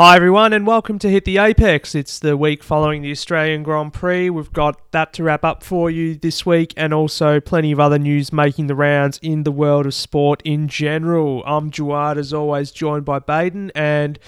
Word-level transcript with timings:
Hi, 0.00 0.14
everyone, 0.14 0.52
and 0.52 0.64
welcome 0.64 1.00
to 1.00 1.10
Hit 1.10 1.24
the 1.24 1.38
Apex. 1.38 1.92
It's 1.96 2.20
the 2.20 2.36
week 2.36 2.62
following 2.62 3.02
the 3.02 3.10
Australian 3.10 3.64
Grand 3.64 3.92
Prix. 3.92 4.30
We've 4.30 4.52
got 4.52 4.92
that 4.92 5.12
to 5.14 5.24
wrap 5.24 5.44
up 5.44 5.64
for 5.64 5.90
you 5.90 6.14
this 6.14 6.46
week, 6.46 6.72
and 6.76 6.94
also 6.94 7.40
plenty 7.40 7.72
of 7.72 7.80
other 7.80 7.98
news 7.98 8.32
making 8.32 8.68
the 8.68 8.76
rounds 8.76 9.18
in 9.22 9.42
the 9.42 9.50
world 9.50 9.86
of 9.86 9.94
sport 9.94 10.40
in 10.44 10.68
general. 10.68 11.42
I'm 11.44 11.72
Jawad, 11.72 12.16
as 12.16 12.32
always, 12.32 12.70
joined 12.70 13.06
by 13.06 13.18
Baden, 13.18 13.72
and 13.74 14.20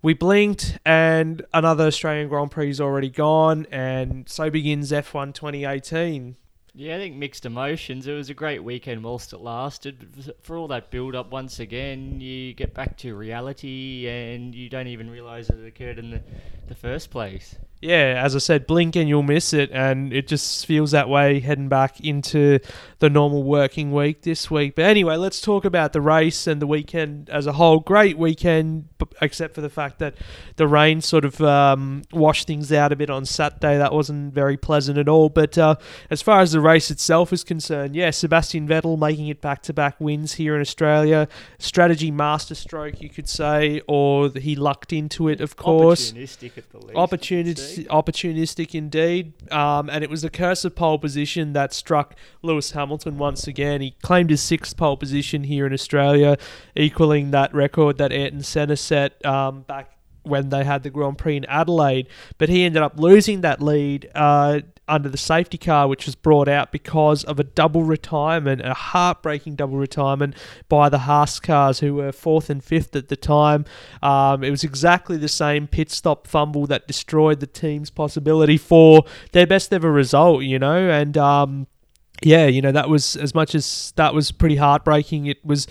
we 0.00 0.14
blinked, 0.14 0.78
and 0.86 1.44
another 1.52 1.88
Australian 1.88 2.28
Grand 2.28 2.52
Prix 2.52 2.70
is 2.70 2.80
already 2.80 3.10
gone, 3.10 3.66
and 3.72 4.28
so 4.28 4.48
begins 4.48 4.92
F1 4.92 5.34
2018. 5.34 6.36
Yeah, 6.78 6.96
I 6.96 6.98
think 6.98 7.16
mixed 7.16 7.46
emotions. 7.46 8.06
It 8.06 8.12
was 8.12 8.28
a 8.28 8.34
great 8.34 8.62
weekend 8.62 9.02
whilst 9.02 9.32
it 9.32 9.38
lasted. 9.38 10.34
For 10.42 10.58
all 10.58 10.68
that 10.68 10.90
build 10.90 11.14
up, 11.14 11.30
once 11.30 11.58
again, 11.58 12.20
you 12.20 12.52
get 12.52 12.74
back 12.74 12.98
to 12.98 13.14
reality 13.14 14.06
and 14.06 14.54
you 14.54 14.68
don't 14.68 14.86
even 14.86 15.08
realise 15.08 15.48
that 15.48 15.58
it 15.58 15.66
occurred 15.66 15.98
in 15.98 16.10
the, 16.10 16.22
the 16.68 16.74
first 16.74 17.10
place 17.10 17.56
yeah, 17.80 18.22
as 18.24 18.34
I 18.34 18.38
said, 18.38 18.66
blink 18.66 18.96
and 18.96 19.08
you'll 19.08 19.22
miss 19.22 19.52
it, 19.52 19.70
and 19.70 20.12
it 20.12 20.26
just 20.26 20.64
feels 20.64 20.92
that 20.92 21.08
way 21.08 21.40
heading 21.40 21.68
back 21.68 22.00
into 22.00 22.58
the 23.00 23.10
normal 23.10 23.42
working 23.42 23.92
week 23.92 24.22
this 24.22 24.50
week. 24.50 24.74
But 24.74 24.86
anyway, 24.86 25.16
let's 25.16 25.42
talk 25.42 25.66
about 25.66 25.92
the 25.92 26.00
race 26.00 26.46
and 26.46 26.62
the 26.62 26.66
weekend 26.66 27.28
as 27.28 27.46
a 27.46 27.52
whole. 27.52 27.80
Great 27.80 28.16
weekend, 28.16 28.88
except 29.20 29.54
for 29.54 29.60
the 29.60 29.68
fact 29.68 29.98
that 29.98 30.14
the 30.56 30.66
rain 30.66 31.02
sort 31.02 31.26
of 31.26 31.40
um, 31.42 32.02
washed 32.12 32.46
things 32.46 32.72
out 32.72 32.92
a 32.92 32.96
bit 32.96 33.10
on 33.10 33.26
Saturday. 33.26 33.76
That 33.76 33.92
wasn't 33.92 34.32
very 34.32 34.56
pleasant 34.56 34.96
at 34.96 35.08
all. 35.08 35.28
But 35.28 35.58
uh, 35.58 35.76
as 36.08 36.22
far 36.22 36.40
as 36.40 36.52
the 36.52 36.60
race 36.60 36.90
itself 36.90 37.30
is 37.32 37.44
concerned, 37.44 37.94
yeah, 37.94 38.10
Sebastian 38.10 38.66
Vettel 38.66 38.98
making 38.98 39.28
it 39.28 39.42
back 39.42 39.62
to 39.64 39.74
back 39.74 40.00
wins 40.00 40.34
here 40.34 40.54
in 40.54 40.62
Australia. 40.62 41.28
Strategy 41.58 42.10
masterstroke, 42.10 43.02
you 43.02 43.10
could 43.10 43.28
say, 43.28 43.82
or 43.86 44.30
he 44.30 44.56
lucked 44.56 44.94
into 44.94 45.28
it, 45.28 45.42
of 45.42 45.56
course. 45.56 46.12
Opportunistic 46.12 46.56
at 46.56 46.70
the 46.70 46.78
least. 46.78 46.96
Opportunity 46.96 47.65
opportunistic 47.90 48.74
indeed. 48.74 49.32
Um, 49.52 49.90
and 49.90 50.02
it 50.02 50.10
was 50.10 50.22
the 50.22 50.30
curse 50.30 50.64
of 50.64 50.74
pole 50.74 50.98
position 50.98 51.52
that 51.52 51.72
struck 51.72 52.14
Lewis 52.42 52.72
Hamilton 52.72 53.18
once 53.18 53.46
again. 53.46 53.80
He 53.80 53.92
claimed 54.02 54.30
his 54.30 54.40
sixth 54.40 54.76
pole 54.76 54.96
position 54.96 55.44
here 55.44 55.66
in 55.66 55.72
Australia, 55.72 56.36
equaling 56.74 57.30
that 57.32 57.54
record 57.54 57.98
that 57.98 58.12
Ayrton 58.12 58.42
Senna 58.42 58.76
set 58.76 59.24
um, 59.24 59.62
back 59.62 59.90
when 60.22 60.48
they 60.48 60.64
had 60.64 60.82
the 60.82 60.90
Grand 60.90 61.18
Prix 61.18 61.36
in 61.36 61.44
Adelaide. 61.46 62.08
But 62.38 62.48
he 62.48 62.64
ended 62.64 62.82
up 62.82 62.98
losing 62.98 63.42
that 63.42 63.62
lead. 63.62 64.10
Uh, 64.14 64.60
under 64.88 65.08
the 65.08 65.18
safety 65.18 65.58
car, 65.58 65.88
which 65.88 66.06
was 66.06 66.14
brought 66.14 66.48
out 66.48 66.72
because 66.72 67.24
of 67.24 67.40
a 67.40 67.44
double 67.44 67.82
retirement, 67.82 68.60
a 68.64 68.74
heartbreaking 68.74 69.56
double 69.56 69.76
retirement 69.76 70.34
by 70.68 70.88
the 70.88 70.98
Haas 70.98 71.40
cars, 71.40 71.80
who 71.80 71.94
were 71.94 72.12
fourth 72.12 72.50
and 72.50 72.62
fifth 72.62 72.94
at 72.94 73.08
the 73.08 73.16
time. 73.16 73.64
Um, 74.02 74.44
it 74.44 74.50
was 74.50 74.64
exactly 74.64 75.16
the 75.16 75.28
same 75.28 75.66
pit 75.66 75.90
stop 75.90 76.26
fumble 76.26 76.66
that 76.66 76.86
destroyed 76.86 77.40
the 77.40 77.46
team's 77.46 77.90
possibility 77.90 78.56
for 78.56 79.04
their 79.32 79.46
best 79.46 79.72
ever 79.72 79.90
result, 79.90 80.42
you 80.42 80.58
know, 80.58 80.88
and. 80.90 81.16
Um, 81.16 81.66
yeah, 82.22 82.46
you 82.46 82.62
know, 82.62 82.72
that 82.72 82.88
was 82.88 83.14
as 83.16 83.34
much 83.34 83.54
as 83.54 83.92
that 83.96 84.14
was 84.14 84.32
pretty 84.32 84.56
heartbreaking. 84.56 85.26
It 85.26 85.44
was 85.44 85.66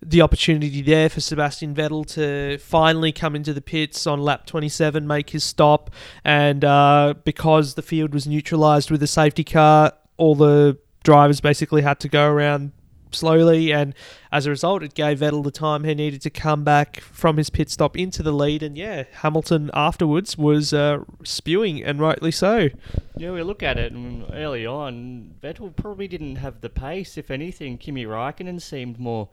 the 0.00 0.22
opportunity 0.22 0.82
there 0.82 1.08
for 1.08 1.20
Sebastian 1.20 1.74
Vettel 1.74 2.06
to 2.14 2.58
finally 2.58 3.12
come 3.12 3.34
into 3.34 3.52
the 3.52 3.60
pits 3.60 4.06
on 4.06 4.20
lap 4.20 4.46
27, 4.46 5.06
make 5.06 5.30
his 5.30 5.44
stop, 5.44 5.90
and 6.24 6.64
uh, 6.64 7.14
because 7.24 7.74
the 7.74 7.82
field 7.82 8.14
was 8.14 8.26
neutralised 8.26 8.90
with 8.90 9.00
the 9.00 9.06
safety 9.06 9.44
car, 9.44 9.92
all 10.16 10.34
the 10.34 10.78
drivers 11.02 11.40
basically 11.40 11.82
had 11.82 12.00
to 12.00 12.08
go 12.08 12.28
around 12.28 12.72
slowly, 13.14 13.72
and 13.72 13.94
as 14.30 14.46
a 14.46 14.50
result, 14.50 14.82
it 14.82 14.94
gave 14.94 15.20
Vettel 15.20 15.42
the 15.42 15.50
time 15.50 15.84
he 15.84 15.94
needed 15.94 16.20
to 16.22 16.30
come 16.30 16.64
back 16.64 17.00
from 17.00 17.36
his 17.36 17.50
pit 17.50 17.70
stop 17.70 17.96
into 17.96 18.22
the 18.22 18.32
lead. 18.32 18.62
And 18.62 18.76
yeah, 18.76 19.04
Hamilton 19.22 19.70
afterwards 19.74 20.36
was 20.36 20.72
uh, 20.72 21.04
spewing, 21.24 21.82
and 21.82 22.00
rightly 22.00 22.30
so. 22.30 22.68
Yeah, 23.16 23.32
we 23.32 23.42
look 23.42 23.62
at 23.62 23.78
it, 23.78 23.92
and 23.92 24.26
early 24.32 24.66
on, 24.66 25.34
Vettel 25.42 25.74
probably 25.74 26.08
didn't 26.08 26.36
have 26.36 26.60
the 26.60 26.68
pace. 26.68 27.16
If 27.16 27.30
anything, 27.30 27.78
Kimi 27.78 28.04
Raikkonen 28.04 28.60
seemed 28.60 28.98
more 28.98 29.28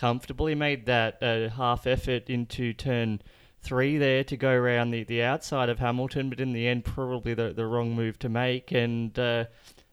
comfortable. 0.00 0.46
He 0.46 0.54
made 0.54 0.86
that 0.86 1.22
uh, 1.22 1.50
half 1.50 1.86
effort 1.86 2.30
into 2.30 2.72
turn 2.72 3.20
three 3.62 3.98
there 3.98 4.24
to 4.24 4.36
go 4.36 4.50
around 4.50 4.90
the, 4.90 5.04
the 5.04 5.22
outside 5.22 5.68
of 5.68 5.78
Hamilton, 5.78 6.30
but 6.30 6.40
in 6.40 6.54
the 6.54 6.66
end, 6.66 6.86
probably 6.86 7.34
the, 7.34 7.52
the 7.52 7.66
wrong 7.66 7.94
move 7.94 8.18
to 8.20 8.30
make. 8.30 8.72
And 8.72 9.16
uh, 9.18 9.44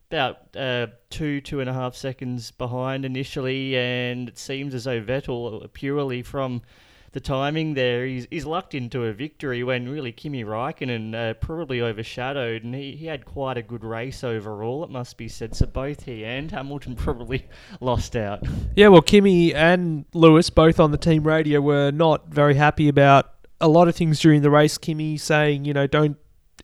about 0.09 0.55
uh, 0.55 0.87
two, 1.09 1.41
two 1.41 1.59
and 1.59 1.69
a 1.69 1.73
half 1.73 1.93
seconds 1.93 2.51
behind 2.51 3.03
initially, 3.03 3.77
and 3.77 4.29
it 4.29 4.37
seems 4.37 4.73
as 4.73 4.85
though 4.85 5.01
Vettel, 5.01 5.71
purely 5.73 6.21
from 6.21 6.61
the 7.11 7.19
timing 7.19 7.73
there, 7.73 8.05
he's, 8.05 8.27
he's 8.29 8.45
lucked 8.45 8.73
into 8.73 9.05
a 9.05 9.13
victory 9.13 9.63
when 9.63 9.89
really 9.89 10.11
Kimi 10.11 10.43
Raikkonen 10.43 11.15
uh, 11.15 11.33
probably 11.35 11.81
overshadowed, 11.81 12.63
and 12.63 12.75
he, 12.75 12.95
he 12.95 13.05
had 13.05 13.25
quite 13.25 13.57
a 13.57 13.61
good 13.61 13.83
race 13.83 14.23
overall, 14.23 14.83
it 14.83 14.89
must 14.89 15.17
be 15.17 15.27
said. 15.27 15.55
So 15.55 15.65
both 15.65 16.03
he 16.03 16.25
and 16.25 16.51
Hamilton 16.51 16.95
probably 16.97 17.45
lost 17.79 18.15
out. 18.15 18.43
Yeah, 18.75 18.89
well, 18.89 19.01
Kimi 19.01 19.53
and 19.53 20.05
Lewis, 20.13 20.49
both 20.49 20.79
on 20.79 20.91
the 20.91 20.97
team 20.97 21.25
radio, 21.25 21.61
were 21.61 21.91
not 21.91 22.27
very 22.27 22.55
happy 22.55 22.87
about 22.87 23.33
a 23.59 23.67
lot 23.67 23.87
of 23.87 23.95
things 23.95 24.19
during 24.19 24.41
the 24.41 24.49
race. 24.49 24.77
Kimi 24.77 25.17
saying, 25.17 25.65
you 25.65 25.73
know, 25.73 25.87
don't 25.87 26.17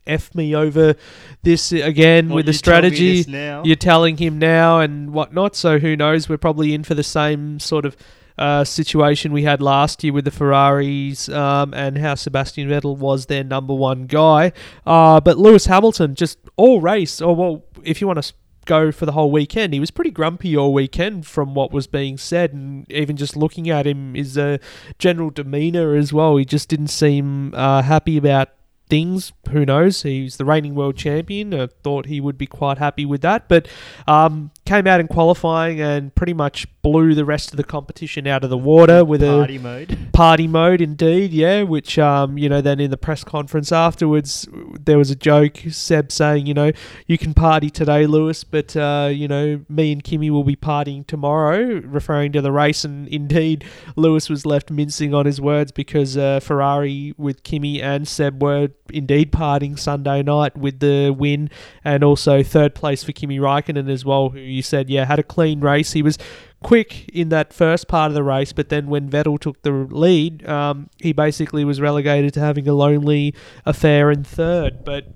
F 0.06 0.36
me 0.36 0.56
over 0.56 0.96
this 1.44 1.72
again 1.72 2.30
with 2.30 2.46
the 2.46 2.54
strategy. 2.54 3.26
You're 3.28 3.76
telling 3.76 4.18
him 4.18 4.38
now 4.38 4.80
and 4.80 5.14
whatnot. 5.14 5.56
So 5.56 5.80
who 5.80 5.96
knows? 5.96 6.28
We're 6.28 6.38
probably 6.38 6.74
in 6.74 6.84
for 6.84 6.94
the 6.94 7.04
same 7.04 7.60
sort 7.60 7.86
of 7.86 7.96
uh, 8.38 8.64
situation 8.64 9.32
we 9.32 9.44
had 9.44 9.62
last 9.62 10.04
year 10.04 10.14
with 10.14 10.26
the 10.26 10.32
Ferraris 10.32 11.30
um, 11.30 11.74
and 11.74 11.98
how 11.98 12.16
Sebastian 12.16 12.70
Vettel 12.70 12.98
was 12.98 13.28
their 13.28 13.44
number 13.44 13.74
one 13.74 14.06
guy. 14.06 14.52
Uh, 14.86 15.20
but 15.20 15.38
Lewis 15.38 15.66
Hamilton, 15.66 16.16
just 16.16 16.40
all 16.58 16.82
race, 16.82 17.22
or 17.22 17.36
well, 17.36 17.64
if 17.84 18.02
you 18.02 18.08
want 18.08 18.24
to 18.24 18.34
go 18.66 18.92
for 18.92 19.06
the 19.06 19.12
whole 19.12 19.32
weekend, 19.32 19.74
he 19.74 19.80
was 19.80 19.92
pretty 19.92 20.12
grumpy 20.12 20.56
all 20.56 20.74
weekend 20.74 21.28
from 21.28 21.54
what 21.54 21.72
was 21.72 21.88
being 21.88 22.18
said, 22.18 22.54
and 22.54 22.90
even 22.92 23.18
just 23.18 23.36
looking 23.36 23.70
at 23.70 23.86
him, 23.86 24.14
his 24.16 24.38
uh, 24.38 24.58
general 25.00 25.30
demeanour 25.30 25.96
as 25.96 26.14
well. 26.14 26.38
He 26.38 26.46
just 26.46 26.70
didn't 26.70 26.88
seem 26.88 27.54
uh, 27.54 27.82
happy 27.82 28.18
about 28.18 28.50
things. 28.90 29.34
Who 29.50 29.66
knows? 29.66 30.04
He's 30.04 30.38
the 30.38 30.46
reigning 30.46 30.76
world 30.76 30.96
champion. 30.96 31.54
I 31.54 31.68
thought 31.84 32.06
he 32.06 32.22
would 32.22 32.38
be 32.38 32.46
quite 32.46 32.78
happy 32.78 33.06
with 33.06 33.22
that, 33.22 33.48
but 33.48 33.68
um, 34.08 34.52
came 34.66 34.88
out 34.88 35.00
in 35.00 35.08
qualifying 35.08 35.82
and 35.82 36.14
pretty 36.16 36.34
much 36.34 36.68
blew 36.82 37.16
the 37.16 37.26
rest 37.26 37.52
of 37.52 37.58
the 37.58 37.64
competition 37.64 38.28
out 38.28 38.44
of 38.44 38.50
the 38.50 38.58
water 38.58 39.04
with 39.04 39.22
party 39.22 39.34
a 39.34 39.40
party 39.40 39.58
mode. 39.58 40.14
Party 40.14 40.48
mode, 40.48 40.82
indeed, 40.82 41.32
yeah. 41.32 41.64
Which 41.64 41.98
um, 42.00 42.38
you 42.38 42.50
know, 42.50 42.62
then 42.62 42.80
in 42.80 42.92
the 42.92 42.98
press 42.98 43.24
conference 43.24 43.72
afterwards, 43.72 44.48
there 44.80 44.98
was 44.98 45.10
a 45.10 45.16
joke. 45.16 45.58
Seb 45.70 46.12
saying, 46.12 46.46
you 46.46 46.54
know, 46.54 46.72
you 47.08 47.18
can 47.18 47.34
party 47.34 47.70
today, 47.70 48.06
Lewis, 48.06 48.44
but 48.44 48.76
uh, 48.76 49.10
you 49.12 49.28
know, 49.28 49.62
me 49.70 49.92
and 49.92 50.04
Kimi 50.04 50.30
will 50.30 50.44
be 50.44 50.56
partying 50.56 51.06
tomorrow, 51.06 51.82
referring 51.82 52.32
to 52.34 52.42
the 52.42 52.52
race. 52.52 52.84
And 52.84 53.08
indeed, 53.08 53.66
Lewis 53.96 54.30
was 54.30 54.46
left 54.46 54.72
mincing 54.72 55.14
on 55.14 55.26
his 55.26 55.42
words 55.42 55.72
because 55.72 56.18
uh, 56.18 56.40
Ferrari 56.40 57.14
with 57.18 57.44
Kimi 57.44 57.82
and 57.82 58.08
Seb 58.08 58.42
were 58.42 58.70
indeed 58.92 59.32
partying 59.32 59.78
Sunday 59.78 60.22
night 60.22 60.58
with 60.58 60.80
the 60.80 61.10
win, 61.10 61.50
and 61.84 62.04
also 62.04 62.44
third 62.44 62.76
place 62.76 63.04
for 63.04 63.12
Kimi 63.12 63.40
Raikkonen 63.40 63.90
as 63.90 64.06
well, 64.06 64.30
who 64.30 64.53
you 64.54 64.62
said, 64.62 64.90
yeah, 64.90 65.06
had 65.06 65.20
a 65.20 65.24
clean 65.24 65.60
race. 65.60 65.94
He 65.94 66.02
was 66.02 66.18
quick 66.62 67.10
in 67.10 67.30
that 67.30 67.54
first 67.54 67.88
part 67.88 68.10
of 68.10 68.16
the 68.16 68.24
race, 68.24 68.54
but 68.54 68.70
then 68.70 68.88
when 68.88 69.10
Vettel 69.10 69.40
took 69.40 69.62
the 69.64 69.72
lead, 69.72 70.48
um, 70.48 70.90
he 71.00 71.14
basically 71.14 71.66
was 71.66 71.82
relegated 71.82 72.34
to 72.36 72.40
having 72.40 72.68
a 72.68 72.74
lonely 72.74 73.36
affair 73.66 74.10
in 74.10 74.24
third. 74.24 74.86
But 74.86 75.08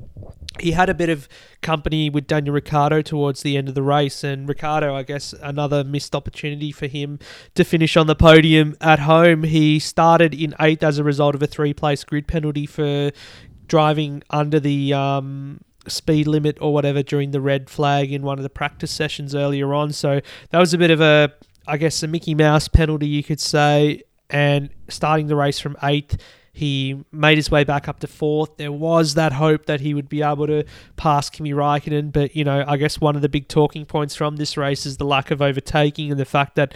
he 0.59 0.71
had 0.71 0.89
a 0.89 0.93
bit 0.93 1.09
of 1.09 1.29
company 1.61 2.09
with 2.09 2.27
Daniel 2.27 2.53
Ricciardo 2.53 3.01
towards 3.01 3.43
the 3.43 3.57
end 3.57 3.69
of 3.69 3.75
the 3.75 3.83
race, 3.83 4.23
and 4.23 4.47
Ricciardo, 4.47 4.95
I 4.95 5.03
guess, 5.03 5.33
another 5.41 5.83
missed 5.83 6.15
opportunity 6.15 6.71
for 6.71 6.87
him 6.87 7.19
to 7.55 7.63
finish 7.63 7.95
on 7.95 8.07
the 8.07 8.15
podium 8.15 8.75
at 8.81 8.99
home. 8.99 9.43
He 9.43 9.79
started 9.79 10.33
in 10.33 10.55
eighth 10.59 10.83
as 10.83 10.97
a 10.97 11.03
result 11.03 11.35
of 11.35 11.41
a 11.41 11.47
three-place 11.47 12.03
grid 12.03 12.27
penalty 12.27 12.65
for 12.65 13.11
driving 13.67 14.23
under 14.29 14.59
the 14.59 14.93
um, 14.93 15.61
speed 15.87 16.27
limit 16.27 16.57
or 16.61 16.73
whatever 16.73 17.03
during 17.03 17.31
the 17.31 17.41
red 17.41 17.69
flag 17.69 18.11
in 18.11 18.21
one 18.21 18.39
of 18.39 18.43
the 18.43 18.49
practice 18.49 18.91
sessions 18.91 19.35
earlier 19.35 19.73
on. 19.73 19.91
So 19.93 20.21
that 20.49 20.59
was 20.59 20.73
a 20.73 20.77
bit 20.77 20.91
of 20.91 21.01
a, 21.01 21.33
I 21.67 21.77
guess, 21.77 22.01
a 22.03 22.07
Mickey 22.07 22.35
Mouse 22.35 22.67
penalty, 22.67 23.07
you 23.07 23.23
could 23.23 23.39
say. 23.39 24.03
And 24.29 24.69
starting 24.89 25.27
the 25.27 25.35
race 25.35 25.59
from 25.59 25.77
eighth, 25.83 26.17
he 26.57 27.03
made 27.11 27.37
his 27.37 27.51
way 27.51 27.63
back 27.63 27.87
up 27.87 27.99
to 27.99 28.07
fourth. 28.07 28.57
There 28.57 28.71
was 28.71 29.13
that 29.13 29.31
hope 29.31 29.67
that 29.67 29.79
he 29.79 29.93
would 29.93 30.09
be 30.09 30.23
able 30.23 30.47
to 30.47 30.63
pass 30.95 31.29
Kimi 31.29 31.51
Raikkonen, 31.51 32.11
but 32.11 32.35
you 32.35 32.43
know, 32.43 32.65
I 32.67 32.77
guess 32.77 32.99
one 32.99 33.15
of 33.15 33.21
the 33.21 33.29
big 33.29 33.47
talking 33.47 33.85
points 33.85 34.15
from 34.15 34.37
this 34.37 34.57
race 34.57 34.85
is 34.85 34.97
the 34.97 35.05
lack 35.05 35.29
of 35.29 35.39
overtaking 35.39 36.09
and 36.09 36.19
the 36.19 36.25
fact 36.25 36.55
that 36.55 36.73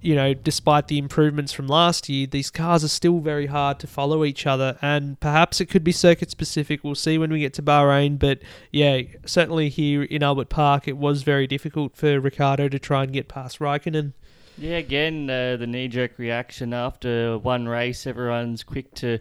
you 0.00 0.14
know, 0.14 0.34
despite 0.34 0.88
the 0.88 0.98
improvements 0.98 1.52
from 1.52 1.66
last 1.66 2.08
year, 2.08 2.26
these 2.26 2.50
cars 2.50 2.82
are 2.82 2.88
still 2.88 3.18
very 3.18 3.46
hard 3.46 3.78
to 3.80 3.86
follow 3.86 4.24
each 4.24 4.46
other, 4.46 4.78
and 4.80 5.18
perhaps 5.20 5.60
it 5.60 5.66
could 5.66 5.84
be 5.84 5.92
circuit 5.92 6.30
specific. 6.30 6.82
We'll 6.82 6.94
see 6.94 7.18
when 7.18 7.30
we 7.30 7.40
get 7.40 7.54
to 7.54 7.62
Bahrain, 7.62 8.18
but 8.18 8.40
yeah, 8.70 9.02
certainly 9.26 9.68
here 9.68 10.02
in 10.02 10.22
Albert 10.22 10.48
Park, 10.48 10.88
it 10.88 10.96
was 10.96 11.22
very 11.22 11.46
difficult 11.46 11.96
for 11.96 12.18
Ricciardo 12.18 12.68
to 12.68 12.78
try 12.78 13.02
and 13.02 13.12
get 13.12 13.28
past 13.28 13.58
Raikkonen. 13.58 14.12
Yeah, 14.56 14.76
again, 14.76 15.30
uh, 15.30 15.56
the 15.56 15.66
knee 15.66 15.88
jerk 15.88 16.18
reaction 16.18 16.74
after 16.74 17.38
one 17.38 17.68
race, 17.68 18.06
everyone's 18.06 18.62
quick 18.62 18.94
to 18.96 19.18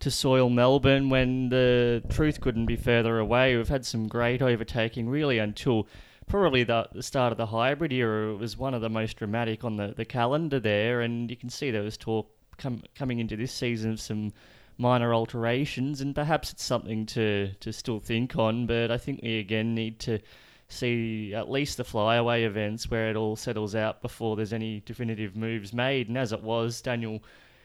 to 0.00 0.10
soil 0.10 0.48
Melbourne 0.48 1.10
when 1.10 1.50
the 1.50 2.02
truth 2.08 2.40
couldn't 2.40 2.64
be 2.64 2.76
further 2.76 3.18
away. 3.18 3.54
We've 3.54 3.68
had 3.68 3.84
some 3.84 4.08
great 4.08 4.40
overtaking, 4.40 5.10
really, 5.10 5.38
until 5.38 5.86
probably 6.30 6.62
the, 6.62 6.88
the 6.92 7.02
start 7.02 7.32
of 7.32 7.38
the 7.38 7.46
hybrid 7.46 7.92
era. 7.92 8.32
It 8.32 8.38
was 8.38 8.56
one 8.56 8.72
of 8.72 8.80
the 8.80 8.88
most 8.88 9.16
dramatic 9.16 9.64
on 9.64 9.76
the, 9.76 9.92
the 9.96 10.04
calendar 10.04 10.60
there, 10.60 11.00
and 11.00 11.28
you 11.28 11.36
can 11.36 11.50
see 11.50 11.70
there 11.70 11.82
was 11.82 11.96
talk 11.96 12.30
com- 12.56 12.82
coming 12.94 13.18
into 13.18 13.36
this 13.36 13.52
season 13.52 13.90
of 13.92 14.00
some 14.00 14.32
minor 14.78 15.12
alterations, 15.12 16.00
and 16.00 16.14
perhaps 16.14 16.52
it's 16.52 16.62
something 16.62 17.04
to, 17.06 17.52
to 17.60 17.72
still 17.72 17.98
think 17.98 18.36
on, 18.36 18.66
but 18.66 18.90
I 18.90 18.96
think 18.96 19.20
we 19.22 19.38
again 19.38 19.74
need 19.74 19.98
to 20.00 20.20
see 20.68 21.34
at 21.34 21.50
least 21.50 21.76
the 21.76 21.84
flyaway 21.84 22.44
events 22.44 22.88
where 22.88 23.10
it 23.10 23.16
all 23.16 23.34
settles 23.34 23.74
out 23.74 24.00
before 24.00 24.36
there's 24.36 24.52
any 24.52 24.80
definitive 24.86 25.34
moves 25.34 25.72
made. 25.72 26.08
And 26.08 26.16
as 26.16 26.32
it 26.32 26.42
was, 26.44 26.80
Daniel 26.80 27.22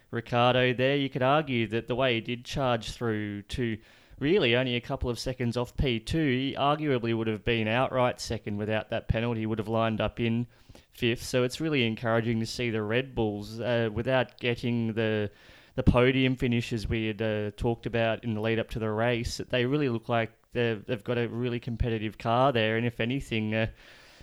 Ricciardo 0.09 0.73
there, 0.73 0.97
you 0.97 1.09
could 1.09 1.21
argue 1.21 1.67
that 1.67 1.87
the 1.87 1.95
way 1.95 2.15
he 2.15 2.21
did 2.21 2.43
charge 2.43 2.91
through 2.91 3.43
to 3.43 3.77
really 4.19 4.55
only 4.55 4.75
a 4.75 4.81
couple 4.81 5.09
of 5.09 5.19
seconds 5.19 5.57
off 5.57 5.75
P2, 5.75 6.13
he 6.13 6.55
arguably 6.57 7.15
would 7.15 7.27
have 7.27 7.43
been 7.43 7.67
outright 7.67 8.21
second 8.21 8.57
without 8.57 8.89
that 8.89 9.07
penalty, 9.07 9.45
would 9.45 9.59
have 9.59 9.67
lined 9.67 10.01
up 10.01 10.19
in 10.19 10.47
fifth. 10.93 11.23
So 11.23 11.43
it's 11.43 11.59
really 11.59 11.85
encouraging 11.85 12.39
to 12.39 12.45
see 12.45 12.69
the 12.69 12.81
Red 12.81 13.15
Bulls 13.15 13.59
uh, 13.59 13.89
without 13.91 14.39
getting 14.39 14.93
the 14.93 15.29
the 15.75 15.83
podium 15.83 16.37
finishes 16.37 16.87
we 16.87 17.07
had 17.07 17.21
uh, 17.21 17.51
talked 17.57 17.85
about 17.85 18.23
in 18.23 18.33
the 18.33 18.39
lead 18.39 18.59
up 18.59 18.69
to 18.69 18.79
the 18.79 18.89
race. 18.89 19.41
They 19.49 19.65
really 19.65 19.89
look 19.89 20.07
like 20.07 20.31
they've, 20.53 20.81
they've 20.85 21.03
got 21.03 21.17
a 21.17 21.27
really 21.27 21.59
competitive 21.59 22.17
car 22.17 22.53
there, 22.53 22.77
and 22.77 22.85
if 22.85 23.01
anything. 23.01 23.53
Uh, 23.53 23.67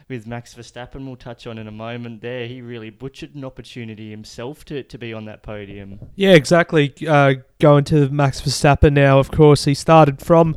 with 0.09 0.27
Max 0.27 0.55
Verstappen, 0.55 1.07
we'll 1.07 1.17
touch 1.17 1.47
on 1.47 1.59
in 1.59 1.67
a 1.67 1.73
moment 1.73 2.21
there. 2.21 2.47
He 2.47 2.61
really 2.61 2.91
butchered 2.91 3.35
an 3.35 3.45
opportunity 3.45 4.11
himself 4.11 4.65
to, 4.67 4.83
to 4.83 4.99
be 4.99 5.13
on 5.13 5.25
that 5.27 5.43
podium. 5.43 5.99
Yeah, 6.15 6.33
exactly. 6.33 6.95
Uh, 7.07 7.35
going 7.61 7.85
to 7.85 8.09
Max 8.09 8.41
Verstappen 8.41 8.93
now, 8.93 9.19
of 9.19 9.31
course, 9.31 9.65
he 9.65 9.75
started 9.75 10.21
from 10.21 10.57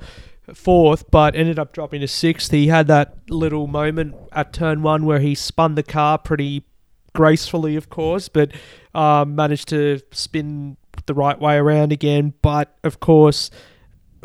fourth, 0.53 1.09
but 1.09 1.35
ended 1.35 1.57
up 1.57 1.73
dropping 1.73 2.01
to 2.01 2.07
sixth. 2.07 2.51
He 2.51 2.67
had 2.67 2.87
that 2.87 3.17
little 3.29 3.67
moment 3.67 4.15
at 4.31 4.53
turn 4.53 4.81
one 4.81 5.05
where 5.05 5.19
he 5.19 5.35
spun 5.35 5.75
the 5.75 5.83
car 5.83 6.17
pretty 6.17 6.63
gracefully, 7.13 7.75
of 7.75 7.89
course, 7.89 8.27
but 8.29 8.51
um, 8.93 9.35
managed 9.35 9.69
to 9.69 10.01
spin 10.11 10.77
the 11.05 11.13
right 11.13 11.39
way 11.39 11.55
around 11.55 11.91
again. 11.91 12.33
But 12.41 12.77
of 12.83 12.99
course, 12.99 13.49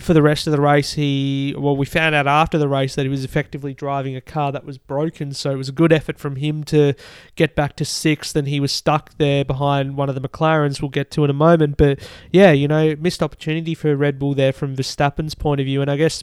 for 0.01 0.15
the 0.15 0.23
rest 0.23 0.47
of 0.47 0.53
the 0.53 0.61
race, 0.61 0.95
he 0.95 1.55
well, 1.57 1.77
we 1.77 1.87
found 1.87 2.15
out 2.15 2.27
after 2.27 2.59
the 2.59 2.69
race 2.69 2.95
that 2.95 3.03
he 3.03 3.09
was 3.09 3.25
effectively 3.25 3.75
driving 3.75 4.17
a 4.17 4.21
car 4.21 4.53
that 4.53 4.65
was 4.65 4.79
broken. 4.79 5.33
So 5.33 5.51
it 5.51 5.57
was 5.57 5.69
a 5.69 5.73
good 5.73 5.93
effort 5.93 6.19
from 6.19 6.37
him 6.37 6.65
to 6.65 6.95
get 7.37 7.55
back 7.55 7.77
to 7.77 7.85
sixth, 7.85 8.37
and 8.37 8.49
he 8.49 8.61
was 8.61 8.73
stuck 8.73 9.17
there 9.19 9.45
behind 9.45 9.97
one 9.97 10.09
of 10.09 10.15
the 10.15 10.21
McLarens. 10.21 10.81
We'll 10.81 10.91
get 10.91 11.11
to 11.13 11.25
in 11.25 11.31
a 11.31 11.35
moment, 11.35 11.77
but 11.77 12.01
yeah, 12.33 12.53
you 12.53 12.69
know, 12.69 12.97
missed 12.97 13.23
opportunity 13.23 13.75
for 13.75 13.95
Red 13.97 14.19
Bull 14.19 14.35
there 14.35 14.53
from 14.53 14.77
Verstappen's 14.77 15.35
point 15.35 15.61
of 15.61 15.65
view, 15.67 15.83
and 15.83 15.91
I 15.91 15.97
guess 15.97 16.23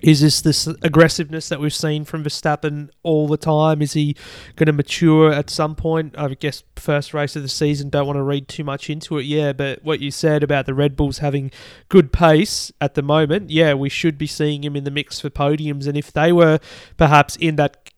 is 0.00 0.20
this 0.20 0.40
this 0.40 0.66
aggressiveness 0.66 1.48
that 1.50 1.60
we've 1.60 1.74
seen 1.74 2.04
from 2.04 2.24
Verstappen 2.24 2.88
all 3.02 3.28
the 3.28 3.36
time? 3.36 3.82
Is 3.82 3.92
he 3.92 4.16
going 4.56 4.66
to 4.66 4.72
mature 4.72 5.32
at 5.32 5.50
some 5.50 5.74
point? 5.74 6.14
I 6.16 6.28
guess 6.34 6.64
first 6.76 7.12
race 7.12 7.36
of 7.36 7.42
the 7.42 7.48
season. 7.48 7.90
Don't 7.90 8.06
want 8.06 8.16
to 8.16 8.22
read 8.22 8.48
too 8.48 8.64
much 8.64 8.88
into 8.88 9.18
it. 9.18 9.24
Yeah, 9.24 9.52
but 9.52 9.84
what 9.84 10.00
you 10.00 10.10
said 10.10 10.42
about 10.42 10.66
the 10.66 10.74
Red 10.74 10.96
Bulls 10.96 11.18
having 11.18 11.50
good 11.88 12.12
pace 12.12 12.72
at 12.80 12.94
the 12.94 13.02
moment, 13.02 13.50
yeah, 13.50 13.74
we 13.74 13.88
should 13.88 14.16
be 14.16 14.26
seeing 14.26 14.64
him 14.64 14.76
in 14.76 14.84
the 14.84 14.90
mix 14.90 15.20
for 15.20 15.30
podiums. 15.30 15.86
And 15.86 15.96
if 15.96 16.12
they 16.12 16.32
were 16.32 16.58
perhaps 16.96 17.36
in 17.36 17.56
that 17.56 17.90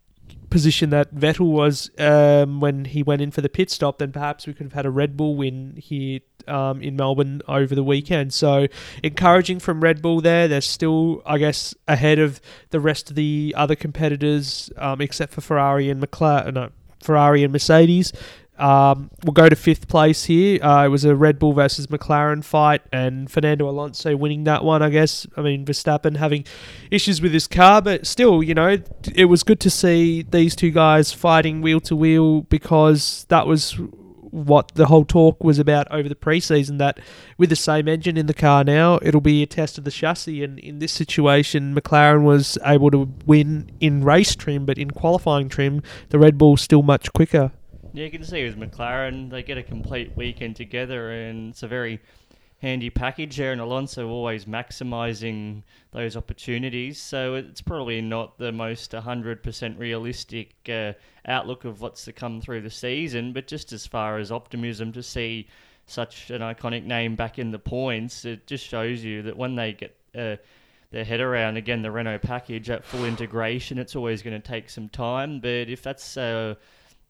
position 0.54 0.90
that 0.90 1.12
Vettel 1.12 1.50
was 1.50 1.90
um, 1.98 2.60
when 2.60 2.84
he 2.84 3.02
went 3.02 3.20
in 3.20 3.32
for 3.32 3.40
the 3.40 3.48
pit 3.48 3.70
stop, 3.70 3.98
then 3.98 4.12
perhaps 4.12 4.46
we 4.46 4.54
could 4.54 4.66
have 4.66 4.72
had 4.72 4.86
a 4.86 4.90
Red 4.90 5.16
Bull 5.16 5.34
win 5.34 5.74
here 5.76 6.20
um, 6.46 6.80
in 6.80 6.94
Melbourne 6.94 7.42
over 7.48 7.74
the 7.74 7.82
weekend. 7.82 8.32
So 8.32 8.68
encouraging 9.02 9.58
from 9.58 9.80
Red 9.80 10.00
Bull 10.00 10.20
there. 10.20 10.46
They're 10.46 10.60
still, 10.60 11.22
I 11.26 11.38
guess, 11.38 11.74
ahead 11.88 12.20
of 12.20 12.40
the 12.70 12.78
rest 12.78 13.10
of 13.10 13.16
the 13.16 13.52
other 13.56 13.74
competitors, 13.74 14.70
um, 14.76 15.00
except 15.00 15.32
for 15.32 15.40
Ferrari 15.40 15.90
and 15.90 16.00
McLaren. 16.00 16.54
No, 16.54 16.70
Ferrari 17.02 17.42
and 17.42 17.52
Mercedes. 17.52 18.12
Um, 18.56 19.10
we'll 19.24 19.32
go 19.32 19.48
to 19.48 19.56
fifth 19.56 19.88
place 19.88 20.24
here. 20.24 20.62
Uh, 20.62 20.84
it 20.84 20.88
was 20.88 21.04
a 21.04 21.16
Red 21.16 21.38
Bull 21.38 21.52
versus 21.52 21.88
McLaren 21.88 22.44
fight, 22.44 22.82
and 22.92 23.30
Fernando 23.30 23.68
Alonso 23.68 24.16
winning 24.16 24.44
that 24.44 24.64
one. 24.64 24.82
I 24.82 24.90
guess. 24.90 25.26
I 25.36 25.42
mean, 25.42 25.64
Verstappen 25.64 26.16
having 26.16 26.44
issues 26.90 27.20
with 27.20 27.32
his 27.32 27.46
car, 27.46 27.82
but 27.82 28.06
still, 28.06 28.42
you 28.42 28.54
know, 28.54 28.78
it 29.14 29.24
was 29.24 29.42
good 29.42 29.60
to 29.60 29.70
see 29.70 30.22
these 30.22 30.54
two 30.54 30.70
guys 30.70 31.12
fighting 31.12 31.62
wheel 31.62 31.80
to 31.80 31.96
wheel 31.96 32.42
because 32.42 33.26
that 33.28 33.46
was 33.46 33.78
what 34.34 34.74
the 34.74 34.86
whole 34.86 35.04
talk 35.04 35.42
was 35.44 35.60
about 35.60 35.86
over 35.92 36.08
the 36.08 36.14
preseason. 36.14 36.78
That 36.78 36.98
with 37.38 37.50
the 37.50 37.56
same 37.56 37.88
engine 37.88 38.16
in 38.16 38.26
the 38.26 38.34
car 38.34 38.64
now, 38.64 38.98
it'll 39.00 39.20
be 39.20 39.42
a 39.42 39.46
test 39.46 39.78
of 39.78 39.84
the 39.84 39.90
chassis. 39.92 40.42
And 40.42 40.58
in 40.58 40.80
this 40.80 40.92
situation, 40.92 41.74
McLaren 41.74 42.22
was 42.22 42.58
able 42.64 42.90
to 42.90 43.08
win 43.26 43.70
in 43.80 44.02
race 44.04 44.34
trim, 44.34 44.66
but 44.66 44.76
in 44.76 44.90
qualifying 44.90 45.48
trim, 45.48 45.82
the 46.08 46.18
Red 46.18 46.36
Bull's 46.36 46.62
still 46.62 46.82
much 46.82 47.12
quicker. 47.12 47.52
Yeah, 47.94 48.06
you 48.06 48.10
can 48.10 48.24
see 48.24 48.42
with 48.42 48.58
McLaren, 48.58 49.30
they 49.30 49.44
get 49.44 49.56
a 49.56 49.62
complete 49.62 50.16
weekend 50.16 50.56
together, 50.56 51.12
and 51.12 51.50
it's 51.50 51.62
a 51.62 51.68
very 51.68 52.00
handy 52.60 52.90
package 52.90 53.36
there. 53.36 53.52
And 53.52 53.60
Alonso 53.60 54.08
always 54.08 54.46
maximising 54.46 55.62
those 55.92 56.16
opportunities, 56.16 57.00
so 57.00 57.36
it's 57.36 57.60
probably 57.60 58.00
not 58.00 58.36
the 58.36 58.50
most 58.50 58.90
100% 58.90 59.78
realistic 59.78 60.56
uh, 60.68 60.94
outlook 61.26 61.64
of 61.64 61.80
what's 61.82 62.04
to 62.06 62.12
come 62.12 62.40
through 62.40 62.62
the 62.62 62.70
season. 62.70 63.32
But 63.32 63.46
just 63.46 63.72
as 63.72 63.86
far 63.86 64.18
as 64.18 64.32
optimism 64.32 64.90
to 64.90 65.02
see 65.02 65.46
such 65.86 66.30
an 66.30 66.40
iconic 66.40 66.82
name 66.82 67.14
back 67.14 67.38
in 67.38 67.52
the 67.52 67.60
points, 67.60 68.24
it 68.24 68.48
just 68.48 68.66
shows 68.66 69.04
you 69.04 69.22
that 69.22 69.36
when 69.36 69.54
they 69.54 69.72
get 69.72 69.96
uh, 70.16 70.34
their 70.90 71.04
head 71.04 71.20
around 71.20 71.58
again 71.58 71.82
the 71.82 71.92
Renault 71.92 72.22
package 72.22 72.70
at 72.70 72.84
full 72.84 73.04
integration, 73.04 73.78
it's 73.78 73.94
always 73.94 74.20
going 74.20 74.34
to 74.42 74.44
take 74.48 74.68
some 74.68 74.88
time. 74.88 75.38
But 75.38 75.68
if 75.68 75.80
that's 75.80 76.16
uh, 76.16 76.56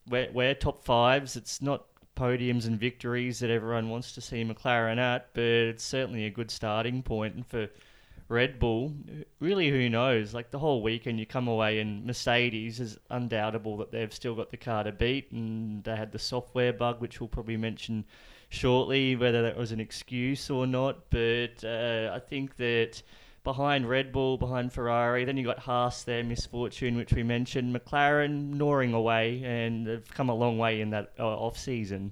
we're, 0.09 0.29
we're 0.31 0.53
top 0.53 0.83
fives. 0.83 1.35
It's 1.35 1.61
not 1.61 1.85
podiums 2.15 2.65
and 2.65 2.79
victories 2.79 3.39
that 3.39 3.49
everyone 3.49 3.89
wants 3.89 4.13
to 4.13 4.21
see 4.21 4.43
McLaren 4.43 4.97
at, 4.97 5.29
but 5.33 5.43
it's 5.43 5.83
certainly 5.83 6.25
a 6.25 6.29
good 6.29 6.49
starting 6.49 7.03
point. 7.03 7.45
For 7.47 7.69
Red 8.27 8.57
Bull, 8.57 8.93
really, 9.39 9.69
who 9.69 9.89
knows? 9.89 10.33
Like 10.33 10.49
the 10.49 10.59
whole 10.59 10.81
weekend, 10.81 11.19
you 11.19 11.25
come 11.25 11.47
away 11.47 11.79
and 11.79 12.05
Mercedes 12.05 12.79
is 12.79 12.97
undoubtable 13.09 13.77
that 13.77 13.91
they've 13.91 14.13
still 14.13 14.33
got 14.33 14.49
the 14.49 14.57
car 14.57 14.83
to 14.83 14.91
beat, 14.91 15.31
and 15.31 15.83
they 15.83 15.95
had 15.95 16.11
the 16.11 16.19
software 16.19 16.73
bug, 16.73 17.01
which 17.01 17.19
we'll 17.19 17.27
probably 17.27 17.57
mention 17.57 18.05
shortly, 18.49 19.15
whether 19.15 19.41
that 19.43 19.57
was 19.57 19.71
an 19.71 19.79
excuse 19.79 20.49
or 20.49 20.65
not. 20.65 21.09
But 21.09 21.63
uh, 21.63 22.11
I 22.13 22.19
think 22.19 22.55
that 22.55 23.03
behind 23.45 23.87
Red 23.87 24.11
Bull, 24.11 24.37
behind 24.37 24.73
Ferrari. 24.73 25.23
Then 25.23 25.37
you 25.37 25.45
got 25.45 25.59
Haas 25.59 26.03
there, 26.03 26.23
misfortune, 26.23 26.97
which 26.97 27.13
we 27.13 27.23
mentioned. 27.23 27.73
McLaren 27.73 28.55
gnawing 28.55 28.93
away, 28.93 29.41
and 29.45 29.87
they've 29.87 30.13
come 30.13 30.27
a 30.27 30.35
long 30.35 30.57
way 30.57 30.81
in 30.81 30.89
that 30.89 31.13
uh, 31.17 31.23
off 31.23 31.57
season. 31.57 32.11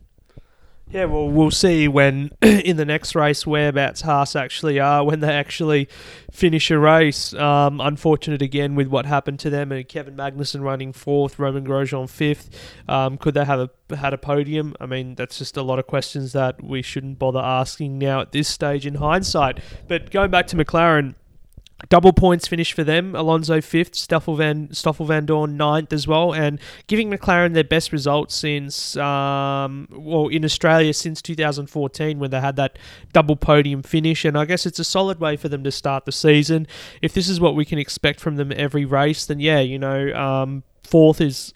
Yeah, 0.89 1.05
well, 1.05 1.27
we'll 1.27 1.49
see 1.49 1.87
when 1.87 2.29
in 2.41 2.77
the 2.77 2.85
next 2.85 3.15
race 3.15 3.47
whereabouts 3.47 4.01
Haas 4.01 4.35
actually 4.35 4.79
are 4.79 5.03
when 5.03 5.21
they 5.21 5.33
actually 5.33 5.87
finish 6.31 6.69
a 6.69 6.77
race. 6.77 7.33
Um, 7.33 7.81
unfortunate 7.81 8.41
again 8.41 8.75
with 8.75 8.87
what 8.87 9.05
happened 9.05 9.39
to 9.39 9.49
them 9.49 9.71
and 9.71 9.87
Kevin 9.87 10.15
Magnussen 10.15 10.61
running 10.61 10.93
fourth, 10.93 11.39
Romain 11.39 11.65
Grosjean 11.65 12.07
fifth. 12.09 12.49
Um, 12.87 13.17
could 13.17 13.33
they 13.33 13.45
have 13.45 13.71
a, 13.89 13.95
had 13.95 14.13
a 14.13 14.17
podium? 14.17 14.75
I 14.79 14.85
mean, 14.85 15.15
that's 15.15 15.39
just 15.39 15.57
a 15.57 15.63
lot 15.63 15.79
of 15.79 15.87
questions 15.87 16.33
that 16.33 16.63
we 16.63 16.81
shouldn't 16.81 17.17
bother 17.17 17.39
asking 17.39 17.97
now 17.97 18.21
at 18.21 18.31
this 18.31 18.47
stage 18.47 18.85
in 18.85 18.95
hindsight. 18.95 19.61
But 19.87 20.11
going 20.11 20.29
back 20.29 20.47
to 20.47 20.55
McLaren, 20.57 21.15
Double 21.89 22.13
points 22.13 22.47
finish 22.47 22.71
for 22.71 22.83
them. 22.83 23.13
Alonso 23.13 23.59
fifth, 23.59 23.95
Stoffel 23.95 24.35
van 24.35 24.71
Stoffel 24.71 25.05
Vandoorne 25.05 25.53
ninth 25.53 25.91
as 25.91 26.07
well, 26.07 26.33
and 26.33 26.59
giving 26.87 27.09
McLaren 27.09 27.53
their 27.53 27.63
best 27.63 27.91
results 27.91 28.35
since 28.35 28.95
um, 28.95 29.87
well 29.91 30.27
in 30.29 30.45
Australia 30.45 30.93
since 30.93 31.21
2014 31.21 32.19
when 32.19 32.31
they 32.31 32.39
had 32.39 32.55
that 32.55 32.79
double 33.11 33.35
podium 33.35 33.83
finish. 33.83 34.23
And 34.23 34.37
I 34.37 34.45
guess 34.45 34.65
it's 34.65 34.79
a 34.79 34.83
solid 34.83 35.19
way 35.19 35.35
for 35.35 35.49
them 35.49 35.63
to 35.65 35.71
start 35.71 36.05
the 36.05 36.11
season. 36.11 36.67
If 37.01 37.13
this 37.13 37.27
is 37.27 37.41
what 37.41 37.55
we 37.55 37.65
can 37.65 37.79
expect 37.79 38.21
from 38.21 38.37
them 38.37 38.53
every 38.55 38.85
race, 38.85 39.25
then 39.25 39.41
yeah, 39.41 39.59
you 39.59 39.77
know, 39.77 40.13
um, 40.13 40.63
fourth 40.83 41.19
is 41.19 41.53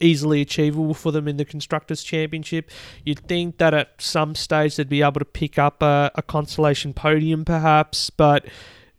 easily 0.00 0.40
achievable 0.40 0.94
for 0.94 1.12
them 1.12 1.28
in 1.28 1.36
the 1.36 1.44
Constructors' 1.44 2.02
Championship. 2.02 2.70
You'd 3.04 3.20
think 3.20 3.58
that 3.58 3.74
at 3.74 4.00
some 4.00 4.34
stage 4.34 4.76
they'd 4.76 4.88
be 4.88 5.02
able 5.02 5.20
to 5.20 5.24
pick 5.24 5.58
up 5.58 5.82
a, 5.82 6.10
a 6.14 6.22
consolation 6.22 6.94
podium, 6.94 7.44
perhaps, 7.44 8.10
but 8.10 8.46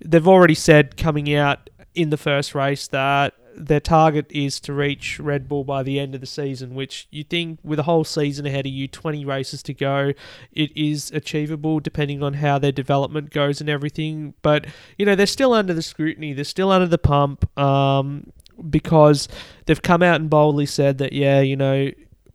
they've 0.03 0.27
already 0.27 0.55
said 0.55 0.97
coming 0.97 1.33
out 1.33 1.69
in 1.95 2.09
the 2.09 2.17
first 2.17 2.53
race 2.53 2.87
that 2.87 3.33
their 3.57 3.79
target 3.79 4.27
is 4.29 4.59
to 4.59 4.71
reach 4.71 5.19
Red 5.19 5.49
Bull 5.49 5.63
by 5.63 5.81
the 5.81 5.99
end 5.99 6.13
of 6.13 6.21
the 6.21 6.27
season, 6.27 6.75
which 6.75 7.07
you 7.09 7.23
think 7.23 7.59
with 7.63 7.79
a 7.79 7.83
whole 7.83 8.03
season 8.03 8.45
ahead 8.45 8.67
of 8.67 8.71
you, 8.71 8.87
20 8.87 9.25
races 9.25 9.63
to 9.63 9.73
go, 9.73 10.13
it 10.51 10.77
is 10.77 11.11
achievable 11.11 11.79
depending 11.79 12.21
on 12.21 12.35
how 12.35 12.59
their 12.59 12.71
development 12.71 13.31
goes 13.31 13.59
and 13.59 13.69
everything. 13.69 14.35
But, 14.43 14.67
you 14.97 15.05
know, 15.05 15.15
they're 15.15 15.25
still 15.25 15.53
under 15.53 15.73
the 15.73 15.81
scrutiny, 15.81 16.33
they're 16.33 16.43
still 16.43 16.71
under 16.71 16.87
the 16.87 16.99
pump 16.99 17.57
um, 17.59 18.31
because 18.69 19.27
they've 19.65 19.81
come 19.81 20.03
out 20.03 20.21
and 20.21 20.29
boldly 20.29 20.67
said 20.67 20.99
that, 20.99 21.13
yeah, 21.13 21.41
you 21.41 21.55
know, 21.55 21.89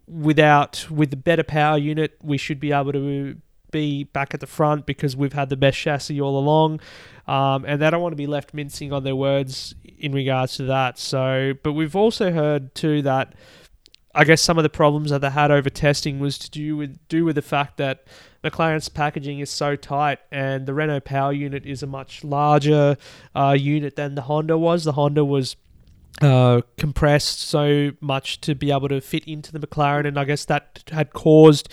without, 0.08 0.90
with 0.90 1.10
the 1.10 1.16
better 1.16 1.44
power 1.44 1.78
unit, 1.78 2.18
we 2.20 2.36
should 2.36 2.58
be 2.58 2.72
able 2.72 2.92
to 2.92 3.36
be 3.72 4.04
back 4.04 4.34
at 4.34 4.40
the 4.40 4.46
front 4.46 4.86
because 4.86 5.16
we've 5.16 5.32
had 5.32 5.48
the 5.48 5.56
best 5.56 5.78
chassis 5.78 6.20
all 6.20 6.38
along. 6.38 6.80
Um, 7.26 7.64
and 7.66 7.80
they 7.80 7.90
don't 7.90 8.02
want 8.02 8.12
to 8.12 8.16
be 8.16 8.26
left 8.26 8.54
mincing 8.54 8.92
on 8.92 9.04
their 9.04 9.16
words 9.16 9.74
in 9.98 10.12
regards 10.12 10.56
to 10.56 10.64
that. 10.64 10.98
So, 10.98 11.54
but 11.62 11.72
we've 11.72 11.96
also 11.96 12.32
heard 12.32 12.74
too 12.74 13.02
that 13.02 13.34
I 14.14 14.24
guess 14.24 14.42
some 14.42 14.58
of 14.58 14.62
the 14.62 14.70
problems 14.70 15.10
that 15.10 15.20
they 15.20 15.30
had 15.30 15.50
over 15.50 15.70
testing 15.70 16.20
was 16.20 16.38
to 16.38 16.50
do 16.50 16.76
with 16.76 16.98
do 17.08 17.24
with 17.24 17.36
the 17.36 17.42
fact 17.42 17.78
that 17.78 18.06
McLaren's 18.44 18.88
packaging 18.88 19.38
is 19.38 19.50
so 19.50 19.76
tight, 19.76 20.18
and 20.30 20.66
the 20.66 20.74
Renault 20.74 21.00
power 21.00 21.32
unit 21.32 21.64
is 21.64 21.82
a 21.82 21.86
much 21.86 22.24
larger 22.24 22.96
uh, 23.34 23.56
unit 23.58 23.96
than 23.96 24.14
the 24.14 24.22
Honda 24.22 24.58
was. 24.58 24.84
The 24.84 24.92
Honda 24.92 25.24
was 25.24 25.56
uh, 26.20 26.60
compressed 26.76 27.40
so 27.40 27.92
much 28.00 28.40
to 28.42 28.54
be 28.54 28.70
able 28.70 28.88
to 28.88 29.00
fit 29.00 29.24
into 29.24 29.52
the 29.52 29.64
McLaren, 29.64 30.06
and 30.06 30.18
I 30.18 30.24
guess 30.24 30.44
that 30.44 30.84
had 30.92 31.12
caused 31.12 31.72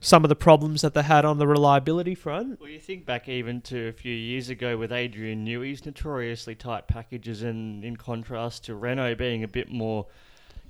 some 0.00 0.24
of 0.24 0.28
the 0.28 0.36
problems 0.36 0.82
that 0.82 0.94
they 0.94 1.02
had 1.02 1.24
on 1.24 1.38
the 1.38 1.46
reliability 1.46 2.14
front. 2.14 2.60
Well, 2.60 2.70
you 2.70 2.78
think 2.78 3.04
back 3.04 3.28
even 3.28 3.60
to 3.62 3.88
a 3.88 3.92
few 3.92 4.14
years 4.14 4.48
ago 4.48 4.76
with 4.76 4.92
Adrian 4.92 5.44
Newey's 5.44 5.84
notoriously 5.84 6.54
tight 6.54 6.86
packages, 6.86 7.42
and 7.42 7.84
in 7.84 7.96
contrast 7.96 8.64
to 8.64 8.74
Renault 8.74 9.16
being 9.16 9.42
a 9.42 9.48
bit 9.48 9.70
more 9.70 10.06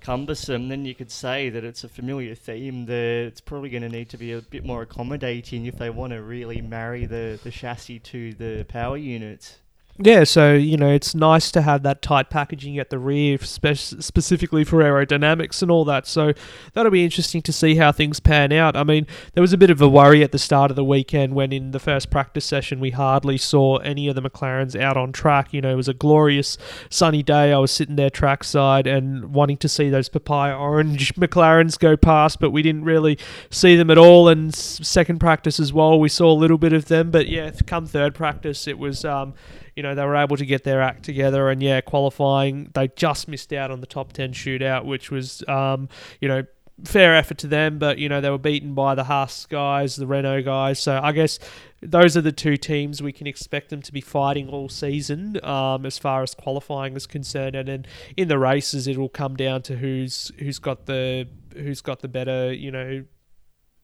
cumbersome, 0.00 0.68
then 0.68 0.84
you 0.84 0.94
could 0.94 1.10
say 1.10 1.50
that 1.50 1.64
it's 1.64 1.84
a 1.84 1.88
familiar 1.88 2.34
theme 2.34 2.86
that 2.86 2.94
it's 2.94 3.40
probably 3.40 3.68
going 3.68 3.82
to 3.82 3.88
need 3.88 4.08
to 4.10 4.16
be 4.16 4.32
a 4.32 4.40
bit 4.40 4.64
more 4.64 4.82
accommodating 4.82 5.66
if 5.66 5.76
they 5.76 5.90
want 5.90 6.12
to 6.12 6.22
really 6.22 6.60
marry 6.60 7.06
the, 7.06 7.38
the 7.42 7.50
chassis 7.50 7.98
to 7.98 8.32
the 8.34 8.64
power 8.68 8.96
units. 8.96 9.58
Yeah, 10.00 10.22
so 10.22 10.54
you 10.54 10.76
know 10.76 10.92
it's 10.92 11.12
nice 11.12 11.50
to 11.50 11.60
have 11.62 11.82
that 11.82 12.02
tight 12.02 12.30
packaging 12.30 12.78
at 12.78 12.88
the 12.88 13.00
rear, 13.00 13.36
spe- 13.38 13.74
specifically 13.74 14.62
for 14.62 14.78
aerodynamics 14.78 15.60
and 15.60 15.72
all 15.72 15.84
that. 15.86 16.06
So 16.06 16.34
that'll 16.72 16.92
be 16.92 17.02
interesting 17.02 17.42
to 17.42 17.52
see 17.52 17.74
how 17.74 17.90
things 17.90 18.20
pan 18.20 18.52
out. 18.52 18.76
I 18.76 18.84
mean, 18.84 19.08
there 19.32 19.40
was 19.40 19.52
a 19.52 19.58
bit 19.58 19.70
of 19.70 19.80
a 19.82 19.88
worry 19.88 20.22
at 20.22 20.30
the 20.30 20.38
start 20.38 20.70
of 20.70 20.76
the 20.76 20.84
weekend 20.84 21.34
when 21.34 21.52
in 21.52 21.72
the 21.72 21.80
first 21.80 22.10
practice 22.10 22.44
session 22.44 22.78
we 22.78 22.90
hardly 22.90 23.36
saw 23.38 23.78
any 23.78 24.06
of 24.06 24.14
the 24.14 24.22
McLarens 24.22 24.80
out 24.80 24.96
on 24.96 25.10
track. 25.10 25.52
You 25.52 25.62
know, 25.62 25.72
it 25.72 25.76
was 25.76 25.88
a 25.88 25.94
glorious 25.94 26.58
sunny 26.90 27.24
day. 27.24 27.52
I 27.52 27.58
was 27.58 27.72
sitting 27.72 27.96
there 27.96 28.10
trackside 28.10 28.86
and 28.86 29.34
wanting 29.34 29.56
to 29.56 29.68
see 29.68 29.90
those 29.90 30.08
papaya 30.08 30.56
orange 30.56 31.12
McLarens 31.16 31.76
go 31.76 31.96
past, 31.96 32.38
but 32.38 32.50
we 32.52 32.62
didn't 32.62 32.84
really 32.84 33.18
see 33.50 33.74
them 33.74 33.90
at 33.90 33.98
all. 33.98 34.28
And 34.28 34.54
second 34.54 35.18
practice 35.18 35.58
as 35.58 35.72
well, 35.72 35.98
we 35.98 36.08
saw 36.08 36.30
a 36.30 36.38
little 36.38 36.58
bit 36.58 36.72
of 36.72 36.84
them, 36.84 37.10
but 37.10 37.26
yeah, 37.26 37.50
come 37.66 37.84
third 37.84 38.14
practice, 38.14 38.68
it 38.68 38.78
was. 38.78 39.04
Um, 39.04 39.34
you 39.78 39.82
know, 39.84 39.94
they 39.94 40.04
were 40.04 40.16
able 40.16 40.36
to 40.36 40.44
get 40.44 40.64
their 40.64 40.82
act 40.82 41.04
together. 41.04 41.50
And 41.50 41.62
yeah, 41.62 41.80
qualifying, 41.80 42.72
they 42.74 42.88
just 42.88 43.28
missed 43.28 43.52
out 43.52 43.70
on 43.70 43.80
the 43.80 43.86
top 43.86 44.12
10 44.12 44.32
shootout, 44.32 44.84
which 44.84 45.12
was, 45.12 45.44
um, 45.46 45.88
you 46.20 46.26
know, 46.26 46.42
fair 46.84 47.14
effort 47.14 47.38
to 47.38 47.46
them, 47.46 47.78
but 47.78 47.98
you 47.98 48.08
know 48.08 48.20
they 48.20 48.30
were 48.30 48.38
beaten 48.38 48.74
by 48.74 48.94
the 48.96 49.04
Haas 49.04 49.46
guys, 49.46 49.94
the 49.94 50.06
Renault 50.06 50.42
guys. 50.42 50.80
So 50.80 51.00
I 51.00 51.12
guess 51.12 51.38
those 51.80 52.16
are 52.16 52.20
the 52.20 52.32
two 52.32 52.56
teams 52.56 53.00
we 53.00 53.12
can 53.12 53.26
expect 53.28 53.70
them 53.70 53.82
to 53.82 53.92
be 53.92 54.00
fighting 54.00 54.48
all 54.48 54.68
season, 54.68 55.44
um, 55.44 55.86
as 55.86 55.96
far 55.96 56.22
as 56.22 56.34
qualifying 56.34 56.96
is 56.96 57.06
concerned. 57.06 57.54
And 57.54 57.68
then 57.68 57.86
in 58.16 58.28
the 58.28 58.38
races, 58.38 58.88
it 58.88 58.96
will 58.96 59.08
come 59.08 59.36
down 59.36 59.62
to 59.62 59.76
who's 59.76 60.32
who's 60.38 60.58
got 60.58 60.86
the 60.86 61.28
who's 61.54 61.80
got 61.80 62.00
the 62.00 62.08
better, 62.08 62.52
you 62.52 62.70
know, 62.72 63.04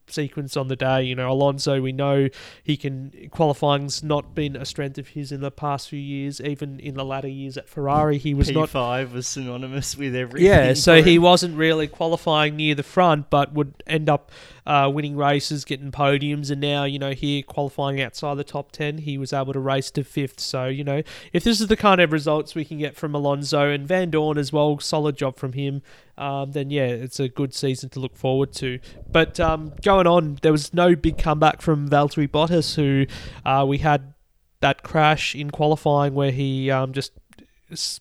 sequence 0.07 0.57
on 0.57 0.69
the 0.69 0.77
day. 0.77 1.03
You 1.03 1.15
know, 1.15 1.31
Alonso, 1.31 1.81
we 1.81 1.93
know 1.93 2.29
he 2.63 2.77
can 2.77 3.29
qualifying's 3.31 4.03
not 4.03 4.35
been 4.35 4.57
a 4.57 4.65
strength 4.65 4.99
of 4.99 5.09
his 5.09 5.33
in 5.33 5.41
the 5.41 5.51
past 5.51 5.89
few 5.89 5.99
years. 5.99 6.41
Even 6.41 6.81
in 6.81 6.95
the 6.95 7.05
latter 7.05 7.29
years 7.29 7.57
at 7.57 7.69
Ferrari, 7.69 8.19
he 8.19 8.35
was 8.35 8.51
P5 8.51 8.55
not. 8.55 8.69
P5 8.71 9.13
was 9.13 9.27
synonymous 9.27 9.97
with 9.97 10.15
everything. 10.15 10.47
Yeah, 10.47 10.75
so 10.75 11.03
he 11.03 11.19
wasn't 11.19 11.57
really 11.57 11.87
qualifying 11.87 12.57
near 12.57 12.75
the 12.75 12.83
front, 12.83 13.31
but 13.31 13.53
would 13.53 13.83
end 13.87 14.09
up 14.09 14.31
uh, 14.67 14.91
winning 14.93 15.17
races, 15.17 15.65
getting 15.65 15.91
podiums, 15.91 16.51
and 16.51 16.61
now 16.61 16.85
you 16.85 16.99
know 16.99 17.13
here 17.13 17.43
qualifying 17.43 18.01
outside 18.01 18.37
the 18.37 18.45
top 18.45 18.73
ten, 18.73 18.99
he 18.99 19.19
was 19.19 19.33
able 19.33 19.53
to 19.53 19.61
race 19.61 19.91
to 19.93 20.05
fifth. 20.05 20.41
So 20.41 20.67
you 20.67 20.85
know 20.85 21.03
if 21.33 21.45
this 21.45 21.61
is 21.61 21.69
the 21.69 21.77
kind 21.77 22.01
of 22.01 22.13
results 22.13 22.55
we 22.55 22.65
can 22.65 22.79
get 22.79 22.97
from 22.97 23.15
Alonso 23.15 23.71
and 23.71 23.89
Vandoorne 23.89 24.37
as 24.37 24.53
well, 24.53 24.79
solid 24.79 25.17
job 25.17 25.37
from 25.37 25.53
him. 25.53 25.83
Um, 26.17 26.53
then 26.53 26.71
yeah, 26.71 26.87
it's 26.87 27.19
a 27.19 27.29
good 27.29 27.55
season 27.55 27.91
to 27.91 28.01
look 28.01 28.17
forward 28.17 28.53
to. 28.55 28.79
But 29.11 29.41
um, 29.41 29.73
going 29.83 30.07
on, 30.07 30.39
there 30.43 30.53
was 30.53 30.73
no 30.73 30.95
big 30.95 31.19
comeback 31.19 31.61
from 31.61 31.89
Valtteri 31.89 32.29
Bottas, 32.29 32.77
who 32.77 33.07
uh, 33.45 33.65
we 33.67 33.79
had 33.79 34.15
that 34.61 34.83
crash 34.83 35.35
in 35.35 35.51
qualifying 35.51 36.15
where 36.15 36.31
he 36.31 36.71
um, 36.71 36.93
just 36.93 37.13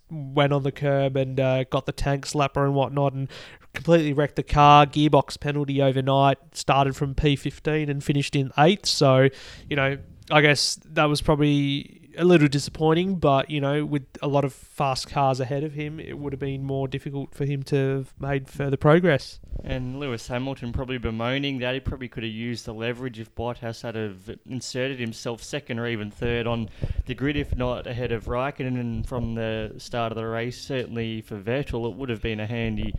went 0.09 0.53
on 0.53 0.63
the 0.63 0.71
curb 0.71 1.15
and 1.15 1.39
uh, 1.39 1.63
got 1.65 1.85
the 1.85 1.91
tank 1.91 2.25
slapper 2.25 2.63
and 2.63 2.75
whatnot 2.75 3.13
and 3.13 3.27
completely 3.73 4.13
wrecked 4.13 4.35
the 4.35 4.43
car. 4.43 4.85
Gearbox 4.85 5.39
penalty 5.39 5.81
overnight. 5.81 6.37
Started 6.53 6.95
from 6.95 7.15
P15 7.15 7.89
and 7.89 8.03
finished 8.03 8.35
in 8.35 8.51
eighth. 8.57 8.85
So, 8.85 9.29
you 9.69 9.75
know, 9.75 9.97
I 10.31 10.41
guess 10.41 10.79
that 10.85 11.05
was 11.05 11.21
probably 11.21 12.03
a 12.17 12.23
little 12.25 12.47
disappointing, 12.47 13.15
but 13.15 13.49
you 13.49 13.59
know, 13.59 13.85
with 13.85 14.05
a 14.21 14.27
lot 14.27 14.45
of 14.45 14.53
fast 14.53 15.09
cars 15.09 15.39
ahead 15.39 15.63
of 15.63 15.73
him, 15.73 15.99
it 15.99 16.17
would 16.17 16.33
have 16.33 16.39
been 16.39 16.63
more 16.63 16.87
difficult 16.87 17.33
for 17.33 17.45
him 17.45 17.63
to 17.63 17.97
have 17.97 18.13
made 18.19 18.47
further 18.47 18.77
progress. 18.77 19.39
And 19.63 19.99
Lewis 19.99 20.27
Hamilton 20.27 20.73
probably 20.73 20.97
bemoaning 20.97 21.59
that 21.59 21.73
he 21.73 21.79
probably 21.79 22.07
could 22.07 22.23
have 22.23 22.31
used 22.31 22.65
the 22.65 22.73
leverage 22.73 23.19
if 23.19 23.33
Bottas 23.35 23.81
had 23.81 23.95
have 23.95 24.37
inserted 24.45 24.99
himself 24.99 25.41
second 25.41 25.79
or 25.79 25.87
even 25.87 26.11
third 26.11 26.47
on 26.47 26.69
the 27.05 27.15
grid, 27.15 27.37
if 27.37 27.55
not 27.55 27.87
ahead 27.87 28.11
of 28.11 28.25
Raikkonen. 28.25 29.05
From 29.05 29.35
the 29.35 29.73
start 29.77 30.11
of 30.11 30.15
the 30.15 30.25
race, 30.25 30.59
certainly 30.59 31.21
for 31.21 31.39
Vettel, 31.39 31.89
it 31.89 31.95
would 31.95 32.09
have 32.09 32.21
been 32.21 32.39
a 32.39 32.47
handy 32.47 32.93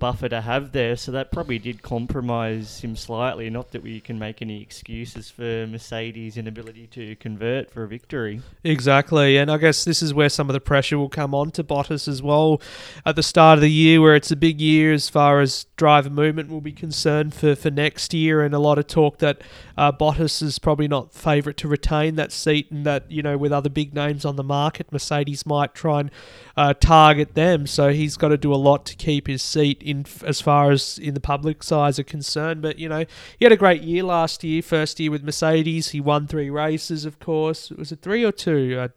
buffer 0.00 0.28
to 0.28 0.40
have 0.40 0.72
there. 0.72 0.96
So 0.96 1.12
that 1.12 1.30
probably 1.30 1.60
did 1.60 1.82
compromise 1.82 2.80
him 2.80 2.96
slightly. 2.96 3.48
Not 3.50 3.70
that 3.70 3.84
we 3.84 4.00
can 4.00 4.18
make 4.18 4.42
any 4.42 4.60
excuses 4.60 5.30
for 5.30 5.68
Mercedes' 5.68 6.36
inability 6.36 6.88
to 6.88 7.14
convert 7.16 7.70
for 7.70 7.84
a 7.84 7.88
victory. 7.88 8.42
Exactly, 8.64 9.36
and 9.36 9.50
I 9.50 9.58
guess 9.58 9.84
this 9.84 10.02
is 10.02 10.12
where 10.12 10.28
some 10.28 10.48
of 10.48 10.54
the 10.54 10.60
pressure 10.60 10.98
will 10.98 11.08
come 11.08 11.34
on 11.34 11.52
to 11.52 11.62
Bottas 11.62 12.08
as 12.08 12.22
well 12.22 12.60
at 13.06 13.14
the 13.14 13.22
start 13.22 13.58
of 13.58 13.62
the 13.62 13.70
year, 13.70 14.00
where 14.00 14.16
it's 14.16 14.32
a 14.32 14.36
big 14.36 14.60
year 14.60 14.92
as 14.92 15.08
far 15.08 15.40
as 15.40 15.66
driver 15.76 16.10
movement 16.10 16.48
will 16.48 16.60
be 16.60 16.72
concerned 16.72 17.34
for, 17.34 17.54
for 17.54 17.70
next 17.70 18.12
year, 18.12 18.42
and 18.42 18.54
a 18.54 18.58
lot 18.58 18.78
of 18.78 18.86
talk 18.86 19.18
that 19.18 19.42
uh, 19.80 19.90
Bottas 19.90 20.42
is 20.42 20.58
probably 20.58 20.86
not 20.88 21.12
favourite 21.14 21.56
to 21.56 21.68
retain 21.68 22.16
that 22.16 22.32
seat, 22.32 22.70
and 22.70 22.84
that 22.84 23.10
you 23.10 23.22
know 23.22 23.38
with 23.38 23.50
other 23.50 23.70
big 23.70 23.94
names 23.94 24.24
on 24.24 24.36
the 24.36 24.44
market, 24.44 24.92
Mercedes 24.92 25.46
might 25.46 25.74
try 25.74 26.00
and 26.00 26.10
uh, 26.56 26.74
target 26.74 27.34
them. 27.34 27.66
So 27.66 27.90
he's 27.90 28.16
got 28.18 28.28
to 28.28 28.36
do 28.36 28.52
a 28.52 28.60
lot 28.70 28.84
to 28.86 28.94
keep 28.94 29.26
his 29.26 29.42
seat 29.42 29.82
in 29.82 30.04
as 30.24 30.40
far 30.40 30.70
as 30.70 30.98
in 30.98 31.14
the 31.14 31.20
public's 31.20 31.72
eyes 31.72 31.98
are 31.98 32.04
concerned. 32.04 32.60
But 32.60 32.78
you 32.78 32.88
know 32.88 33.04
he 33.38 33.44
had 33.44 33.52
a 33.52 33.56
great 33.56 33.82
year 33.82 34.02
last 34.02 34.44
year, 34.44 34.60
first 34.62 35.00
year 35.00 35.10
with 35.10 35.24
Mercedes. 35.24 35.90
He 35.90 36.00
won 36.00 36.26
three 36.26 36.50
races, 36.50 37.06
of 37.06 37.18
course. 37.18 37.70
Was 37.70 37.90
it 37.90 38.02
three 38.02 38.22
or 38.24 38.32
two? 38.32 38.78
Uh, 38.78 38.88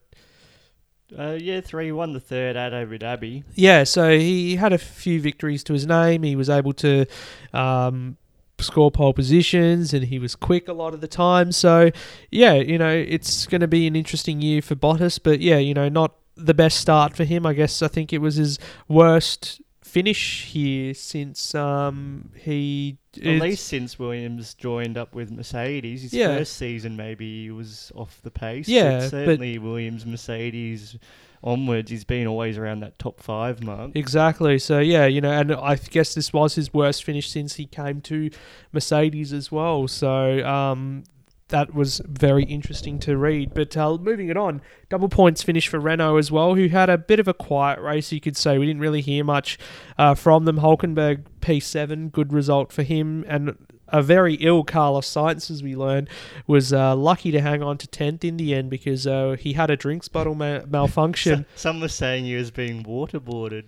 Uh, 1.18 1.38
yeah, 1.40 1.62
three 1.62 1.92
won 1.92 2.14
the 2.14 2.20
third 2.20 2.56
at 2.58 2.74
Abu 2.74 2.98
Dhabi. 2.98 3.44
yeah, 3.54 3.84
so 3.86 4.18
he 4.18 4.56
had 4.56 4.74
a 4.74 4.80
few 4.80 5.22
victories 5.22 5.64
to 5.64 5.74
his 5.74 5.86
name. 5.86 6.24
He 6.24 6.36
was 6.36 6.50
able 6.50 6.74
to 6.74 7.06
um, 7.54 8.18
score 8.60 8.92
pole 8.92 9.14
positions 9.14 9.94
and 9.94 10.06
he 10.06 10.20
was 10.20 10.36
quick 10.36 10.68
a 10.68 10.74
lot 10.74 10.94
of 10.94 11.02
the 11.02 11.08
time. 11.08 11.52
So, 11.52 11.92
yeah, 12.32 12.54
you 12.54 12.78
know, 12.78 12.90
it's 12.90 13.46
going 13.48 13.62
to 13.62 13.68
be 13.68 13.88
an 13.88 13.96
interesting 13.96 14.42
year 14.42 14.62
for 14.62 14.76
Bottas, 14.76 15.20
but 15.22 15.40
yeah, 15.40 15.58
you 15.58 15.74
know, 15.74 15.90
not 15.90 16.16
the 16.36 16.54
best 16.54 16.80
start 16.80 17.16
for 17.16 17.24
him. 17.24 17.46
I 17.46 17.54
guess 17.54 17.82
I 17.82 17.88
think 17.88 18.14
it 18.14 18.20
was 18.20 18.36
his 18.36 18.60
worst 18.88 19.62
finish 19.94 20.46
here 20.46 20.94
since 20.96 21.54
um, 21.54 22.32
he. 22.36 22.98
At 23.18 23.40
least 23.42 23.68
since 23.68 24.00
Williams 24.00 24.56
joined 24.56 24.98
up 24.98 25.14
with 25.14 25.30
Mercedes, 25.32 26.02
his 26.02 26.14
Yeah. 26.14 26.36
first 26.36 26.56
season 26.56 26.98
maybe 26.98 27.44
he 27.44 27.52
was 27.52 27.92
off 27.94 28.20
the 28.24 28.32
pace. 28.32 28.68
Yeah, 28.68 28.94
but 28.94 29.00
but- 29.02 29.10
certainly 29.12 29.60
Williams, 29.60 30.04
Mercedes 30.04 30.98
onwards, 31.44 31.92
he's 31.92 32.06
been 32.06 32.26
always 32.26 32.58
around 32.58 32.80
that 32.80 32.98
top 32.98 33.20
five 33.20 33.62
mark. 33.64 33.92
Exactly. 33.94 34.58
So 34.58 34.80
yeah, 34.80 35.06
you 35.06 35.22
know, 35.22 35.32
and 35.32 35.52
I 35.54 35.76
guess 35.76 36.16
this 36.16 36.34
was 36.34 36.56
his 36.56 36.74
worst 36.74 37.04
finish 37.04 37.30
since 37.30 37.56
he 37.56 37.66
came 37.68 38.02
to 38.02 38.32
Mercedes 38.72 39.32
as 39.32 39.52
well. 39.52 39.88
So 39.88 40.44
um, 40.48 41.04
that 41.50 41.74
was 41.74 42.02
very 42.06 42.44
interesting 42.44 43.00
to 43.00 43.18
read. 43.18 43.54
But 43.54 43.76
uh, 43.78 43.98
moving 43.98 44.30
it 44.30 44.38
on, 44.38 44.62
double 44.90 45.10
points 45.10 45.44
finish 45.44 45.68
for 45.68 45.80
Renault 45.80 46.18
as 46.18 46.32
well, 46.32 46.56
who 46.56 46.68
had 46.68 46.90
a 46.90 46.98
bit 46.98 47.20
of 47.20 47.28
a 47.28 47.34
quiet 47.34 47.80
race. 47.80 48.12
You 48.12 48.22
could 48.22 48.38
say 48.38 48.58
we 48.58 48.66
didn't 48.66 48.82
really 48.82 49.02
hear 49.02 49.24
much 49.24 49.58
uh, 49.98 50.16
from 50.16 50.46
them. 50.46 50.58
Hulkenberg 50.60 51.26
P7, 51.42 52.12
good 52.12 52.34
result 52.34 52.72
for 52.72 52.84
him, 52.84 53.24
and. 53.28 53.58
A 53.90 54.02
very 54.02 54.36
ill 54.36 54.64
Carlos 54.64 55.08
Sainz, 55.08 55.52
as 55.52 55.62
we 55.62 55.76
learned, 55.76 56.10
was 56.48 56.74
uh, 56.74 56.96
lucky 56.96 57.30
to 57.30 57.40
hang 57.40 57.62
on 57.62 57.78
to 57.78 57.86
10th 57.86 58.24
in 58.24 58.38
the 58.38 58.56
end 58.56 58.72
because 58.72 59.06
uh, 59.06 59.36
he 59.40 59.54
had 59.54 59.70
a 59.70 59.78
drinks 59.78 60.08
bottle 60.08 60.34
ma- 60.34 60.62
malfunction. 60.68 61.46
Some 61.56 61.80
were 61.80 61.88
saying 61.90 62.26
he 62.26 62.36
was 62.36 62.50
being 62.50 62.84
waterboarded, 62.84 63.66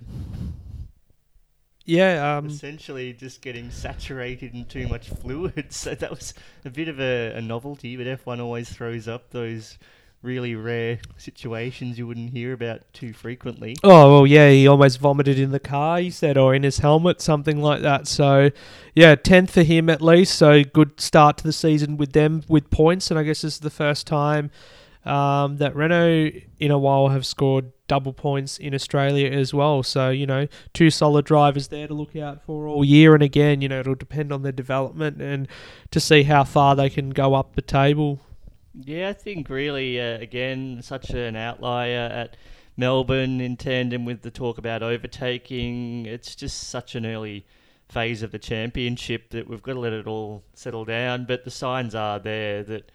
yeah, 1.86 2.38
um, 2.38 2.48
essentially 2.48 3.14
just 3.14 3.42
getting 3.42 3.70
saturated 3.70 4.54
in 4.54 4.66
too 4.66 4.88
much 4.88 5.10
fluid. 5.10 5.68
So 5.76 5.94
that 5.94 6.10
was 6.10 6.34
a 6.64 6.70
bit 6.70 6.88
of 6.88 7.00
a, 7.00 7.34
a 7.36 7.42
novelty, 7.42 7.96
but 7.96 8.08
F1 8.08 8.40
always 8.40 8.70
throws 8.70 9.08
up 9.08 9.30
those 9.32 9.78
really 10.22 10.56
rare 10.56 11.00
situations 11.18 12.00
you 12.00 12.08
wouldn't 12.08 12.32
hear 12.32 12.52
about 12.54 12.82
too 12.94 13.14
frequently. 13.14 13.76
Oh 13.84 14.12
well, 14.12 14.28
yeah, 14.28 14.50
he 14.50 14.68
almost 14.68 15.00
vomited 15.00 15.38
in 15.38 15.52
the 15.52 15.60
car. 15.60 16.00
He 16.00 16.10
said, 16.10 16.38
or 16.38 16.56
in 16.56 16.64
his 16.64 16.80
helmet, 16.80 17.22
something 17.22 17.62
like 17.62 17.82
that. 17.82 18.08
So, 18.08 18.50
yeah, 18.96 19.14
tenth 19.16 19.52
for 19.52 19.64
him 19.64 19.90
at 19.90 20.02
least. 20.02 20.36
So 20.36 20.64
good 20.64 21.00
start 21.00 21.38
to 21.38 21.44
the 21.44 21.54
season 21.54 21.98
with 21.98 22.14
them 22.14 22.44
with 22.48 22.72
points, 22.72 23.12
and 23.12 23.20
I 23.20 23.24
guess 23.24 23.42
this 23.42 23.56
is 23.56 23.60
the 23.60 23.70
first 23.70 24.08
time 24.08 24.50
um, 25.06 25.58
that 25.58 25.76
Renault 25.76 26.32
in 26.60 26.72
a 26.72 26.78
while 26.78 27.10
have 27.10 27.26
scored 27.26 27.72
double 27.88 28.14
points 28.14 28.58
in 28.58 28.74
Australia 28.74 29.30
as 29.30 29.54
well. 29.54 29.84
So 29.84 30.10
you 30.10 30.26
know, 30.26 30.48
two 30.74 30.90
solid 30.90 31.26
drivers 31.26 31.68
there 31.68 31.88
to 31.88 31.94
look 31.94 32.16
out 32.16 32.44
for 32.44 32.68
all 32.68 32.84
year. 32.84 33.14
And 33.14 33.24
again, 33.24 33.62
you 33.62 33.70
know, 33.70 33.80
it'll 33.80 33.96
depend 33.96 34.32
on 34.32 34.42
their 34.42 34.52
development 34.52 35.22
and 35.22 35.48
to 35.92 36.00
see 36.00 36.24
how 36.24 36.44
far 36.44 36.76
they 36.76 36.90
can 36.90 37.12
go 37.12 37.34
up 37.34 37.56
the 37.56 37.62
table. 37.62 38.20
Yeah, 38.74 39.10
I 39.10 39.14
think 39.14 39.50
really, 39.50 40.02
uh, 40.02 40.18
again, 40.18 40.82
such 40.82 41.12
an 41.12 41.38
outlier 41.38 42.10
at 42.12 42.36
Melbourne 42.76 43.40
in 43.40 43.56
tandem 43.56 44.04
with 44.04 44.22
the 44.22 44.32
talk 44.32 44.58
about 44.58 44.84
overtaking. 44.84 46.06
It's 46.06 46.36
just 46.36 46.68
such 46.68 46.96
an 46.96 47.06
early 47.06 47.46
phase 47.88 48.22
of 48.22 48.32
the 48.32 48.40
championship 48.40 49.30
that 49.30 49.48
we've 49.48 49.62
got 49.62 49.74
to 49.74 49.80
let 49.80 49.94
it 49.94 50.08
all 50.08 50.44
settle 50.54 50.84
down. 50.84 51.26
But 51.26 51.46
the 51.46 51.52
signs 51.52 51.96
are 51.96 52.20
there 52.20 52.64
that 52.64 52.92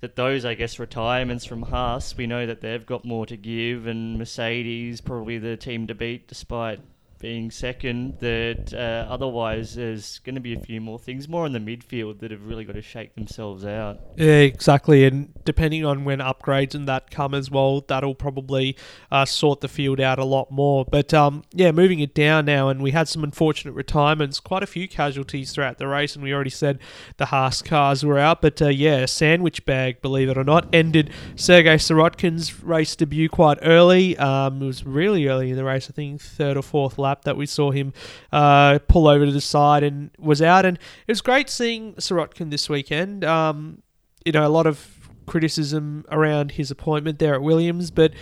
that 0.00 0.16
those, 0.16 0.44
I 0.44 0.54
guess, 0.54 0.78
retirements 0.78 1.44
from 1.44 1.62
Haas, 1.62 2.16
we 2.16 2.26
know 2.26 2.46
that 2.46 2.60
they've 2.60 2.84
got 2.84 3.04
more 3.04 3.26
to 3.26 3.36
give, 3.36 3.86
and 3.86 4.18
Mercedes 4.18 5.00
probably 5.00 5.38
the 5.38 5.56
team 5.56 5.86
to 5.86 5.94
beat, 5.94 6.28
despite 6.28 6.80
being 7.18 7.50
second, 7.50 8.18
that 8.20 8.74
uh, 8.74 9.10
otherwise 9.10 9.74
there's 9.74 10.18
going 10.20 10.34
to 10.34 10.40
be 10.40 10.54
a 10.54 10.60
few 10.60 10.80
more 10.80 10.98
things, 10.98 11.28
more 11.28 11.46
in 11.46 11.52
the 11.52 11.58
midfield, 11.58 12.20
that 12.20 12.30
have 12.30 12.46
really 12.46 12.64
got 12.64 12.74
to 12.74 12.82
shake 12.82 13.14
themselves 13.14 13.64
out. 13.64 14.00
Yeah, 14.16 14.40
exactly. 14.40 15.04
And 15.04 15.32
depending 15.44 15.84
on 15.84 16.04
when 16.04 16.18
upgrades 16.18 16.74
and 16.74 16.86
that 16.88 17.10
come 17.10 17.34
as 17.34 17.50
well, 17.50 17.80
that'll 17.80 18.14
probably 18.14 18.76
uh, 19.10 19.24
sort 19.24 19.60
the 19.60 19.68
field 19.68 20.00
out 20.00 20.18
a 20.18 20.24
lot 20.24 20.50
more. 20.50 20.84
But 20.84 21.14
um, 21.14 21.44
yeah, 21.52 21.72
moving 21.72 22.00
it 22.00 22.14
down 22.14 22.44
now, 22.44 22.68
and 22.68 22.82
we 22.82 22.90
had 22.90 23.08
some 23.08 23.24
unfortunate 23.24 23.72
retirements, 23.72 24.40
quite 24.40 24.62
a 24.62 24.66
few 24.66 24.88
casualties 24.88 25.52
throughout 25.52 25.78
the 25.78 25.88
race, 25.88 26.14
and 26.14 26.22
we 26.22 26.32
already 26.32 26.50
said 26.50 26.78
the 27.16 27.26
Haas 27.26 27.62
cars 27.62 28.04
were 28.04 28.18
out. 28.18 28.42
But 28.42 28.60
uh, 28.60 28.68
yeah, 28.68 29.06
sandwich 29.06 29.64
bag, 29.64 30.02
believe 30.02 30.28
it 30.28 30.36
or 30.36 30.44
not, 30.44 30.68
ended 30.74 31.10
Sergei 31.36 31.76
Sirotkin's 31.76 32.62
race 32.62 32.94
debut 32.96 33.28
quite 33.28 33.58
early. 33.62 34.16
Um, 34.18 34.62
it 34.62 34.66
was 34.66 34.84
really 34.84 35.26
early 35.26 35.50
in 35.50 35.56
the 35.56 35.64
race, 35.64 35.88
I 35.88 35.92
think 35.92 36.20
third 36.20 36.56
or 36.56 36.62
fourth 36.62 36.98
lap 37.04 37.24
that 37.24 37.36
we 37.36 37.46
saw 37.46 37.70
him 37.70 37.92
uh, 38.32 38.78
pull 38.88 39.06
over 39.08 39.26
to 39.26 39.32
the 39.32 39.40
side 39.40 39.82
and 39.82 40.10
was 40.18 40.42
out. 40.42 40.64
And 40.64 40.76
it 41.06 41.12
was 41.12 41.20
great 41.20 41.48
seeing 41.48 41.94
Sirotkin 41.94 42.50
this 42.50 42.68
weekend. 42.68 43.24
Um, 43.24 43.82
you 44.24 44.32
know, 44.32 44.46
a 44.46 44.48
lot 44.48 44.66
of 44.66 45.10
criticism 45.26 46.04
around 46.10 46.52
his 46.52 46.70
appointment 46.70 47.18
there 47.18 47.34
at 47.34 47.42
Williams, 47.42 47.90
but 47.90 48.12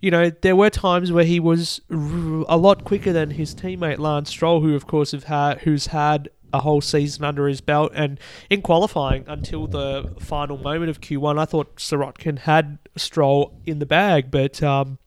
you 0.00 0.10
know, 0.10 0.30
there 0.30 0.56
were 0.56 0.68
times 0.68 1.12
where 1.12 1.24
he 1.24 1.38
was 1.38 1.80
a 1.90 2.56
lot 2.56 2.84
quicker 2.84 3.12
than 3.12 3.30
his 3.30 3.54
teammate 3.54 3.98
Lance 3.98 4.30
Stroll, 4.30 4.60
who 4.60 4.74
of 4.74 4.86
course 4.86 5.12
have 5.12 5.24
had 5.24 5.60
who's 5.60 5.86
had 5.86 6.28
a 6.52 6.60
whole 6.60 6.80
season 6.80 7.24
under 7.24 7.48
his 7.48 7.60
belt. 7.60 7.92
And 7.94 8.18
in 8.50 8.62
qualifying 8.62 9.24
until 9.28 9.66
the 9.66 10.12
final 10.20 10.58
moment 10.58 10.90
of 10.90 11.00
Q1, 11.00 11.38
I 11.38 11.44
thought 11.44 11.76
Sirotkin 11.76 12.40
had 12.40 12.78
Stroll 12.96 13.58
in 13.64 13.78
the 13.78 13.86
bag, 13.86 14.30
but 14.30 14.62
um, 14.62 14.98